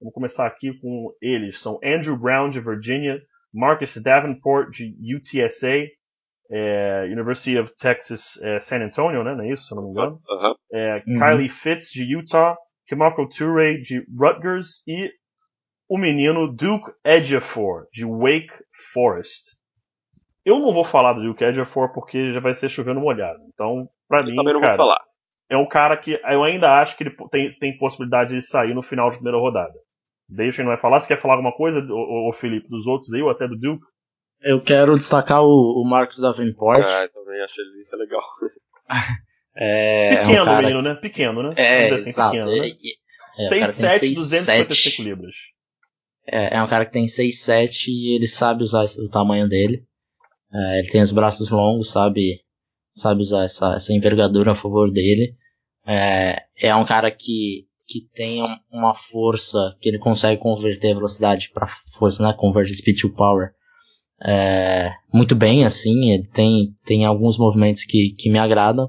Vamos 0.00 0.14
começar 0.14 0.46
aqui 0.46 0.72
com 0.80 1.12
eles. 1.20 1.60
São 1.60 1.78
Andrew 1.84 2.16
Brown, 2.16 2.48
de 2.48 2.58
Virginia. 2.58 3.20
Marcus 3.52 3.94
Davenport, 4.02 4.70
de 4.70 5.16
UTSA. 5.16 5.86
É, 6.50 7.04
University 7.12 7.58
of 7.58 7.74
Texas 7.76 8.40
é, 8.42 8.58
San 8.60 8.82
Antonio, 8.82 9.22
né? 9.22 9.34
Não 9.34 9.44
é 9.44 9.52
isso, 9.52 9.66
se 9.66 9.72
eu 9.74 9.76
não 9.76 9.84
me 9.84 9.90
engano. 9.90 10.18
Uh 10.26 10.42
-huh. 10.42 10.56
é, 10.72 11.04
uhum. 11.06 11.18
Kylie 11.18 11.50
Fitz, 11.50 11.90
de 11.92 12.04
Utah. 12.04 12.56
Kimako 12.88 13.28
Toure, 13.28 13.80
de 13.80 14.04
Rutgers. 14.18 14.82
E 14.88 15.12
o 15.88 15.98
menino 15.98 16.52
Duke 16.52 16.90
Edgefor, 17.04 17.86
de 17.92 18.04
Wake 18.04 18.52
Forest. 18.92 19.56
Eu 20.44 20.58
não 20.58 20.72
vou 20.72 20.84
falar 20.84 21.12
do 21.12 21.22
Duke 21.22 21.44
Edgefor 21.44 21.92
porque 21.92 22.32
já 22.32 22.40
vai 22.40 22.54
ser 22.54 22.68
chovendo 22.68 23.00
molhado. 23.00 23.38
Então, 23.52 23.88
pra 24.08 24.20
eu 24.20 24.26
mim, 24.26 24.60
cara, 24.60 24.98
é 25.50 25.56
um 25.56 25.68
cara 25.68 25.96
que 25.96 26.12
eu 26.12 26.42
ainda 26.42 26.80
acho 26.80 26.96
que 26.96 27.04
ele 27.04 27.14
tem, 27.30 27.52
tem 27.58 27.78
possibilidade 27.78 28.34
de 28.34 28.42
sair 28.42 28.74
no 28.74 28.82
final 28.82 29.10
da 29.10 29.16
primeira 29.16 29.38
rodada. 29.38 29.74
Deixa 30.30 30.60
ele 30.60 30.68
não 30.68 30.74
vai 30.74 30.80
falar. 30.80 31.00
Se 31.00 31.08
quer 31.08 31.20
falar 31.20 31.34
alguma 31.34 31.52
coisa, 31.52 31.80
o, 31.80 32.30
o 32.30 32.32
Felipe, 32.32 32.68
dos 32.68 32.86
outros 32.86 33.12
aí, 33.12 33.22
ou 33.22 33.30
até 33.30 33.46
do 33.46 33.58
Duke? 33.58 33.84
Eu 34.40 34.62
quero 34.62 34.96
destacar 34.96 35.42
o, 35.42 35.82
o 35.82 35.88
Marcos 35.88 36.18
Davenport. 36.18 36.84
Ah, 36.84 37.08
também 37.08 37.42
achei 37.42 37.64
ele 37.64 38.02
legal. 38.02 38.22
é, 39.58 40.16
pequeno 40.16 40.36
é 40.36 40.42
um 40.42 40.44
cara... 40.44 40.62
menino, 40.62 40.82
né? 40.82 40.94
Pequeno, 40.94 41.42
né? 41.42 41.54
É, 41.56 41.90
assim, 41.90 42.10
exato. 42.10 42.30
Pequeno, 42.30 42.50
né? 42.50 42.68
É, 43.38 43.48
6'7", 43.50 44.14
255 44.14 45.02
libras. 45.02 45.34
É, 46.30 46.56
é 46.56 46.62
um 46.62 46.68
cara 46.68 46.86
que 46.86 46.92
tem 46.92 47.06
6'7 47.06 47.88
e 47.88 48.14
ele 48.14 48.28
sabe 48.28 48.62
usar 48.62 48.84
o 48.84 49.08
tamanho 49.08 49.48
dele. 49.48 49.82
É, 50.52 50.78
ele 50.78 50.88
tem 50.88 51.02
os 51.02 51.12
braços 51.12 51.50
longos, 51.50 51.90
sabe, 51.90 52.40
sabe 52.92 53.20
usar 53.20 53.44
essa, 53.44 53.74
essa 53.74 53.92
envergadura 53.92 54.52
a 54.52 54.54
favor 54.54 54.92
dele. 54.92 55.34
É, 55.86 56.42
é 56.60 56.74
um 56.76 56.84
cara 56.84 57.10
que, 57.10 57.66
que 57.86 58.02
tem 58.14 58.42
uma 58.70 58.94
força 58.94 59.74
que 59.80 59.88
ele 59.88 59.98
consegue 59.98 60.40
converter 60.40 60.92
a 60.92 60.94
velocidade 60.94 61.50
para 61.52 61.68
força, 61.98 62.22
né? 62.22 62.34
Convert 62.36 62.68
speed 62.70 63.00
to 63.00 63.10
power. 63.10 63.50
É, 64.22 64.90
muito 65.12 65.34
bem, 65.34 65.64
assim, 65.64 66.10
ele 66.10 66.28
tem, 66.28 66.74
tem 66.84 67.04
alguns 67.04 67.38
movimentos 67.38 67.84
que, 67.84 68.14
que 68.18 68.30
me 68.30 68.38
agradam. 68.38 68.88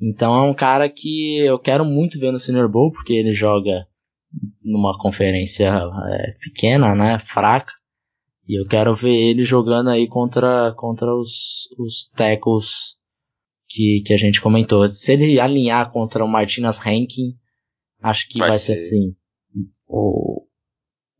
Então 0.00 0.34
é 0.34 0.42
um 0.48 0.54
cara 0.54 0.88
que 0.88 1.38
eu 1.40 1.58
quero 1.58 1.84
muito 1.84 2.18
ver 2.18 2.32
no 2.32 2.38
Senior 2.38 2.70
Bowl, 2.70 2.92
porque 2.92 3.12
ele 3.12 3.32
joga 3.32 3.86
numa 4.62 4.96
conferência 4.98 5.68
é, 5.68 6.32
pequena, 6.40 6.94
né, 6.94 7.18
fraca. 7.26 7.72
E 8.46 8.60
eu 8.60 8.66
quero 8.66 8.94
ver 8.94 9.14
ele 9.14 9.42
jogando 9.42 9.90
aí 9.90 10.08
contra, 10.08 10.72
contra 10.74 11.14
os, 11.14 11.68
os 11.78 12.08
tackles 12.16 12.96
que, 13.68 14.02
que 14.06 14.14
a 14.14 14.16
gente 14.16 14.40
comentou. 14.40 14.86
Se 14.88 15.12
ele 15.12 15.38
alinhar 15.38 15.92
contra 15.92 16.24
o 16.24 16.28
Martinez 16.28 16.78
Rankin, 16.78 17.34
acho 18.00 18.28
que 18.28 18.38
vai, 18.38 18.50
vai 18.50 18.58
ser, 18.58 18.72
assim. 18.72 19.14
O, 19.86 20.46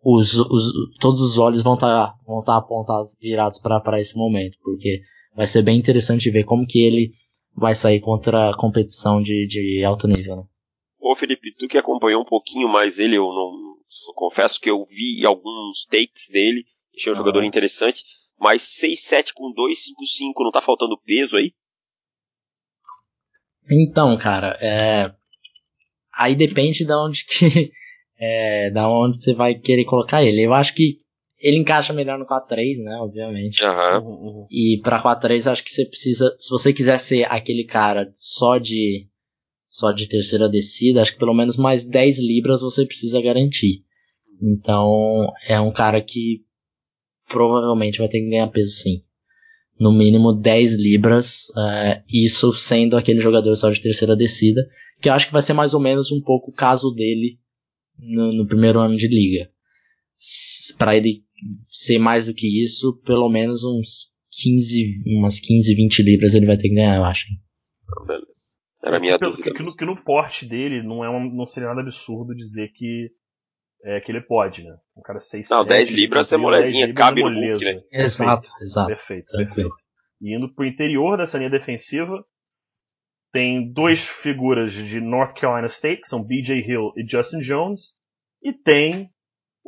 os, 0.02 0.34
os, 0.38 0.72
todos 1.00 1.20
os 1.20 1.38
olhos 1.38 1.62
vão 1.62 1.74
estar 1.74 2.06
tá, 2.08 2.14
vão 2.26 2.42
tá 2.42 2.56
apontados, 2.56 3.16
virados 3.20 3.58
para 3.58 4.00
esse 4.00 4.16
momento, 4.16 4.56
porque 4.62 5.02
vai 5.34 5.46
ser 5.46 5.62
bem 5.62 5.78
interessante 5.78 6.30
ver 6.30 6.44
como 6.44 6.66
que 6.66 6.78
ele 6.78 7.10
vai 7.58 7.74
sair 7.74 8.00
contra 8.00 8.50
a 8.50 8.56
competição 8.56 9.22
de, 9.22 9.46
de 9.46 9.84
alto 9.84 10.06
nível. 10.06 10.36
Né? 10.36 10.42
Ô 11.00 11.14
Felipe, 11.16 11.54
tu 11.56 11.68
que 11.68 11.78
acompanhou 11.78 12.22
um 12.22 12.26
pouquinho 12.26 12.68
mais 12.68 12.98
ele, 12.98 13.16
eu 13.16 13.24
não 13.24 13.76
confesso 14.14 14.60
que 14.60 14.70
eu 14.70 14.84
vi 14.86 15.24
alguns 15.24 15.86
takes 15.90 16.28
dele, 16.30 16.64
achei 16.96 17.12
um 17.12 17.14
ah. 17.14 17.18
jogador 17.18 17.44
interessante, 17.44 18.04
mas 18.38 18.62
6-7 18.62 19.32
com 19.34 19.52
2-5-5, 19.52 20.32
não 20.38 20.50
tá 20.50 20.62
faltando 20.62 21.00
peso 21.04 21.36
aí? 21.36 21.52
Então, 23.70 24.16
cara, 24.16 24.58
é... 24.60 25.14
aí 26.14 26.34
depende 26.34 26.84
de 26.84 26.92
onde 26.92 27.24
que 27.24 27.72
é, 28.18 28.70
da 28.70 28.88
onde 28.88 29.22
você 29.22 29.34
vai 29.34 29.54
querer 29.54 29.84
colocar 29.84 30.22
ele. 30.22 30.44
Eu 30.44 30.54
acho 30.54 30.74
que 30.74 31.00
ele 31.40 31.58
encaixa 31.58 31.92
melhor 31.92 32.18
no 32.18 32.26
4-3, 32.26 32.82
né, 32.82 32.96
obviamente. 32.96 33.64
Uhum. 33.64 34.46
E 34.50 34.80
para 34.82 35.02
4-3 35.02 35.50
acho 35.50 35.64
que 35.64 35.70
você 35.70 35.84
precisa, 35.84 36.34
se 36.38 36.50
você 36.50 36.72
quiser 36.72 36.98
ser 36.98 37.24
aquele 37.24 37.64
cara 37.64 38.10
só 38.14 38.58
de 38.58 39.06
só 39.68 39.92
de 39.92 40.08
terceira 40.08 40.48
descida, 40.48 41.02
acho 41.02 41.12
que 41.12 41.18
pelo 41.18 41.34
menos 41.34 41.56
mais 41.56 41.86
10 41.86 42.18
libras 42.18 42.60
você 42.60 42.84
precisa 42.84 43.20
garantir. 43.22 43.84
Então, 44.42 45.32
é 45.46 45.60
um 45.60 45.70
cara 45.70 46.02
que 46.02 46.42
provavelmente 47.28 47.98
vai 47.98 48.08
ter 48.08 48.20
que 48.20 48.30
ganhar 48.30 48.48
peso 48.48 48.72
sim. 48.72 49.02
No 49.78 49.92
mínimo 49.92 50.32
10 50.32 50.74
libras, 50.74 51.50
uh, 51.50 52.02
isso 52.08 52.52
sendo 52.54 52.96
aquele 52.96 53.20
jogador 53.20 53.54
só 53.54 53.70
de 53.70 53.80
terceira 53.80 54.16
descida, 54.16 54.66
que 55.00 55.08
eu 55.08 55.12
acho 55.12 55.26
que 55.26 55.32
vai 55.32 55.42
ser 55.42 55.52
mais 55.52 55.74
ou 55.74 55.80
menos 55.80 56.10
um 56.10 56.20
pouco 56.20 56.50
o 56.50 56.54
caso 56.54 56.90
dele 56.92 57.38
no, 57.98 58.32
no 58.32 58.46
primeiro 58.46 58.80
ano 58.80 58.96
de 58.96 59.06
liga. 59.06 59.48
Para 60.76 60.96
ele 60.96 61.22
ser 61.66 61.98
mais 61.98 62.26
do 62.26 62.34
que 62.34 62.62
isso, 62.62 63.00
pelo 63.04 63.28
menos 63.28 63.64
uns 63.64 64.12
15, 64.42 65.18
umas 65.18 65.38
15, 65.38 65.74
20 65.74 66.02
libras 66.02 66.34
ele 66.34 66.46
vai 66.46 66.56
ter 66.56 66.68
que 66.68 66.74
ganhar, 66.74 66.96
eu 66.96 67.04
acho. 67.04 67.26
Beleza. 68.06 68.28
Era 68.82 68.96
a 68.96 69.00
minha 69.00 69.18
que, 69.18 69.24
dúvida. 69.24 69.54
Que, 69.54 69.62
no, 69.62 69.76
que, 69.76 69.84
no, 69.84 70.02
porte 70.02 70.46
dele 70.46 70.82
não, 70.82 71.04
é 71.04 71.10
um, 71.10 71.34
não 71.34 71.46
seria 71.46 71.68
nada 71.68 71.80
absurdo 71.80 72.34
dizer 72.34 72.70
que, 72.74 73.10
é, 73.84 74.00
que 74.00 74.12
ele 74.12 74.20
pode, 74.20 74.62
né? 74.62 74.76
Um 74.96 75.02
cara 75.02 75.18
6 75.18 75.48
Não, 75.50 75.64
10 75.64 75.90
libras 75.90 76.32
é 76.32 76.36
molezinha, 76.36 76.92
cabe 76.94 77.22
no 77.22 77.30
book, 77.30 77.64
né? 77.64 77.80
Exato, 77.92 78.50
exato. 78.60 78.88
Perfeito, 78.88 79.30
perfeito. 79.32 79.74
E 80.20 80.36
indo 80.36 80.52
pro 80.52 80.66
interior 80.66 81.16
dessa 81.16 81.38
linha 81.38 81.50
defensiva, 81.50 82.24
tem 83.32 83.70
duas 83.72 84.00
figuras 84.00 84.72
de 84.72 85.00
North 85.00 85.38
Carolina 85.38 85.66
State, 85.66 86.02
que 86.02 86.08
são 86.08 86.22
BJ 86.22 86.60
Hill 86.60 86.92
e 86.96 87.08
Justin 87.08 87.40
Jones, 87.40 87.94
e 88.42 88.52
tem 88.52 89.10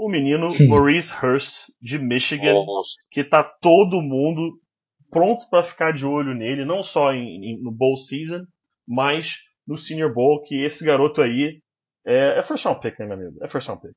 o 0.00 0.08
menino 0.08 0.50
Sim. 0.50 0.66
Maurice 0.66 1.12
Hurst 1.14 1.66
de 1.80 1.98
Michigan, 1.98 2.54
que 3.10 3.22
tá 3.22 3.44
todo 3.44 4.00
mundo 4.00 4.58
pronto 5.10 5.46
para 5.50 5.62
ficar 5.62 5.92
de 5.92 6.06
olho 6.06 6.34
nele, 6.34 6.64
não 6.64 6.82
só 6.82 7.12
em, 7.12 7.44
em, 7.44 7.62
no 7.62 7.70
Bowl 7.70 7.94
Season, 7.96 8.46
mas 8.88 9.36
no 9.66 9.76
Senior 9.76 10.14
Bowl, 10.14 10.42
que 10.42 10.64
esse 10.64 10.82
garoto 10.86 11.20
aí 11.20 11.60
é, 12.06 12.38
é 12.38 12.42
first 12.42 12.64
round 12.64 12.80
pick, 12.80 12.98
né, 12.98 13.04
meu 13.04 13.16
amigo? 13.16 13.44
É 13.44 13.48
first 13.48 13.68
round 13.68 13.82
pick. 13.82 13.92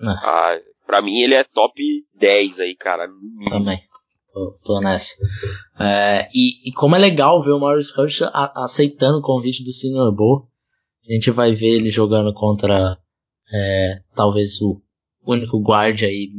É. 0.00 0.06
Ah, 0.06 0.58
pra 0.86 1.02
mim 1.02 1.18
ele 1.18 1.34
é 1.34 1.44
top 1.44 1.82
10 2.14 2.60
aí, 2.60 2.74
cara. 2.74 3.06
Também. 3.50 3.78
Tô, 4.32 4.58
tô 4.64 4.80
nessa. 4.80 5.16
É, 5.78 6.28
e, 6.34 6.70
e, 6.70 6.72
como 6.72 6.96
é 6.96 6.98
legal 6.98 7.42
ver 7.42 7.52
o 7.52 7.60
Maurice 7.60 7.92
Hurst 7.98 8.22
aceitando 8.54 9.18
o 9.18 9.22
convite 9.22 9.62
do 9.62 9.72
Senior 9.72 10.14
Bowl. 10.14 10.48
A 11.06 11.12
gente 11.12 11.30
vai 11.30 11.54
ver 11.54 11.76
ele 11.76 11.90
jogando 11.90 12.32
contra 12.32 12.98
é, 13.52 14.00
talvez 14.14 14.60
o 14.62 14.80
único 15.32 15.60
guarda 15.60 16.06
aí 16.06 16.30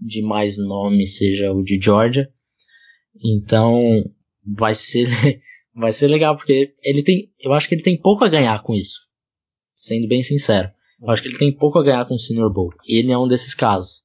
de 0.00 0.22
mais 0.22 0.56
nome 0.56 1.06
seja 1.06 1.52
o 1.52 1.62
de 1.62 1.78
Georgia. 1.80 2.28
Então 3.22 4.04
vai 4.44 4.74
ser 4.74 5.06
vai 5.74 5.92
ser 5.92 6.08
legal 6.08 6.36
porque 6.36 6.74
ele 6.82 7.02
tem, 7.02 7.32
eu 7.38 7.52
acho 7.52 7.68
que 7.68 7.74
ele 7.74 7.82
tem 7.82 8.00
pouco 8.00 8.24
a 8.24 8.28
ganhar 8.28 8.62
com 8.62 8.74
isso. 8.74 9.00
Sendo 9.74 10.08
bem 10.08 10.22
sincero. 10.22 10.70
Eu 11.00 11.10
acho 11.10 11.22
que 11.22 11.28
ele 11.28 11.38
tem 11.38 11.52
pouco 11.56 11.78
a 11.78 11.82
ganhar 11.82 12.04
com 12.06 12.14
o 12.14 12.18
Senior 12.18 12.52
Bowl. 12.52 12.70
E 12.86 12.98
ele 12.98 13.10
é 13.10 13.18
um 13.18 13.26
desses 13.26 13.54
casos. 13.54 14.04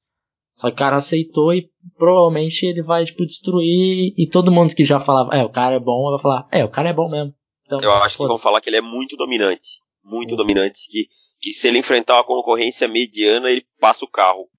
Só 0.55 0.67
que 0.67 0.73
o 0.73 0.77
cara 0.77 0.95
aceitou 0.95 1.53
e 1.53 1.69
provavelmente 1.97 2.65
ele 2.65 2.81
vai, 2.81 3.03
tipo, 3.03 3.25
destruir. 3.25 4.13
E 4.17 4.27
todo 4.29 4.51
mundo 4.51 4.73
que 4.73 4.85
já 4.85 5.01
falava, 5.01 5.35
é, 5.35 5.43
o 5.43 5.49
cara 5.49 5.75
é 5.75 5.79
bom, 5.79 6.11
vai 6.11 6.21
falar, 6.21 6.47
é, 6.51 6.63
o 6.63 6.69
cara 6.69 6.89
é 6.89 6.93
bom 6.93 7.09
mesmo. 7.09 7.33
Então, 7.65 7.81
eu 7.81 7.91
acho 7.91 8.17
que 8.17 8.25
vão 8.25 8.37
falar 8.37 8.61
que 8.61 8.69
ele 8.69 8.77
é 8.77 8.81
muito 8.81 9.17
dominante. 9.17 9.79
Muito 10.03 10.31
uhum. 10.31 10.37
dominante. 10.37 10.79
Que, 10.89 11.07
que 11.45 11.53
se 11.53 11.67
ele 11.67 11.77
enfrentar 11.77 12.15
uma 12.15 12.23
concorrência 12.23 12.87
mediana, 12.87 13.51
ele 13.51 13.63
passa 13.79 14.03
o 14.03 14.09
carro. 14.09 14.49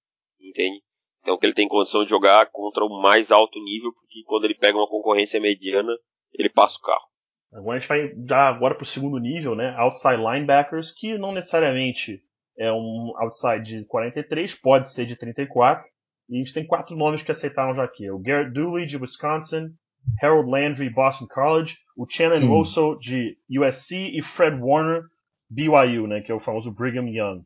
Entende? 0.40 0.80
Então 1.20 1.36
que 1.36 1.44
ele 1.44 1.52
tem 1.52 1.66
condição 1.66 2.04
de 2.04 2.10
jogar 2.10 2.48
contra 2.52 2.84
o 2.84 3.02
mais 3.02 3.32
alto 3.32 3.58
nível, 3.58 3.92
porque 3.92 4.22
quando 4.24 4.44
ele 4.44 4.54
pega 4.54 4.78
uma 4.78 4.86
concorrência 4.86 5.40
mediana, 5.40 5.92
ele 6.32 6.48
passa 6.48 6.78
o 6.78 6.82
carro. 6.82 7.02
Agora 7.52 7.76
a 7.76 7.80
gente 7.80 7.88
vai 7.88 8.14
já 8.24 8.48
agora 8.48 8.76
para 8.76 8.84
o 8.84 8.86
segundo 8.86 9.18
nível, 9.18 9.56
né? 9.56 9.74
Outside 9.76 10.18
linebackers, 10.18 10.92
que 10.92 11.18
não 11.18 11.32
necessariamente 11.32 12.22
é 12.56 12.72
um 12.72 13.12
outside 13.16 13.64
de 13.64 13.84
43, 13.86 14.54
pode 14.54 14.88
ser 14.88 15.06
de 15.06 15.16
34. 15.16 15.88
E 16.28 16.36
a 16.36 16.38
gente 16.38 16.54
tem 16.54 16.64
quatro 16.64 16.94
nomes 16.94 17.20
que 17.20 17.32
aceitaram 17.32 17.74
já 17.74 17.82
aqui. 17.82 18.08
O 18.12 18.20
Garrett 18.20 18.52
Dooley, 18.52 18.86
de 18.86 18.96
Wisconsin, 18.96 19.70
Harold 20.22 20.48
Landry, 20.48 20.88
Boston 20.88 21.26
College, 21.26 21.78
o 21.96 22.06
Shannon 22.08 22.46
hum. 22.46 22.98
de 23.00 23.36
USC 23.50 24.16
e 24.16 24.22
Fred 24.22 24.56
Warner, 24.60 25.02
BYU, 25.50 26.06
né, 26.06 26.20
que 26.20 26.32
é 26.32 26.34
o 26.34 26.40
famoso 26.40 26.74
Brigham 26.74 27.08
Young. 27.08 27.42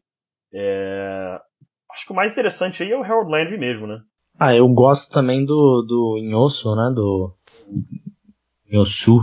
É... 0.53 1.39
Acho 1.93 2.07
que 2.07 2.13
o 2.13 2.17
mais 2.17 2.33
interessante 2.33 2.83
aí 2.83 2.91
é 2.91 2.97
o 2.97 3.03
Harold 3.03 3.31
Landry 3.31 3.59
mesmo, 3.59 3.87
né? 3.87 4.01
Ah, 4.39 4.55
eu 4.55 4.69
gosto 4.69 5.13
também 5.13 5.45
do, 5.45 5.83
do 5.87 6.19
Inhosso, 6.19 6.75
né, 6.75 6.93
do 6.95 7.35
Inhosu 8.71 9.21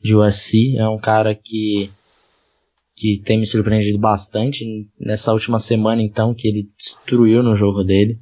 de 0.00 0.14
USC. 0.14 0.76
É 0.78 0.88
um 0.88 0.98
cara 0.98 1.34
que 1.34 1.90
que 2.96 3.20
tem 3.24 3.40
me 3.40 3.46
surpreendido 3.46 3.98
bastante 3.98 4.64
nessa 4.98 5.32
última 5.32 5.58
semana, 5.58 6.00
então, 6.00 6.32
que 6.34 6.46
ele 6.46 6.70
destruiu 6.78 7.42
no 7.42 7.56
jogo 7.56 7.82
dele. 7.82 8.20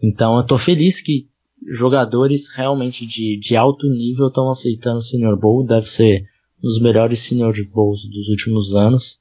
Então, 0.00 0.36
eu 0.36 0.46
tô 0.46 0.56
feliz 0.56 1.02
que 1.02 1.28
jogadores 1.66 2.54
realmente 2.54 3.04
de, 3.04 3.38
de 3.40 3.56
alto 3.56 3.88
nível 3.88 4.28
estão 4.28 4.48
aceitando 4.48 4.98
o 4.98 5.02
Senior 5.02 5.36
Bowl. 5.36 5.66
Deve 5.66 5.88
ser 5.88 6.24
dos 6.62 6.80
melhores 6.80 7.20
Senior 7.20 7.54
Bowls 7.72 8.08
dos 8.08 8.28
últimos 8.28 8.74
anos. 8.74 9.18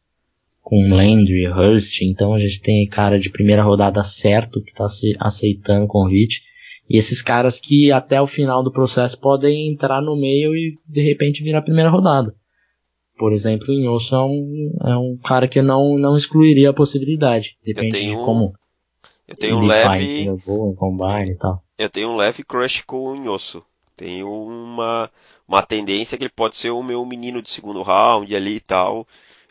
Com 0.61 0.89
Landry, 0.89 1.47
Hurst. 1.47 2.01
Então, 2.01 2.33
a 2.33 2.39
gente 2.39 2.61
tem 2.61 2.87
cara 2.87 3.19
de 3.19 3.29
primeira 3.29 3.63
rodada 3.63 4.03
certo 4.03 4.61
que 4.61 4.71
está 4.71 4.85
aceitando 5.19 5.85
o 5.85 5.87
convite. 5.87 6.43
E 6.89 6.97
esses 6.97 7.21
caras 7.21 7.59
que 7.59 7.91
até 7.91 8.21
o 8.21 8.27
final 8.27 8.63
do 8.63 8.71
processo 8.71 9.19
podem 9.19 9.71
entrar 9.71 10.01
no 10.01 10.15
meio 10.15 10.55
e 10.55 10.77
de 10.85 11.01
repente 11.01 11.43
virar 11.43 11.59
a 11.59 11.63
primeira 11.63 11.89
rodada. 11.89 12.33
Por 13.17 13.33
exemplo, 13.33 13.67
o 13.69 13.73
Inhosso 13.73 14.15
é 14.15 14.23
um, 14.23 14.77
é 14.85 14.95
um 14.95 15.17
cara 15.17 15.47
que 15.47 15.61
não, 15.61 15.97
não 15.97 16.15
excluiria 16.15 16.69
a 16.69 16.73
possibilidade. 16.73 17.57
Depende 17.65 17.99
de 17.99 18.13
como. 18.13 18.53
Eu 19.27 19.35
tenho 19.35 19.57
um 19.57 19.65
leve. 19.65 19.85
Faz, 19.85 20.45
vou, 20.45 20.73
combine 20.75 21.31
e 21.31 21.35
tal. 21.35 21.63
Eu 21.77 21.89
tenho 21.89 22.09
um 22.09 22.15
leve 22.15 22.43
crush 22.43 22.83
com 22.83 23.11
o 23.11 23.15
Inhosso. 23.15 23.63
Tenho 23.95 24.31
uma, 24.31 25.09
uma 25.47 25.63
tendência 25.63 26.17
que 26.17 26.23
ele 26.23 26.33
pode 26.35 26.55
ser 26.55 26.71
o 26.71 26.83
meu 26.83 27.05
menino 27.05 27.41
de 27.41 27.49
segundo 27.49 27.81
round 27.81 28.35
ali 28.35 28.55
e 28.55 28.59
tal. 28.59 29.07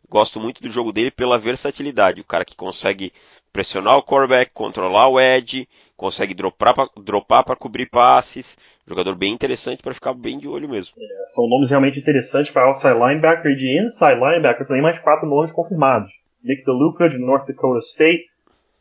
Gosto 0.08 0.38
muito 0.38 0.62
do 0.62 0.70
jogo 0.70 0.92
dele 0.92 1.10
pela 1.10 1.38
versatilidade. 1.38 2.20
O 2.20 2.24
cara 2.24 2.44
que 2.44 2.54
consegue 2.54 3.12
pressionar 3.52 3.96
o 3.96 4.02
quarterback, 4.02 4.52
controlar 4.52 5.08
o 5.08 5.18
edge, 5.18 5.68
consegue 5.96 6.34
dropar 6.34 6.74
para 6.74 6.90
dropar 7.02 7.44
cobrir 7.56 7.86
passes. 7.86 8.56
Jogador 8.86 9.16
bem 9.16 9.32
interessante 9.32 9.82
para 9.82 9.94
ficar 9.94 10.14
bem 10.14 10.38
de 10.38 10.46
olho 10.46 10.68
mesmo. 10.68 10.94
É, 10.96 11.28
são 11.34 11.48
nomes 11.48 11.70
realmente 11.70 11.98
interessantes 11.98 12.52
para 12.52 12.66
outside 12.66 12.94
linebacker 12.94 13.50
e 13.50 13.56
de 13.56 13.80
inside 13.82 14.20
linebacker 14.20 14.66
também 14.66 14.82
mais 14.82 14.98
quatro 14.98 15.28
nomes 15.28 15.50
confirmados. 15.50 16.12
Nick 16.44 16.64
DeLuca 16.64 17.08
de 17.08 17.18
North 17.18 17.48
Dakota 17.48 17.80
State, 17.80 18.26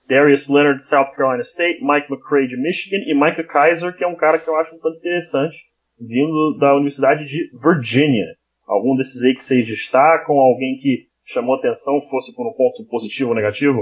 Darius 0.07 0.47
Leonard 0.47 0.77
de 0.77 0.83
South 0.83 1.11
Carolina 1.15 1.41
State, 1.41 1.79
Mike 1.81 2.11
McCray 2.11 2.47
de 2.47 2.57
Michigan 2.57 2.97
e 3.07 3.15
Micah 3.15 3.43
Kaiser, 3.43 3.95
que 3.95 4.03
é 4.03 4.07
um 4.07 4.15
cara 4.15 4.37
que 4.37 4.47
eu 4.47 4.55
acho 4.57 4.75
um 4.75 4.79
tanto 4.79 4.97
interessante, 4.97 5.57
vindo 5.99 6.57
da 6.59 6.73
Universidade 6.75 7.25
de 7.25 7.49
Virginia. 7.57 8.25
Algum 8.67 8.95
desses 8.95 9.21
aí 9.23 9.35
que 9.35 9.43
vocês 9.43 9.65
destacam? 9.67 10.35
Alguém 10.35 10.77
que 10.77 11.07
chamou 11.23 11.55
atenção, 11.55 12.01
fosse 12.01 12.33
por 12.33 12.47
um 12.47 12.53
ponto 12.53 12.83
positivo 12.85 13.29
ou 13.29 13.35
negativo? 13.35 13.81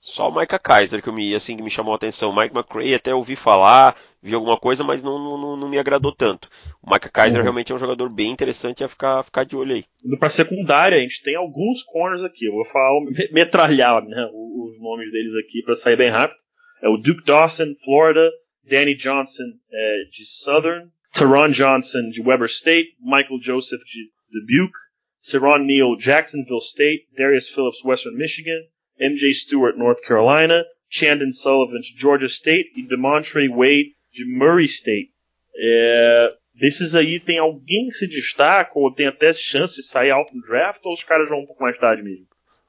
Só 0.00 0.28
o 0.28 0.34
Micah 0.34 0.58
Kaiser 0.58 1.02
que, 1.02 1.10
me, 1.10 1.34
assim, 1.34 1.56
que 1.56 1.62
me 1.62 1.70
chamou 1.70 1.94
a 1.94 1.96
atenção. 1.96 2.30
O 2.30 2.36
Mike 2.36 2.54
McCray 2.54 2.94
até 2.94 3.14
ouvi 3.14 3.34
falar, 3.34 3.96
vi 4.22 4.34
alguma 4.34 4.58
coisa, 4.58 4.84
mas 4.84 5.02
não, 5.02 5.18
não, 5.18 5.56
não 5.56 5.66
me 5.66 5.78
agradou 5.78 6.12
tanto. 6.12 6.50
O 6.82 6.92
Micah 6.92 7.08
Kaiser 7.08 7.38
uhum. 7.38 7.42
realmente 7.42 7.72
é 7.72 7.74
um 7.74 7.78
jogador 7.78 8.12
bem 8.12 8.30
interessante 8.30 8.84
a 8.84 8.88
ficar, 8.88 9.22
ficar 9.22 9.44
de 9.44 9.56
olho 9.56 9.72
aí. 9.72 9.84
Indo 10.04 10.18
pra 10.18 10.28
secundária, 10.28 10.98
a 10.98 11.00
gente 11.00 11.22
tem 11.22 11.36
alguns 11.36 11.82
corners 11.82 12.22
aqui. 12.22 12.44
Eu 12.44 12.52
vou 12.52 12.66
falar, 12.66 13.00
metralhar 13.32 14.04
né, 14.04 14.28
os 14.30 14.78
nomes 14.78 15.10
deles 15.10 15.34
aqui 15.36 15.62
para 15.64 15.74
sair 15.74 15.96
bem 15.96 16.10
rápido. 16.10 16.38
É 16.82 16.88
o 16.90 16.98
Duke 16.98 17.24
Dawson, 17.24 17.74
Florida, 17.82 18.30
Danny 18.68 18.94
Johnson 18.94 19.52
é, 19.72 20.04
de 20.10 20.24
Southern, 20.24 20.90
Teron 21.12 21.50
Johnson 21.50 22.10
de 22.10 22.20
Weber 22.20 22.48
State, 22.48 22.96
Michael 23.00 23.40
Joseph 23.40 23.80
de 23.80 24.10
Dubuque, 24.32 24.78
Ceron 25.20 25.64
Neal, 25.64 25.96
Jacksonville 25.96 26.60
State, 26.60 27.06
Darius 27.16 27.48
Phillips, 27.48 27.84
Western 27.84 28.16
Michigan, 28.16 28.60
MJ 29.00 29.32
Stewart, 29.32 29.76
North 29.76 30.02
Carolina, 30.02 30.64
Chandon 30.88 31.30
Sullivan 31.30 31.80
de 31.80 31.94
Georgia 31.96 32.28
State. 32.28 32.72
E 32.76 32.82
Demontre 32.82 33.48
Wade 33.48 33.94
de 34.12 34.24
Murray 34.26 34.66
State. 34.66 35.10
É, 35.56 36.34
desses 36.54 36.94
aí 36.94 37.18
tem 37.18 37.38
alguém 37.38 37.86
que 37.86 37.94
se 37.94 38.06
destaca 38.06 38.72
ou 38.74 38.92
tem 38.92 39.06
até 39.06 39.32
chance 39.32 39.74
de 39.74 39.82
sair 39.82 40.10
alto 40.10 40.34
no 40.34 40.42
draft 40.42 40.80
ou 40.84 40.92
os 40.92 41.02
caras 41.02 41.28
vão 41.28 41.40
um 41.40 41.46
pouco 41.46 41.62
mais 41.62 41.78
tarde 41.78 42.02
mesmo? 42.02 42.26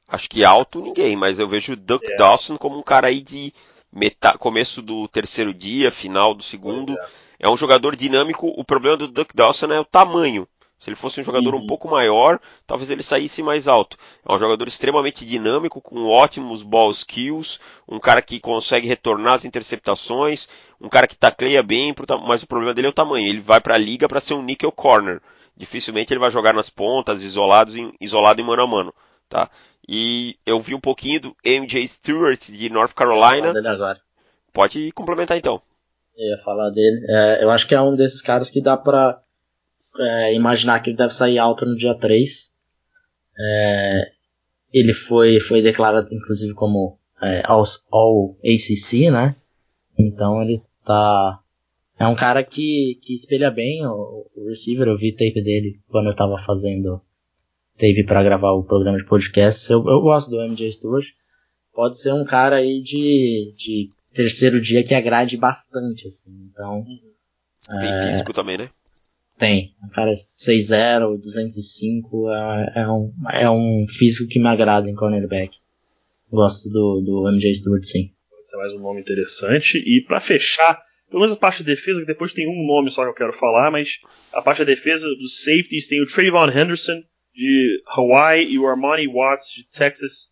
Acho 0.08 0.30
que 0.30 0.44
alto 0.44 0.82
ninguém, 0.82 1.16
mas 1.16 1.40
eu 1.40 1.48
vejo 1.48 1.74
o 1.74 1.76
Duck 1.76 2.06
é. 2.12 2.16
Dawson 2.16 2.58
como 2.58 2.78
um 2.78 2.84
cara 2.84 3.08
aí 3.08 3.22
de 3.22 3.52
meta, 3.96 4.38
começo 4.38 4.82
do 4.82 5.08
terceiro 5.08 5.54
dia, 5.54 5.90
final 5.90 6.36
do 6.36 6.44
segundo. 6.44 6.92
É. 7.40 7.48
é. 7.48 7.50
um 7.50 7.56
jogador 7.56 7.96
dinâmico. 7.96 8.54
O 8.58 8.64
problema 8.64 8.98
do 8.98 9.08
Duck 9.08 9.34
Dawson 9.34 9.72
é 9.72 9.80
o 9.80 9.86
tamanho. 9.86 10.46
Se 10.78 10.90
ele 10.90 10.98
fosse 10.98 11.22
um 11.22 11.24
jogador 11.24 11.56
uhum. 11.56 11.62
um 11.62 11.68
pouco 11.68 11.90
maior, 11.90 12.40
talvez 12.68 12.92
ele 12.92 13.02
saísse 13.02 13.42
mais 13.42 13.68
alto. 13.68 13.98
É 14.28 14.32
um 14.32 14.38
jogador 14.38 14.68
extremamente 14.68 15.26
dinâmico, 15.26 15.82
com 15.82 16.06
ótimos 16.06 16.62
ball 16.62 16.92
skills, 16.92 17.60
um 17.88 17.98
cara 17.98 18.22
que 18.22 18.40
consegue 18.42 18.86
retornar 18.86 19.36
as 19.36 19.46
interceptações, 19.46 20.50
um 20.80 20.90
cara 20.90 21.08
que 21.08 21.16
tacleia 21.16 21.64
bem, 21.64 21.96
mas 22.28 22.44
o 22.44 22.48
problema 22.48 22.74
dele 22.74 22.88
é 22.88 22.90
o 22.90 22.94
tamanho. 22.94 23.28
Ele 23.28 23.40
vai 23.40 23.62
para 23.62 23.76
a 23.76 23.80
liga 23.80 24.08
para 24.08 24.20
ser 24.20 24.34
um 24.34 24.44
nickel 24.44 24.72
corner. 24.72 25.22
Dificilmente 25.56 26.12
ele 26.12 26.20
vai 26.20 26.30
jogar 26.30 26.54
nas 26.54 26.70
pontas, 26.70 27.24
isolado 27.24 27.76
em, 27.76 27.94
isolado 28.00 28.42
em 28.42 28.44
mano 28.44 28.62
a 28.62 28.68
mano. 28.68 28.94
Tá? 29.30 29.50
E 29.88 30.36
eu 30.46 30.60
vi 30.60 30.74
um 30.74 30.80
pouquinho 30.80 31.22
do 31.22 31.36
MJ 31.44 31.88
Stewart 31.88 32.50
de 32.50 32.70
North 32.70 32.94
Carolina. 32.94 33.54
Pode 34.52 34.92
complementar 34.94 35.38
então. 35.38 35.62
Eu 36.18 36.26
ia 36.30 36.44
falar 36.44 36.70
dele. 36.72 37.06
É, 37.08 37.44
eu 37.44 37.52
acho 37.52 37.68
que 37.68 37.76
é 37.76 37.82
um 37.82 37.96
desses 37.96 38.22
caras 38.22 38.50
que 38.50 38.62
dá 38.62 38.76
pra 38.76 39.22
é, 40.00 40.34
imaginar 40.34 40.80
que 40.80 40.90
ele 40.90 40.98
deve 40.98 41.14
sair 41.14 41.38
alto 41.38 41.66
no 41.66 41.76
dia 41.76 41.94
3. 41.94 42.54
É, 43.38 44.12
ele 44.74 44.94
foi, 44.94 45.40
foi 45.40 45.62
declarado 45.62 46.08
inclusive 46.12 46.54
como 46.54 46.98
é, 47.22 47.44
all, 47.46 47.64
all 47.92 48.38
ACC, 48.44 49.12
né? 49.12 49.36
Então 49.98 50.42
ele 50.42 50.62
tá. 50.84 51.40
É 51.98 52.08
um 52.08 52.16
cara 52.16 52.44
que, 52.44 53.00
que 53.02 53.14
espelha 53.14 53.52
bem 53.52 53.86
o, 53.86 54.26
o 54.36 54.48
receiver. 54.48 54.88
Eu 54.88 54.98
vi 54.98 55.12
tape 55.12 55.44
dele 55.44 55.80
quando 55.88 56.08
eu 56.08 56.16
tava 56.16 56.38
fazendo 56.40 57.02
tape 57.78 58.06
para 58.06 58.24
gravar 58.24 58.52
o 58.52 58.64
programa 58.64 58.98
de 58.98 59.06
podcast. 59.06 59.72
Eu, 59.72 59.80
eu 59.80 60.02
gosto 60.02 60.30
do 60.30 60.42
MJ 60.42 60.72
Stewart. 60.72 61.06
Pode 61.74 62.00
ser 62.00 62.14
um 62.14 62.26
cara 62.26 62.58
aí 62.58 62.82
de, 62.82 63.54
de 63.58 63.90
terceiro 64.14 64.62
dia 64.62 64.84
que 64.84 64.96
agrade 64.96 65.38
bastante, 65.38 66.08
assim. 66.08 66.32
Então. 66.52 66.86
Bem 67.70 67.90
é, 67.90 68.10
físico 68.10 68.34
também, 68.34 68.58
né? 68.58 68.70
Tem. 69.38 69.76
O 69.84 69.90
cara 69.90 70.12
é 70.12 70.14
6'0", 70.14 71.20
205, 71.20 72.32
é, 72.32 72.74
é, 72.76 72.88
um, 72.88 73.14
é 73.32 73.50
um 73.50 73.86
físico 73.88 74.30
que 74.30 74.40
me 74.40 74.48
agrada 74.48 74.90
em 74.90 74.96
cornerback. 74.96 75.58
Gosto 76.32 76.70
do, 76.70 77.02
do 77.02 77.32
MJ 77.32 77.56
Stewart, 77.56 77.84
sim. 77.84 78.12
Esse 78.32 78.56
é 78.56 78.60
mais 78.60 78.74
um 78.74 78.80
nome 78.80 79.02
interessante. 79.02 79.78
E 79.78 80.02
para 80.06 80.22
fechar, 80.22 80.82
pelo 81.10 81.22
menos 81.22 81.36
a 81.36 81.40
parte 81.40 81.58
de 81.58 81.66
defesa, 81.66 82.00
que 82.00 82.08
depois 82.08 82.32
tem 82.32 82.48
um 82.48 82.66
nome 82.66 82.90
só 82.90 83.04
que 83.04 83.10
eu 83.10 83.14
quero 83.14 83.34
falar, 83.38 83.70
mas 83.70 84.00
a 84.32 84.42
parte 84.42 84.60
da 84.60 84.66
defesa 84.66 85.08
dos 85.16 85.44
safeties 85.44 85.88
tem 85.88 86.02
o 86.02 86.08
Trayvon 86.08 86.50
Henderson, 86.50 87.04
de 87.36 87.82
Hawaii, 87.88 88.48
e 88.50 88.58
o 88.58 88.68
Armani 88.68 89.08
Watts, 89.08 89.52
de 89.52 89.64
Texas 89.66 90.32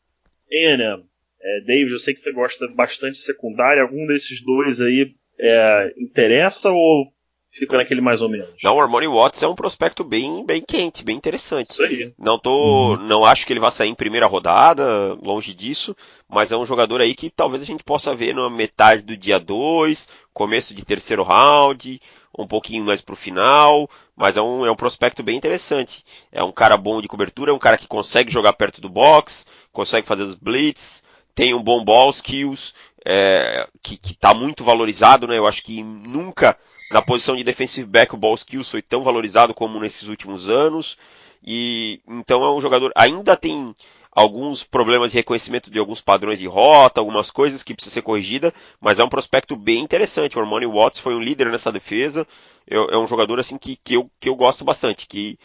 A&M. 0.52 1.04
É, 1.42 1.62
David, 1.62 1.92
eu 1.92 2.00
sei 2.00 2.14
que 2.14 2.22
você 2.22 2.32
gosta 2.32 2.68
bastante 2.70 3.14
de 3.14 3.20
secundária. 3.20 3.84
Algum 3.84 4.06
desses 4.06 4.42
dois 4.42 4.80
aí 4.80 5.14
é, 5.38 5.94
interessa 5.98 6.72
ou 6.72 7.12
fica 7.52 7.78
naquele 7.78 8.02
mais 8.02 8.22
ou 8.22 8.30
menos? 8.30 8.48
Não, 8.64 8.78
o 8.78 8.82
Armani 8.82 9.08
Watts 9.08 9.44
é 9.44 9.48
um 9.48 9.56
prospecto 9.56 10.04
bem, 10.04 10.46
bem 10.46 10.62
quente, 10.62 11.04
bem 11.04 11.16
interessante. 11.16 11.72
Isso 11.72 11.84
aí. 11.84 12.14
Não, 12.18 12.40
tô, 12.40 12.94
uhum. 12.94 12.98
não 12.98 13.26
acho 13.26 13.46
que 13.46 13.54
ele 13.54 13.60
vá 13.60 13.70
sair 13.70 13.90
em 13.90 13.96
primeira 13.96 14.26
rodada, 14.26 15.14
longe 15.22 15.54
disso, 15.54 15.96
mas 16.30 16.52
é 16.52 16.58
um 16.58 16.66
jogador 16.66 17.02
aí 17.02 17.14
que 17.14 17.30
talvez 17.30 17.62
a 17.62 17.66
gente 17.66 17.84
possa 17.84 18.16
ver 18.16 18.34
na 18.34 18.50
metade 18.50 19.04
do 19.04 19.16
dia 19.16 19.40
2, 19.40 20.08
começo 20.34 20.74
de 20.74 20.86
terceiro 20.86 21.24
round, 21.24 22.02
um 22.38 22.48
pouquinho 22.48 22.84
mais 22.84 23.02
pro 23.02 23.16
final, 23.16 23.90
mas 24.16 24.38
é 24.38 24.42
um, 24.42 24.66
é 24.66 24.72
um 24.72 24.76
prospecto 24.76 25.22
bem 25.22 25.38
interessante. 25.38 26.04
É 26.32 26.44
um 26.44 26.52
cara 26.52 26.78
bom 26.78 27.02
de 27.02 27.08
cobertura, 27.08 27.52
é 27.52 27.54
um 27.54 27.60
cara 27.60 27.78
que 27.78 27.88
consegue 27.88 28.32
jogar 28.32 28.54
perto 28.54 28.82
do 28.82 28.90
box, 28.90 29.46
consegue 29.72 30.08
fazer 30.08 30.24
os 30.24 30.36
blitz, 30.36 31.04
tem 31.36 31.54
um 31.54 31.62
bom 31.62 31.84
ball 31.84 32.10
skills, 32.10 32.74
é, 33.06 33.68
que 33.82 34.00
está 34.12 34.34
muito 34.34 34.64
valorizado, 34.64 35.28
né? 35.28 35.38
Eu 35.38 35.48
acho 35.48 35.64
que 35.64 35.84
nunca 35.84 36.58
na 36.92 37.02
posição 37.02 37.36
de 37.36 37.44
defensive 37.44 37.88
back 37.88 38.14
o 38.14 38.18
ball 38.18 38.36
skills 38.36 38.70
foi 38.70 38.82
tão 38.82 39.04
valorizado 39.04 39.54
como 39.54 39.80
nesses 39.80 40.08
últimos 40.08 40.50
anos. 40.50 40.98
E 41.46 42.02
então 42.08 42.44
é 42.44 42.52
um 42.52 42.62
jogador 42.62 42.92
ainda 42.96 43.36
tem 43.36 43.76
alguns 44.16 44.64
problemas 44.64 45.12
de 45.12 45.18
reconhecimento 45.18 45.72
de 45.72 45.80
alguns 45.80 46.02
padrões 46.02 46.40
de 46.40 46.48
rota, 46.48 47.02
algumas 47.02 47.32
coisas 47.32 47.64
que 47.64 47.74
precisa 47.74 47.94
ser 47.96 48.02
corrigida, 48.02 48.54
mas 48.80 49.00
é 49.00 49.04
um 49.04 49.10
prospecto 49.10 49.56
bem 49.56 49.80
interessante. 49.82 50.38
O 50.38 50.42
Armani 50.42 50.68
Watts 50.68 51.00
foi 51.00 51.16
um 51.16 51.22
líder 51.22 51.50
nessa 51.52 51.72
defesa. 51.72 52.28
É, 52.68 52.98
um 52.98 53.08
jogador 53.08 53.40
assim 53.40 53.58
que, 53.58 53.76
que, 53.76 53.96
eu, 53.96 54.10
que 54.20 54.30
eu 54.30 54.36
gosto 54.36 54.64
bastante, 54.64 55.08
que, 55.08 55.38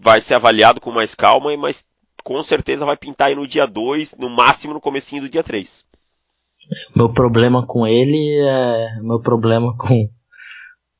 vai 0.00 0.20
ser 0.20 0.34
avaliado 0.34 0.80
com 0.80 0.90
mais 0.90 1.14
calma, 1.14 1.56
mas 1.56 1.84
com 2.22 2.42
certeza 2.42 2.86
vai 2.86 2.96
pintar 2.96 3.28
aí 3.28 3.34
no 3.34 3.46
dia 3.46 3.66
2, 3.66 4.16
no 4.18 4.30
máximo 4.30 4.74
no 4.74 4.80
comecinho 4.80 5.22
do 5.22 5.28
dia 5.28 5.42
3. 5.42 5.84
Meu 6.96 7.12
problema 7.12 7.66
com 7.66 7.86
ele 7.86 8.40
é 8.40 9.00
meu 9.02 9.20
problema 9.20 9.76
com 9.76 10.08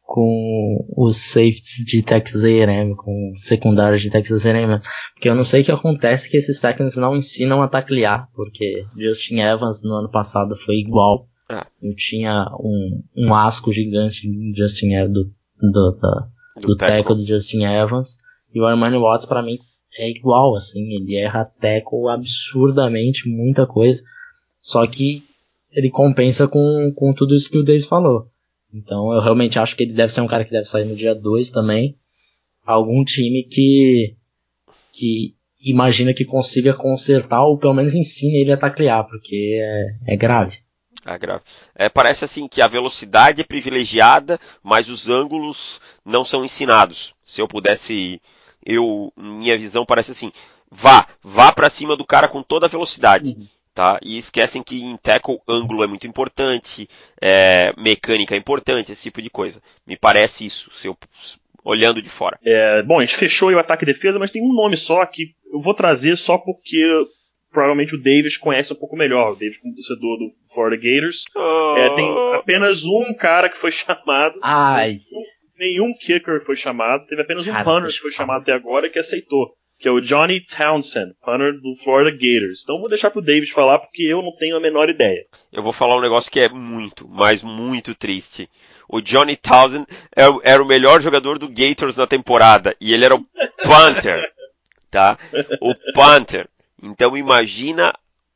com 0.05 0.87
os 0.97 1.17
safeties 1.17 1.85
de 1.85 2.03
Texas 2.03 2.45
A&M, 2.45 2.95
com 2.95 3.33
secundários 3.37 4.03
de 4.03 4.11
Texas 4.11 4.45
A&M, 4.45 4.81
porque 5.15 5.29
eu 5.29 5.35
não 5.35 5.45
sei 5.45 5.63
o 5.63 5.65
que 5.65 5.73
acontece 5.73 6.31
que 6.31 6.37
esses 6.37 6.61
técnicos 6.61 6.97
não 6.97 7.17
ensinam 7.17 7.63
a 7.63 7.69
taclear, 7.69 8.29
porque 8.35 8.85
Justin 8.97 9.41
Evans 9.41 9.83
no 9.83 9.95
ano 9.95 10.11
passado 10.11 10.55
foi 10.65 10.77
igual. 10.77 11.27
Ah. 11.49 11.67
Eu 11.83 11.95
tinha 11.97 12.47
um, 12.61 13.03
um 13.17 13.35
asco 13.35 13.73
gigante 13.73 14.31
de 14.31 14.53
Justin 14.57 14.91
do, 15.09 15.25
do, 15.61 15.99
do, 15.99 16.69
do 16.69 16.77
teco 16.77 17.15
do 17.15 17.27
Justin 17.27 17.65
Evans, 17.65 18.19
e 18.55 18.61
o 18.61 18.67
Armani 18.67 18.99
Watts 18.99 19.27
para 19.27 19.43
mim 19.43 19.59
é 19.99 20.11
igual, 20.11 20.55
assim, 20.55 20.95
ele 20.95 21.17
erra 21.17 21.45
tackle 21.45 22.09
absurdamente, 22.11 23.29
muita 23.29 23.67
coisa, 23.67 24.03
só 24.61 24.87
que 24.87 25.23
ele 25.73 25.91
compensa 25.91 26.47
com, 26.47 26.93
com 26.95 27.13
tudo 27.13 27.35
isso 27.35 27.51
que 27.51 27.59
o 27.59 27.65
David 27.65 27.87
falou. 27.87 28.29
Então 28.75 29.13
eu 29.13 29.21
realmente 29.21 29.59
acho 29.59 29.77
que 29.77 29.85
ele 29.85 29.93
deve 29.93 30.13
ser 30.13 30.21
um 30.21 30.27
cara 30.27 30.45
que 30.45 30.51
deve 30.51 30.67
sair 30.67 30.85
no 30.85 30.97
dia 30.97 31.15
2 31.15 31.51
também. 31.51 31.97
Algum 32.67 33.05
time 33.05 33.45
que, 33.45 34.17
que 34.93 35.37
imagina 35.61 36.13
que 36.13 36.25
consiga 36.25 36.75
consertar 36.75 37.45
ou 37.45 37.57
pelo 37.57 37.75
menos 37.75 37.95
ensine 37.95 38.41
ele 38.41 38.53
a 38.53 38.57
taclear, 38.57 39.07
porque 39.07 39.61
é, 40.07 40.15
é 40.15 40.17
grave. 40.17 40.59
É 41.07 41.17
grave. 41.17 41.43
É, 41.75 41.89
parece 41.89 42.25
assim 42.25 42.49
que 42.49 42.61
a 42.61 42.67
velocidade 42.67 43.41
é 43.41 43.45
privilegiada, 43.45 44.41
mas 44.63 44.89
os 44.89 45.09
ângulos 45.09 45.81
não 46.05 46.25
são 46.25 46.45
ensinados. 46.45 47.15
Se 47.25 47.41
eu 47.41 47.47
pudesse 47.47 48.21
eu, 48.65 49.13
minha 49.17 49.57
visão 49.59 49.85
parece 49.85 50.11
assim, 50.11 50.33
vá, 50.71 51.07
vá 51.23 51.53
para 51.53 51.69
cima 51.69 51.97
do 51.97 52.05
cara 52.05 52.27
com 52.27 52.43
toda 52.43 52.67
a 52.67 52.71
velocidade. 52.71 53.37
Uhum. 53.39 53.47
Tá? 53.75 53.99
E 54.05 54.19
esquecem 54.19 54.63
que 54.63 54.81
em 54.83 54.97
tackle 54.97 55.41
ângulo 55.49 55.83
é 55.83 55.87
muito 55.89 56.07
importante, 56.07 56.89
é, 57.21 57.73
mecânica 57.77 58.35
é 58.35 58.39
importante, 58.39 58.93
esse 58.93 59.03
tipo 59.03 59.21
de 59.21 59.29
coisa. 59.29 59.61
Me 59.85 59.97
parece 59.97 60.47
isso, 60.47 60.71
se 60.73 60.87
eu, 60.87 60.97
olhando 61.65 62.01
de 62.01 62.09
fora. 62.09 62.39
É, 62.45 62.83
bom, 62.83 62.99
a 62.99 63.05
gente 63.05 63.17
fechou 63.17 63.51
o 63.51 63.59
ataque 63.59 63.83
e 63.83 63.87
defesa, 63.87 64.19
mas 64.19 64.31
tem 64.31 64.43
um 64.43 64.55
nome 64.55 64.77
só 64.77 65.05
que 65.07 65.35
eu 65.53 65.61
vou 65.61 65.75
trazer 65.75 66.17
só 66.17 66.39
porque 66.39 66.85
provavelmente 67.51 67.97
o 67.97 68.03
Davis 68.03 68.37
conhece 68.37 68.73
um 68.73 68.77
pouco 68.77 68.97
melhor. 68.97 69.33
O 69.33 69.37
Davis, 69.37 69.59
como 69.59 69.75
torcedor 69.75 70.19
do 70.19 70.29
Florida 70.53 70.81
Gators. 70.81 71.25
Oh. 71.35 71.77
É, 71.77 71.95
tem 71.97 72.35
apenas 72.35 72.85
um 72.85 73.13
cara 73.19 73.49
que 73.49 73.59
foi 73.59 73.73
chamado. 73.73 74.39
Ai 74.41 75.01
nenhum 75.59 75.95
kicker 75.95 76.45
foi 76.45 76.57
chamado, 76.57 77.07
teve 77.07 77.23
apenas 77.23 77.47
um 77.47 77.53
Cara, 77.53 77.65
punter 77.65 77.93
que 77.93 78.01
foi 78.01 78.11
chamado 78.11 78.43
até 78.43 78.53
agora 78.53 78.91
que 78.91 78.99
aceitou, 78.99 79.55
que 79.79 79.89
é 79.89 79.91
o 79.91 80.01
Johnny 80.01 80.41
Townsend, 80.41 81.15
punter 81.23 81.61
do 81.61 81.75
Florida 81.77 82.11
Gators. 82.11 82.63
Então 82.63 82.79
vou 82.79 82.89
deixar 82.89 83.11
pro 83.11 83.21
David 83.21 83.53
falar 83.53 83.79
porque 83.79 84.03
eu 84.03 84.23
não 84.23 84.35
tenho 84.35 84.57
a 84.57 84.61
menor 84.61 84.89
ideia. 84.89 85.27
Eu 85.53 85.63
vou 85.63 85.73
falar 85.73 85.97
um 85.97 86.01
negócio 86.01 86.31
que 86.31 86.41
é 86.41 86.49
muito, 86.49 87.09
mas 87.09 87.43
muito 87.43 87.95
triste. 87.95 88.49
O 88.89 89.01
Johnny 89.01 89.37
Townsend 89.37 89.87
é 90.15 90.25
era 90.43 90.63
o 90.63 90.67
melhor 90.67 91.01
jogador 91.01 91.39
do 91.39 91.49
Gators 91.49 91.97
na 91.97 92.07
temporada 92.07 92.77
e 92.81 92.93
ele 92.93 93.05
era 93.05 93.15
o 93.15 93.27
punter, 93.63 94.21
tá? 94.91 95.19
O 95.61 95.75
punter. 95.93 96.49
Então 96.83 97.17
imagina 97.17 97.93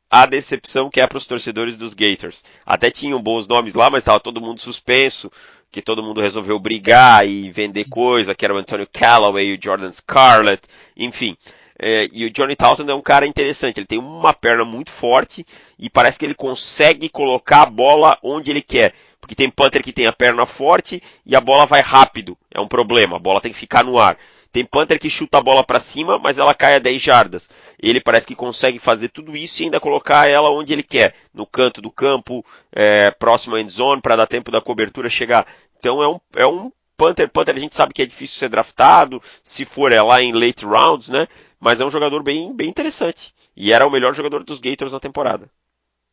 a 0.09 0.25
decepção 0.25 0.89
que 0.89 0.99
é 0.99 1.05
para 1.05 1.19
os 1.19 1.25
torcedores 1.25 1.77
dos 1.77 1.93
Gators. 1.93 2.43
Até 2.65 2.89
tinham 2.89 3.21
bons 3.21 3.47
nomes 3.47 3.73
lá, 3.75 3.89
mas 3.89 4.01
estava 4.01 4.19
todo 4.19 4.41
mundo 4.41 4.59
suspenso 4.59 5.31
que 5.71 5.81
todo 5.81 6.03
mundo 6.03 6.21
resolveu 6.21 6.57
brigar 6.59 7.27
e 7.27 7.51
vender 7.51 7.85
coisa, 7.85 8.33
que 8.33 8.43
era 8.43 8.53
o 8.53 8.57
Antonio 8.57 8.87
Callaway, 8.91 9.53
o 9.53 9.59
Jordan 9.61 9.91
Scarlett, 9.91 10.67
enfim. 10.97 11.37
É, 11.81 12.09
e 12.11 12.25
o 12.25 12.29
Johnny 12.29 12.55
Townsend 12.55 12.91
é 12.91 12.93
um 12.93 13.01
cara 13.01 13.25
interessante, 13.25 13.79
ele 13.79 13.87
tem 13.87 13.99
uma 13.99 14.33
perna 14.33 14.65
muito 14.65 14.91
forte 14.91 15.45
e 15.77 15.89
parece 15.89 16.19
que 16.19 16.25
ele 16.25 16.33
consegue 16.33 17.07
colocar 17.07 17.61
a 17.61 17.65
bola 17.65 18.17
onde 18.21 18.51
ele 18.51 18.61
quer. 18.61 18.93
Porque 19.21 19.35
tem 19.35 19.49
punter 19.49 19.81
que 19.81 19.93
tem 19.93 20.05
a 20.05 20.11
perna 20.11 20.45
forte 20.45 21.01
e 21.25 21.35
a 21.35 21.41
bola 21.41 21.65
vai 21.65 21.81
rápido, 21.81 22.37
é 22.53 22.59
um 22.59 22.67
problema, 22.67 23.15
a 23.15 23.19
bola 23.19 23.39
tem 23.39 23.51
que 23.51 23.57
ficar 23.57 23.83
no 23.83 23.97
ar. 23.97 24.17
Tem 24.51 24.65
punter 24.65 24.97
que 24.97 25.09
chuta 25.09 25.37
a 25.37 25.41
bola 25.41 25.63
para 25.63 25.79
cima, 25.79 26.17
mas 26.17 26.39
ela 26.39 26.55
cai 26.55 26.75
a 26.75 26.79
10 26.79 27.01
jardas. 27.01 27.49
Ele 27.81 28.01
parece 28.01 28.27
que 28.27 28.35
consegue 28.35 28.77
fazer 28.79 29.09
tudo 29.09 29.35
isso 29.35 29.61
e 29.61 29.65
ainda 29.65 29.79
colocar 29.79 30.27
ela 30.27 30.49
onde 30.51 30.73
ele 30.73 30.83
quer, 30.83 31.15
no 31.33 31.45
canto 31.45 31.81
do 31.81 31.89
campo, 31.89 32.45
é, 32.71 33.09
próximo 33.11 33.55
à 33.55 33.61
end 33.61 33.71
zone, 33.71 34.01
para 34.01 34.17
dar 34.17 34.27
tempo 34.27 34.51
da 34.51 34.61
cobertura 34.61 35.09
chegar. 35.09 35.47
Então 35.77 36.03
é 36.03 36.07
um, 36.07 36.19
é 36.35 36.45
um 36.45 36.71
punter. 36.97 37.29
Punter 37.29 37.55
a 37.55 37.59
gente 37.59 37.75
sabe 37.75 37.93
que 37.93 38.01
é 38.01 38.05
difícil 38.05 38.37
ser 38.37 38.49
draftado, 38.49 39.21
se 39.43 39.63
for 39.65 39.91
é 39.91 40.01
lá 40.01 40.21
em 40.21 40.33
late 40.33 40.65
rounds, 40.65 41.09
né? 41.09 41.27
Mas 41.59 41.79
é 41.79 41.85
um 41.85 41.91
jogador 41.91 42.21
bem, 42.21 42.53
bem 42.55 42.69
interessante. 42.69 43.33
E 43.55 43.71
era 43.71 43.87
o 43.87 43.91
melhor 43.91 44.13
jogador 44.13 44.43
dos 44.43 44.59
Gators 44.59 44.93
na 44.93 44.99
temporada. 44.99 45.49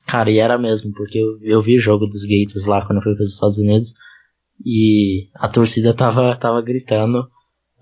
Cara, 0.07 0.31
e 0.31 0.39
era 0.39 0.57
mesmo, 0.57 0.93
porque 0.93 1.19
eu, 1.19 1.39
eu 1.43 1.61
vi 1.61 1.77
o 1.77 1.81
jogo 1.81 2.07
dos 2.07 2.23
Gators 2.25 2.65
lá 2.65 2.87
quando 2.87 2.99
eu 2.99 3.03
fui 3.03 3.15
para 3.15 3.25
os 3.25 3.35
Estados 3.35 3.59
Unidos 3.59 3.93
e 4.65 5.29
a 5.35 5.49
torcida 5.49 5.93
tava, 5.93 6.37
tava 6.37 6.63
gritando 6.63 7.29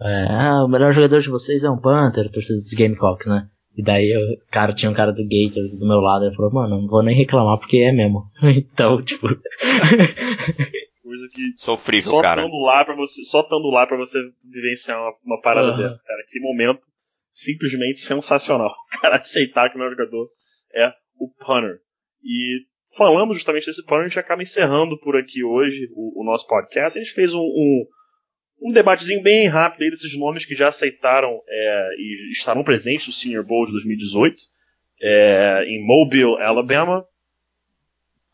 é, 0.00 0.26
ah, 0.28 0.64
o 0.64 0.68
melhor 0.68 0.92
jogador 0.92 1.20
de 1.20 1.30
vocês 1.30 1.62
é 1.62 1.70
um 1.70 1.78
Panther, 1.78 2.30
torcedor 2.30 2.62
dos 2.62 2.72
Gamecocks, 2.72 3.26
né? 3.26 3.48
E 3.76 3.82
daí, 3.82 4.10
eu, 4.10 4.20
cara, 4.50 4.72
tinha 4.72 4.90
um 4.90 4.94
cara 4.94 5.12
do 5.12 5.22
Gators 5.24 5.78
do 5.78 5.86
meu 5.86 5.98
lado, 5.98 6.24
ele 6.24 6.36
falou, 6.36 6.52
mano, 6.52 6.80
não 6.80 6.86
vou 6.86 7.02
nem 7.02 7.16
reclamar 7.16 7.58
porque 7.58 7.78
é 7.78 7.92
mesmo. 7.92 8.30
então, 8.42 9.02
tipo... 9.02 9.26
Coisa 11.02 11.28
que... 11.32 11.52
Sofrível, 11.56 12.10
só 12.10 12.22
cara. 12.22 12.42
Estando 12.42 12.62
lá 12.62 12.84
pra 12.84 12.94
você, 12.94 13.24
só 13.24 13.40
estando 13.40 13.68
lá 13.70 13.86
pra 13.86 13.96
você 13.96 14.20
vivenciar 14.44 15.00
uma, 15.00 15.12
uma 15.24 15.40
parada 15.40 15.72
uhum. 15.72 15.76
dessa, 15.76 16.02
cara. 16.04 16.22
Que 16.28 16.40
momento 16.40 16.80
simplesmente 17.28 17.98
sensacional. 17.98 18.70
O 18.96 19.00
cara 19.00 19.16
aceitar 19.16 19.68
que 19.68 19.76
o 19.76 19.78
melhor 19.78 19.90
jogador 19.90 20.28
é 20.72 20.92
o 21.18 21.28
punter. 21.28 21.80
E 22.22 22.60
falando 22.96 23.34
justamente 23.34 23.66
desse 23.66 23.84
punter, 23.84 24.04
a 24.04 24.08
gente 24.08 24.18
acaba 24.18 24.42
encerrando 24.42 24.98
por 25.00 25.16
aqui 25.16 25.42
hoje 25.42 25.88
o, 25.94 26.22
o 26.22 26.24
nosso 26.24 26.46
podcast. 26.46 26.98
A 26.98 27.02
gente 27.02 27.12
fez 27.12 27.34
um, 27.34 27.40
um 27.40 27.84
um 28.64 28.72
debatezinho 28.72 29.22
bem 29.22 29.46
rápido 29.46 29.82
aí 29.82 29.90
desses 29.90 30.18
nomes 30.18 30.46
que 30.46 30.54
já 30.54 30.68
aceitaram 30.68 31.42
é, 31.46 31.90
e 31.98 32.32
estarão 32.32 32.64
presentes 32.64 33.06
no 33.06 33.12
Senior 33.12 33.44
Bowl 33.44 33.66
de 33.66 33.72
2018 33.72 34.36
é, 35.02 35.64
em 35.68 35.86
Mobile, 35.86 36.42
Alabama. 36.42 37.06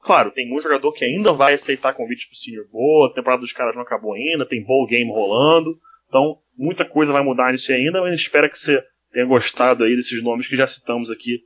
Claro, 0.01 0.31
tem 0.31 0.49
muito 0.49 0.63
jogador 0.63 0.93
que 0.93 1.05
ainda 1.05 1.33
vai 1.33 1.55
aceitar 1.55 1.95
convite 1.95 2.29
para 2.29 2.35
o 2.35 2.37
Senior 2.37 2.69
Bowl, 2.71 3.07
a 3.07 3.13
temporada 3.13 3.41
dos 3.41 3.53
caras 3.53 3.75
não 3.75 3.83
acabou 3.83 4.15
ainda, 4.15 4.47
tem 4.47 4.65
bowl 4.65 4.87
game 4.87 5.11
rolando, 5.11 5.77
então 6.09 6.39
muita 6.57 6.85
coisa 6.85 7.13
vai 7.13 7.25
mudar 7.25 7.51
nisso 7.51 7.73
ainda, 7.73 8.01
mas 8.01 8.15
espero 8.15 8.49
que 8.49 8.57
você 8.57 8.83
tenha 9.13 9.27
gostado 9.27 9.83
aí 9.83 9.97
desses 9.97 10.23
nomes 10.23 10.47
que 10.47 10.57
já 10.57 10.67
citamos 10.67 11.11
aqui 11.11 11.41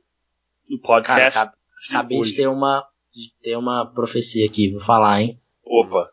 no 0.69 0.79
podcast. 0.79 1.33
Cara, 1.33 1.53
acabei 1.89 2.21
de 2.21 2.35
ter 2.35 2.47
uma, 2.47 2.85
de 3.11 3.33
ter 3.41 3.57
uma 3.57 3.91
profecia 3.93 4.45
aqui, 4.45 4.71
vou 4.71 4.81
falar, 4.81 5.23
hein? 5.23 5.41
Opa! 5.65 6.07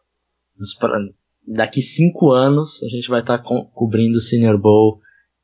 Daqui 1.46 1.82
cinco 1.82 2.30
anos 2.30 2.82
a 2.82 2.88
gente 2.88 3.08
vai 3.08 3.20
estar 3.20 3.38
tá 3.38 3.44
co 3.44 3.66
cobrindo 3.74 4.18
o 4.18 4.20
Senior 4.20 4.58
Bowl 4.58 5.00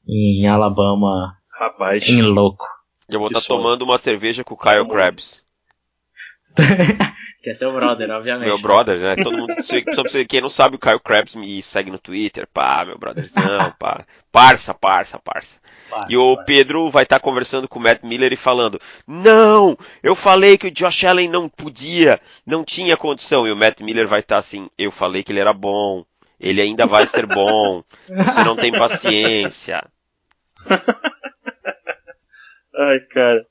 em 0.07 0.47
Alabama. 0.47 1.37
Rapaz. 1.51 2.09
Em 2.09 2.23
louco. 2.23 2.65
Eu 3.09 3.19
vou 3.19 3.29
estar 3.29 3.41
tá 3.41 3.47
tomando 3.47 3.83
uma 3.83 3.99
cerveja 3.99 4.45
com 4.45 4.55
o 4.55 4.59
Kyle 4.59 4.89
Krabs. 4.89 5.43
que 7.49 7.53
é 7.53 7.55
seu 7.55 7.73
brother, 7.73 8.11
obviamente. 8.11 8.47
Meu 8.47 8.61
brother, 8.61 8.99
né? 8.99 9.17
Todo 9.17 9.39
mundo, 9.39 9.55
quem 10.29 10.41
não 10.43 10.51
sabe, 10.51 10.77
o 10.77 10.79
Kyle 10.79 11.01
Krabs 11.01 11.35
me 11.35 11.63
segue 11.63 11.91
no 11.91 11.99
Twitter, 11.99 12.47
pá, 12.53 12.85
meu 12.85 12.99
brotherzão, 12.99 13.73
pá. 13.81 14.05
Parça, 14.31 14.75
parça, 14.75 15.19
parça. 15.19 15.59
parça 15.89 16.11
e 16.11 16.17
o 16.19 16.35
parça. 16.35 16.45
Pedro 16.45 16.91
vai 16.91 17.05
estar 17.05 17.19
tá 17.19 17.25
conversando 17.25 17.67
com 17.67 17.79
o 17.79 17.83
Matt 17.83 18.03
Miller 18.03 18.35
e 18.35 18.37
falando: 18.37 18.79
Não, 19.07 19.79
eu 20.03 20.15
falei 20.15 20.59
que 20.59 20.67
o 20.67 20.71
Josh 20.71 21.05
Allen 21.05 21.29
não 21.29 21.49
podia, 21.49 22.21
não 22.47 22.63
tinha 22.63 22.99
condição. 22.99 23.49
E 23.49 23.53
o 23.53 23.57
Matt 23.57 23.81
Miller 23.81 24.07
vai 24.07 24.21
estar 24.21 24.35
tá 24.35 24.41
assim: 24.41 24.69
Eu 24.77 24.91
falei 24.91 25.23
que 25.23 25.33
ele 25.33 25.41
era 25.41 25.55
bom, 25.55 26.05
ele 26.39 26.61
ainda 26.61 26.85
vai 26.85 27.07
ser 27.07 27.25
bom, 27.25 27.83
você 28.27 28.45
não 28.45 28.57
tem 28.57 28.73
paciência. 28.79 29.83
Ai, 32.77 33.01
cara. 33.11 33.47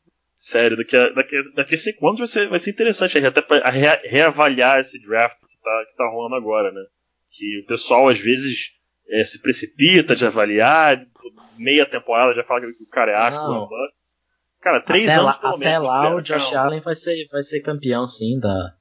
Sério, 0.48 0.78
daqui 0.78 0.96
a, 0.96 1.10
daqui, 1.10 1.36
a, 1.36 1.42
daqui 1.56 1.76
a 1.76 1.78
cinco 1.78 2.08
anos 2.08 2.20
vai 2.20 2.28
ser, 2.28 2.48
vai 2.48 2.58
ser 2.58 2.72
interessante 2.72 3.18
até 3.18 3.42
pra 3.42 3.70
reavaliar 3.70 4.80
esse 4.80 4.98
draft 5.02 5.40
que 5.40 5.62
tá, 5.62 5.86
que 5.90 5.98
tá 5.98 6.08
rolando 6.10 6.36
agora, 6.36 6.72
né? 6.72 6.82
Que 7.30 7.60
o 7.64 7.66
pessoal 7.66 8.08
às 8.08 8.18
vezes 8.18 8.72
é, 9.10 9.26
se 9.26 9.42
precipita 9.42 10.16
de 10.16 10.26
avaliar, 10.26 11.06
meia 11.58 11.86
temporada 11.86 12.34
já 12.34 12.46
fala 12.46 12.62
que 12.62 12.68
o 12.68 12.90
cara 12.90 13.12
é 13.12 13.16
asco, 13.16 13.70
Cara, 14.62 14.82
três 14.82 15.10
até 15.10 15.20
anos 15.20 15.36
lá, 15.36 15.42
pelo 15.42 15.56
até 15.56 15.66
menos. 15.66 15.88
Até 15.88 15.98
lá 15.98 16.16
o 16.16 16.22
Josh 16.22 16.52
não. 16.52 16.60
Allen 16.62 16.82
vai 16.82 16.96
ser, 16.96 17.28
vai 17.30 17.44
ser 17.44 17.60
campeão 17.60 18.08
sim 18.08 18.40
da. 18.40 18.74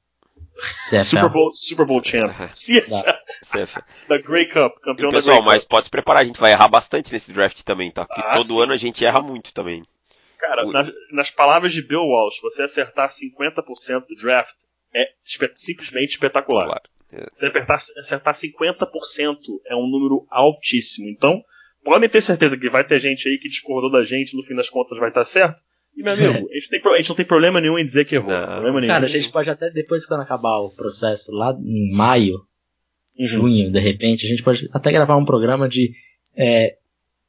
Super 1.03 1.29
Bowl, 1.29 1.51
Super 1.53 1.85
Bowl 1.85 2.03
champ. 2.03 2.31
Da 4.09 4.19
Grey 4.23 4.49
Cup, 4.49 4.79
campeão 4.83 5.11
e, 5.11 5.13
pessoal, 5.13 5.37
da 5.37 5.43
Grey 5.43 5.55
mas 5.55 5.65
Cup. 5.65 5.71
pode 5.71 5.87
se 5.87 5.91
preparar, 5.91 6.23
a 6.23 6.25
gente 6.25 6.41
vai 6.41 6.53
errar 6.53 6.69
bastante 6.69 7.13
nesse 7.13 7.33
draft 7.33 7.61
também, 7.63 7.91
tá? 7.91 8.05
Porque 8.05 8.23
ah, 8.25 8.33
todo 8.33 8.47
sim, 8.47 8.63
ano 8.63 8.73
a 8.73 8.77
gente 8.77 8.99
sim. 8.99 9.05
erra 9.05 9.21
muito 9.21 9.53
também. 9.53 9.83
Cara, 10.47 10.67
nas, 10.67 10.93
nas, 11.11 11.31
palavras 11.31 11.73
de 11.73 11.83
Bill 11.83 12.03
Walsh, 12.03 12.41
você 12.41 12.63
acertar 12.63 13.09
50% 13.09 14.07
do 14.09 14.15
draft 14.21 14.55
é 14.95 15.09
espe 15.25 15.51
simplesmente 15.55 16.13
espetacular. 16.13 16.67
Claro. 16.67 16.83
É. 17.13 17.27
Você 17.31 17.47
acertar, 17.47 17.77
acertar 17.77 18.35
50% 18.35 19.39
é 19.67 19.75
um 19.75 19.89
número 19.89 20.23
altíssimo. 20.31 21.09
Então, 21.09 21.43
podem 21.85 22.09
ter 22.09 22.21
certeza 22.21 22.59
que 22.59 22.71
vai 22.71 22.87
ter 22.87 23.01
gente 23.01 23.29
aí 23.29 23.39
que 23.39 23.49
discordou 23.49 23.91
da 23.91 24.05
gente, 24.05 24.37
no 24.37 24.43
fim 24.43 24.55
das 24.55 24.71
contas 24.71 24.99
vai 24.99 25.09
estar 25.09 25.25
certo. 25.25 25.61
E, 25.97 26.03
meu 26.03 26.13
amigo, 26.13 26.33
é. 26.33 26.57
a, 26.57 26.61
gente 26.61 26.69
tem, 26.69 26.93
a, 26.93 26.97
gente 26.99 27.09
não 27.09 27.17
tem 27.17 27.25
problema 27.25 27.61
nenhum 27.61 27.79
em 27.79 27.85
dizer 27.85 28.05
que 28.05 28.17
errou. 28.17 28.29
Cara, 28.29 29.07
a 29.07 29.09
gente 29.09 29.31
pode 29.31 29.49
até, 29.49 29.71
depois 29.71 30.05
quando 30.05 30.21
acabar 30.21 30.59
o 30.59 30.71
processo, 30.71 31.33
lá 31.33 31.57
em 31.59 31.91
maio, 31.91 32.41
uhum. 33.19 33.27
junho, 33.27 33.73
de 33.73 33.81
repente, 33.81 34.27
a 34.27 34.29
gente 34.29 34.43
pode 34.43 34.69
até 34.73 34.93
gravar 34.93 35.17
um 35.17 35.25
programa 35.25 35.69
de 35.69 35.93
é, 36.37 36.77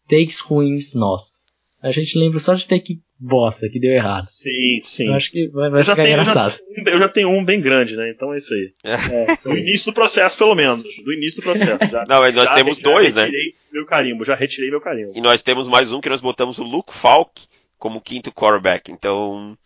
takes 0.09 0.41
ruins 0.41 0.93
nossos. 0.93 1.46
A 1.81 1.91
gente 1.91 2.17
lembra 2.17 2.39
só 2.39 2.55
de 2.55 2.67
ter 2.67 2.79
que 2.79 2.99
bosta 3.19 3.69
que 3.69 3.79
deu 3.79 3.91
errado. 3.91 4.23
Sim, 4.23 4.79
sim. 4.81 5.07
Eu 5.07 5.13
acho 5.13 5.31
que 5.31 5.47
vai, 5.49 5.69
vai 5.69 5.83
ficar 5.83 5.95
tenho, 5.95 6.09
engraçado. 6.09 6.57
Eu 6.75 6.83
já, 6.83 6.91
eu 6.91 6.99
já, 6.99 7.09
tenho 7.09 7.29
um 7.29 7.45
bem 7.45 7.61
grande, 7.61 7.95
né? 7.95 8.09
Então 8.09 8.33
é 8.33 8.37
isso 8.37 8.53
aí. 8.53 8.73
É. 8.83 8.93
É, 8.93 9.35
do 9.35 9.57
início 9.57 9.91
do 9.91 9.95
processo, 9.95 10.37
pelo 10.37 10.55
menos. 10.55 10.83
Do 11.03 11.13
início 11.13 11.41
do 11.41 11.43
processo. 11.43 11.77
Já, 11.91 12.03
Não, 12.07 12.19
mas 12.21 12.33
nós 12.33 12.49
já, 12.49 12.55
temos 12.55 12.79
dois, 12.79 13.13
né? 13.13 13.21
Já 13.21 13.25
retirei 13.27 13.53
meu 13.71 13.85
carimbo, 13.85 14.25
já 14.25 14.35
retirei 14.35 14.69
meu 14.71 14.81
carimbo. 14.81 15.11
E 15.15 15.21
nós 15.21 15.41
temos 15.41 15.67
mais 15.67 15.91
um 15.91 16.01
que 16.01 16.09
nós 16.09 16.19
botamos 16.19 16.57
o 16.57 16.63
Luke 16.63 16.93
Falk 16.93 17.43
como 17.77 18.01
quinto 18.01 18.31
quarterback. 18.31 18.91
Então. 18.91 19.57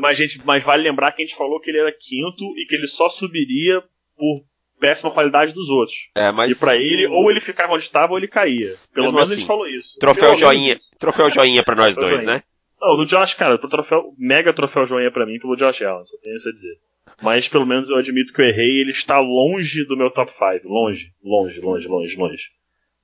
Mas, 0.00 0.16
gente, 0.16 0.40
mas 0.44 0.62
vale 0.62 0.82
lembrar 0.82 1.12
que 1.12 1.22
a 1.22 1.26
gente 1.26 1.36
falou 1.36 1.60
que 1.60 1.70
ele 1.70 1.78
era 1.78 1.92
quinto 1.92 2.44
e 2.56 2.66
que 2.66 2.74
ele 2.74 2.86
só 2.86 3.08
subiria 3.08 3.82
por 4.16 4.44
péssima 4.80 5.10
qualidade 5.10 5.52
dos 5.52 5.68
outros. 5.68 6.10
É, 6.14 6.30
mas... 6.32 6.50
E 6.50 6.54
para 6.54 6.76
ele, 6.76 7.06
ou 7.06 7.30
ele 7.30 7.40
ficava 7.40 7.72
onde 7.72 7.84
estava 7.84 8.12
ou 8.12 8.18
ele 8.18 8.28
caía. 8.28 8.76
Pelo 8.92 9.06
Mesmo 9.06 9.12
menos 9.12 9.20
assim, 9.22 9.32
a 9.32 9.36
gente 9.36 9.46
falou 9.46 9.66
isso. 9.66 9.98
Troféu 9.98 10.30
pelo 10.30 10.38
joinha, 10.38 10.76
troféu 10.98 11.30
joinha 11.30 11.62
para 11.62 11.76
nós 11.76 11.94
dois, 11.96 12.24
né? 12.24 12.42
Não, 12.80 12.96
do 12.96 13.06
Josh, 13.06 13.34
cara, 13.34 13.58
pro 13.58 13.68
troféu, 13.68 14.14
mega 14.18 14.52
troféu 14.52 14.86
joinha 14.86 15.10
para 15.10 15.26
mim 15.26 15.38
pelo 15.38 15.56
Josh 15.56 15.82
Allen, 15.82 16.04
só 16.04 16.16
tenho 16.18 16.36
isso 16.36 16.48
a 16.48 16.52
dizer. 16.52 16.78
Mas 17.22 17.48
pelo 17.48 17.66
menos 17.66 17.88
eu 17.88 17.96
admito 17.96 18.32
que 18.32 18.42
eu 18.42 18.46
errei, 18.46 18.80
ele 18.80 18.90
está 18.90 19.18
longe 19.18 19.84
do 19.86 19.96
meu 19.96 20.10
top 20.10 20.30
5, 20.32 20.68
longe, 20.68 21.10
longe, 21.24 21.60
longe, 21.60 21.88
longe, 21.88 22.16
longe. 22.16 22.48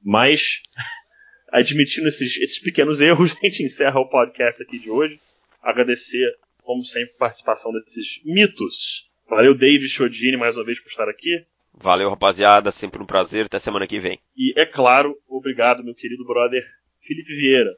Mas 0.05 0.61
admitindo 1.51 2.09
esses, 2.09 2.37
esses 2.39 2.59
pequenos 2.59 3.01
erros, 3.01 3.33
a 3.43 3.47
gente 3.47 3.63
encerra 3.63 4.01
o 4.01 4.09
podcast 4.09 4.63
aqui 4.63 4.79
de 4.79 4.91
hoje. 4.91 5.19
Agradecer, 5.63 6.29
como 6.65 6.83
sempre, 6.83 7.15
a 7.15 7.19
participação 7.19 7.73
desses 7.73 8.21
mitos. 8.25 9.09
Valeu, 9.29 9.55
David 9.55 9.89
Chodini, 9.89 10.37
mais 10.37 10.57
uma 10.57 10.65
vez 10.65 10.81
por 10.81 10.89
estar 10.89 11.09
aqui. 11.09 11.47
Valeu, 11.75 12.11
rapaziada. 12.11 12.71
Sempre 12.71 13.03
um 13.03 13.07
prazer. 13.07 13.47
Até 13.47 13.59
semana 13.59 13.87
que 13.87 13.99
vem. 13.99 14.19
E, 14.37 14.59
é 14.61 14.67
claro, 14.67 15.17
obrigado, 15.29 15.83
meu 15.83 15.95
querido 15.95 16.25
brother 16.25 16.63
Felipe 17.01 17.35
Vieira, 17.35 17.71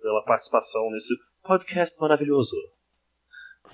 pela 0.00 0.24
participação 0.24 0.90
nesse 0.90 1.14
podcast 1.42 2.00
maravilhoso. 2.00 2.56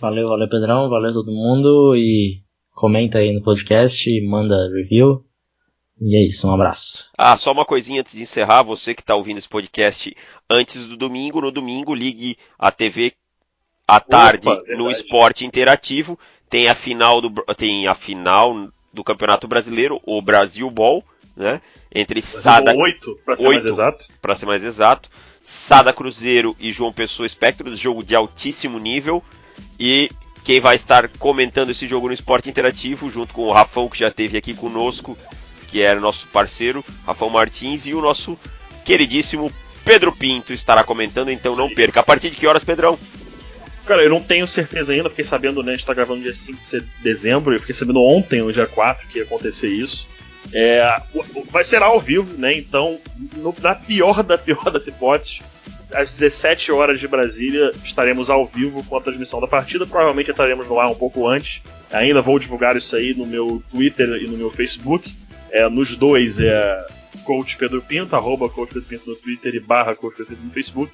Valeu, 0.00 0.28
valeu, 0.28 0.48
Pedrão. 0.48 0.88
Valeu 0.88 1.12
todo 1.12 1.32
mundo. 1.32 1.94
E 1.96 2.42
comenta 2.72 3.18
aí 3.18 3.32
no 3.32 3.42
podcast, 3.42 4.20
manda 4.22 4.68
review. 4.72 5.24
E 5.98 6.14
é 6.16 6.22
isso, 6.22 6.46
um 6.46 6.52
abraço. 6.52 7.10
Ah, 7.16 7.36
só 7.36 7.52
uma 7.52 7.64
coisinha 7.64 8.00
antes 8.00 8.14
de 8.14 8.22
encerrar. 8.22 8.62
Você 8.62 8.94
que 8.94 9.00
está 9.00 9.16
ouvindo 9.16 9.38
esse 9.38 9.48
podcast 9.48 10.14
antes 10.48 10.84
do 10.84 10.96
domingo, 10.96 11.40
no 11.40 11.50
domingo, 11.50 11.94
ligue 11.94 12.36
a 12.58 12.70
TV 12.70 13.14
à 13.88 13.98
tarde 13.98 14.46
Opa, 14.46 14.62
no 14.76 14.90
esporte 14.90 15.46
interativo. 15.46 16.18
Tem 16.50 16.68
a 16.68 16.74
final 16.74 17.20
do 17.20 17.30
tem 17.54 17.88
a 17.88 17.94
final 17.94 18.70
do 18.96 19.04
Campeonato 19.04 19.46
Brasileiro, 19.46 20.00
o 20.04 20.22
Brasil 20.22 20.68
Ball, 20.70 21.04
né? 21.36 21.60
Entre 21.94 22.20
Brasil 22.20 22.40
Sada 22.40 22.74
8, 22.74 23.18
para 23.24 23.36
ser 23.36 23.46
8, 23.46 23.52
mais 23.52 23.66
exato. 23.66 24.04
Para 24.22 24.34
ser 24.34 24.46
mais 24.46 24.64
exato. 24.64 25.10
Sada 25.42 25.92
Cruzeiro 25.92 26.56
e 26.58 26.72
João 26.72 26.92
Pessoa 26.92 27.26
Espectro, 27.26 27.76
jogo 27.76 28.02
de 28.02 28.16
altíssimo 28.16 28.78
nível. 28.78 29.22
E 29.78 30.10
quem 30.42 30.60
vai 30.60 30.76
estar 30.76 31.08
comentando 31.18 31.70
esse 31.70 31.86
jogo 31.86 32.08
no 32.08 32.14
Esporte 32.14 32.48
Interativo, 32.48 33.10
junto 33.10 33.34
com 33.34 33.42
o 33.42 33.52
Rafão, 33.52 33.88
que 33.88 33.98
já 33.98 34.08
esteve 34.08 34.38
aqui 34.38 34.54
conosco, 34.54 35.16
que 35.68 35.82
era 35.82 36.00
nosso 36.00 36.26
parceiro, 36.28 36.82
Rafão 37.06 37.28
Martins, 37.28 37.84
e 37.86 37.92
o 37.92 38.00
nosso 38.00 38.38
queridíssimo 38.84 39.52
Pedro 39.84 40.10
Pinto 40.10 40.54
estará 40.54 40.82
comentando, 40.82 41.30
então 41.30 41.54
não 41.54 41.68
perca. 41.68 42.00
A 42.00 42.02
partir 42.02 42.30
de 42.30 42.36
que 42.36 42.46
horas, 42.46 42.64
Pedrão? 42.64 42.98
Cara, 43.86 44.02
eu 44.02 44.10
não 44.10 44.20
tenho 44.20 44.48
certeza 44.48 44.92
ainda, 44.92 45.08
fiquei 45.08 45.24
sabendo, 45.24 45.62
né? 45.62 45.72
A 45.72 45.76
gente 45.76 45.86
tá 45.86 45.94
gravando 45.94 46.22
dia 46.22 46.34
5 46.34 46.58
de 46.64 46.80
dezembro, 47.00 47.54
eu 47.54 47.60
fiquei 47.60 47.74
sabendo 47.74 48.02
ontem, 48.02 48.42
no 48.42 48.52
dia 48.52 48.66
4, 48.66 49.06
que 49.06 49.18
ia 49.18 49.24
acontecer 49.24 49.68
isso. 49.68 50.08
É, 50.52 51.00
vai 51.50 51.62
ser 51.62 51.82
ao 51.82 52.00
vivo, 52.00 52.36
né? 52.36 52.56
Então, 52.56 52.98
no, 53.36 53.54
na 53.60 53.74
pior 53.74 54.22
da 54.24 54.36
pior 54.36 54.70
das 54.70 54.86
hipóteses, 54.86 55.40
às 55.92 56.10
17 56.18 56.72
horas 56.72 56.98
de 56.98 57.06
Brasília, 57.06 57.70
estaremos 57.84 58.28
ao 58.28 58.44
vivo 58.44 58.82
com 58.84 58.96
a 58.96 59.00
transmissão 59.00 59.40
da 59.40 59.46
partida. 59.46 59.86
Provavelmente 59.86 60.30
estaremos 60.30 60.68
no 60.68 60.80
ar 60.80 60.88
um 60.88 60.94
pouco 60.94 61.26
antes. 61.26 61.62
Ainda 61.92 62.20
vou 62.20 62.38
divulgar 62.38 62.76
isso 62.76 62.96
aí 62.96 63.14
no 63.14 63.24
meu 63.24 63.62
Twitter 63.70 64.08
e 64.20 64.26
no 64.26 64.36
meu 64.36 64.50
Facebook. 64.50 65.14
É, 65.50 65.68
nos 65.68 65.94
dois 65.96 66.40
é 66.40 66.86
Coach 67.24 67.56
Pedro 67.56 67.80
Pinto, 67.82 68.16
arroba 68.16 68.48
Coach 68.48 68.74
Pedro 68.74 68.88
Pinto 68.88 69.10
no 69.10 69.16
Twitter 69.16 69.54
e 69.54 69.60
barra 69.60 69.94
Coach 69.94 70.16
Pedro 70.16 70.34
Pinto 70.34 70.46
no 70.46 70.52
Facebook. 70.52 70.92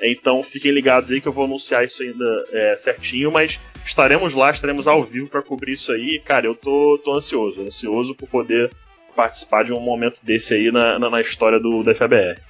Então 0.00 0.42
fiquem 0.42 0.70
ligados 0.70 1.10
aí 1.10 1.20
que 1.20 1.26
eu 1.26 1.32
vou 1.32 1.44
anunciar 1.44 1.84
isso 1.84 2.02
ainda 2.02 2.44
é, 2.52 2.76
certinho, 2.76 3.32
mas 3.32 3.58
estaremos 3.84 4.34
lá, 4.34 4.50
estaremos 4.50 4.86
ao 4.86 5.02
vivo 5.04 5.28
para 5.28 5.42
cobrir 5.42 5.72
isso 5.72 5.92
aí. 5.92 6.20
Cara, 6.24 6.46
eu 6.46 6.54
tô, 6.54 7.00
tô 7.04 7.14
ansioso, 7.14 7.62
ansioso 7.62 8.14
por 8.14 8.28
poder 8.28 8.70
participar 9.16 9.64
de 9.64 9.72
um 9.72 9.80
momento 9.80 10.20
desse 10.22 10.54
aí 10.54 10.70
na, 10.70 10.98
na, 10.98 11.10
na 11.10 11.20
história 11.20 11.58
do, 11.58 11.82
da 11.82 11.94
FABR. 11.94 12.40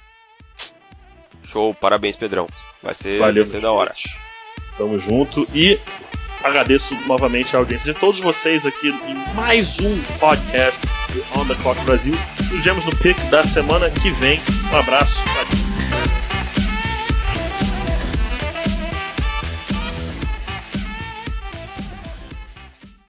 Show, 1.43 1.73
parabéns, 1.73 2.15
Pedrão. 2.15 2.45
Vai 2.81 2.93
ser, 2.93 3.17
Valeu, 3.17 3.43
vai 3.43 3.51
ser 3.51 3.61
da 3.61 3.71
hora. 3.71 3.91
Tamo 4.77 4.99
junto 4.99 5.47
e 5.53 5.79
agradeço 6.43 6.95
novamente 7.07 7.55
a 7.55 7.59
audiência 7.59 7.93
de 7.93 7.99
todos 7.99 8.19
vocês 8.19 8.65
aqui 8.65 8.89
em 8.89 9.35
mais 9.35 9.79
um 9.79 10.01
podcast 10.19 10.79
do 11.11 11.39
On 11.39 11.45
The 11.45 11.55
Clock 11.61 11.81
Brasil. 11.85 12.13
Nos 12.51 12.63
vemos 12.63 12.85
no 12.85 12.95
pick 12.97 13.17
da 13.29 13.43
semana 13.43 13.89
que 13.89 14.11
vem. 14.11 14.39
Um 14.71 14.77
abraço. 14.77 15.19
Tchau. 15.23 15.68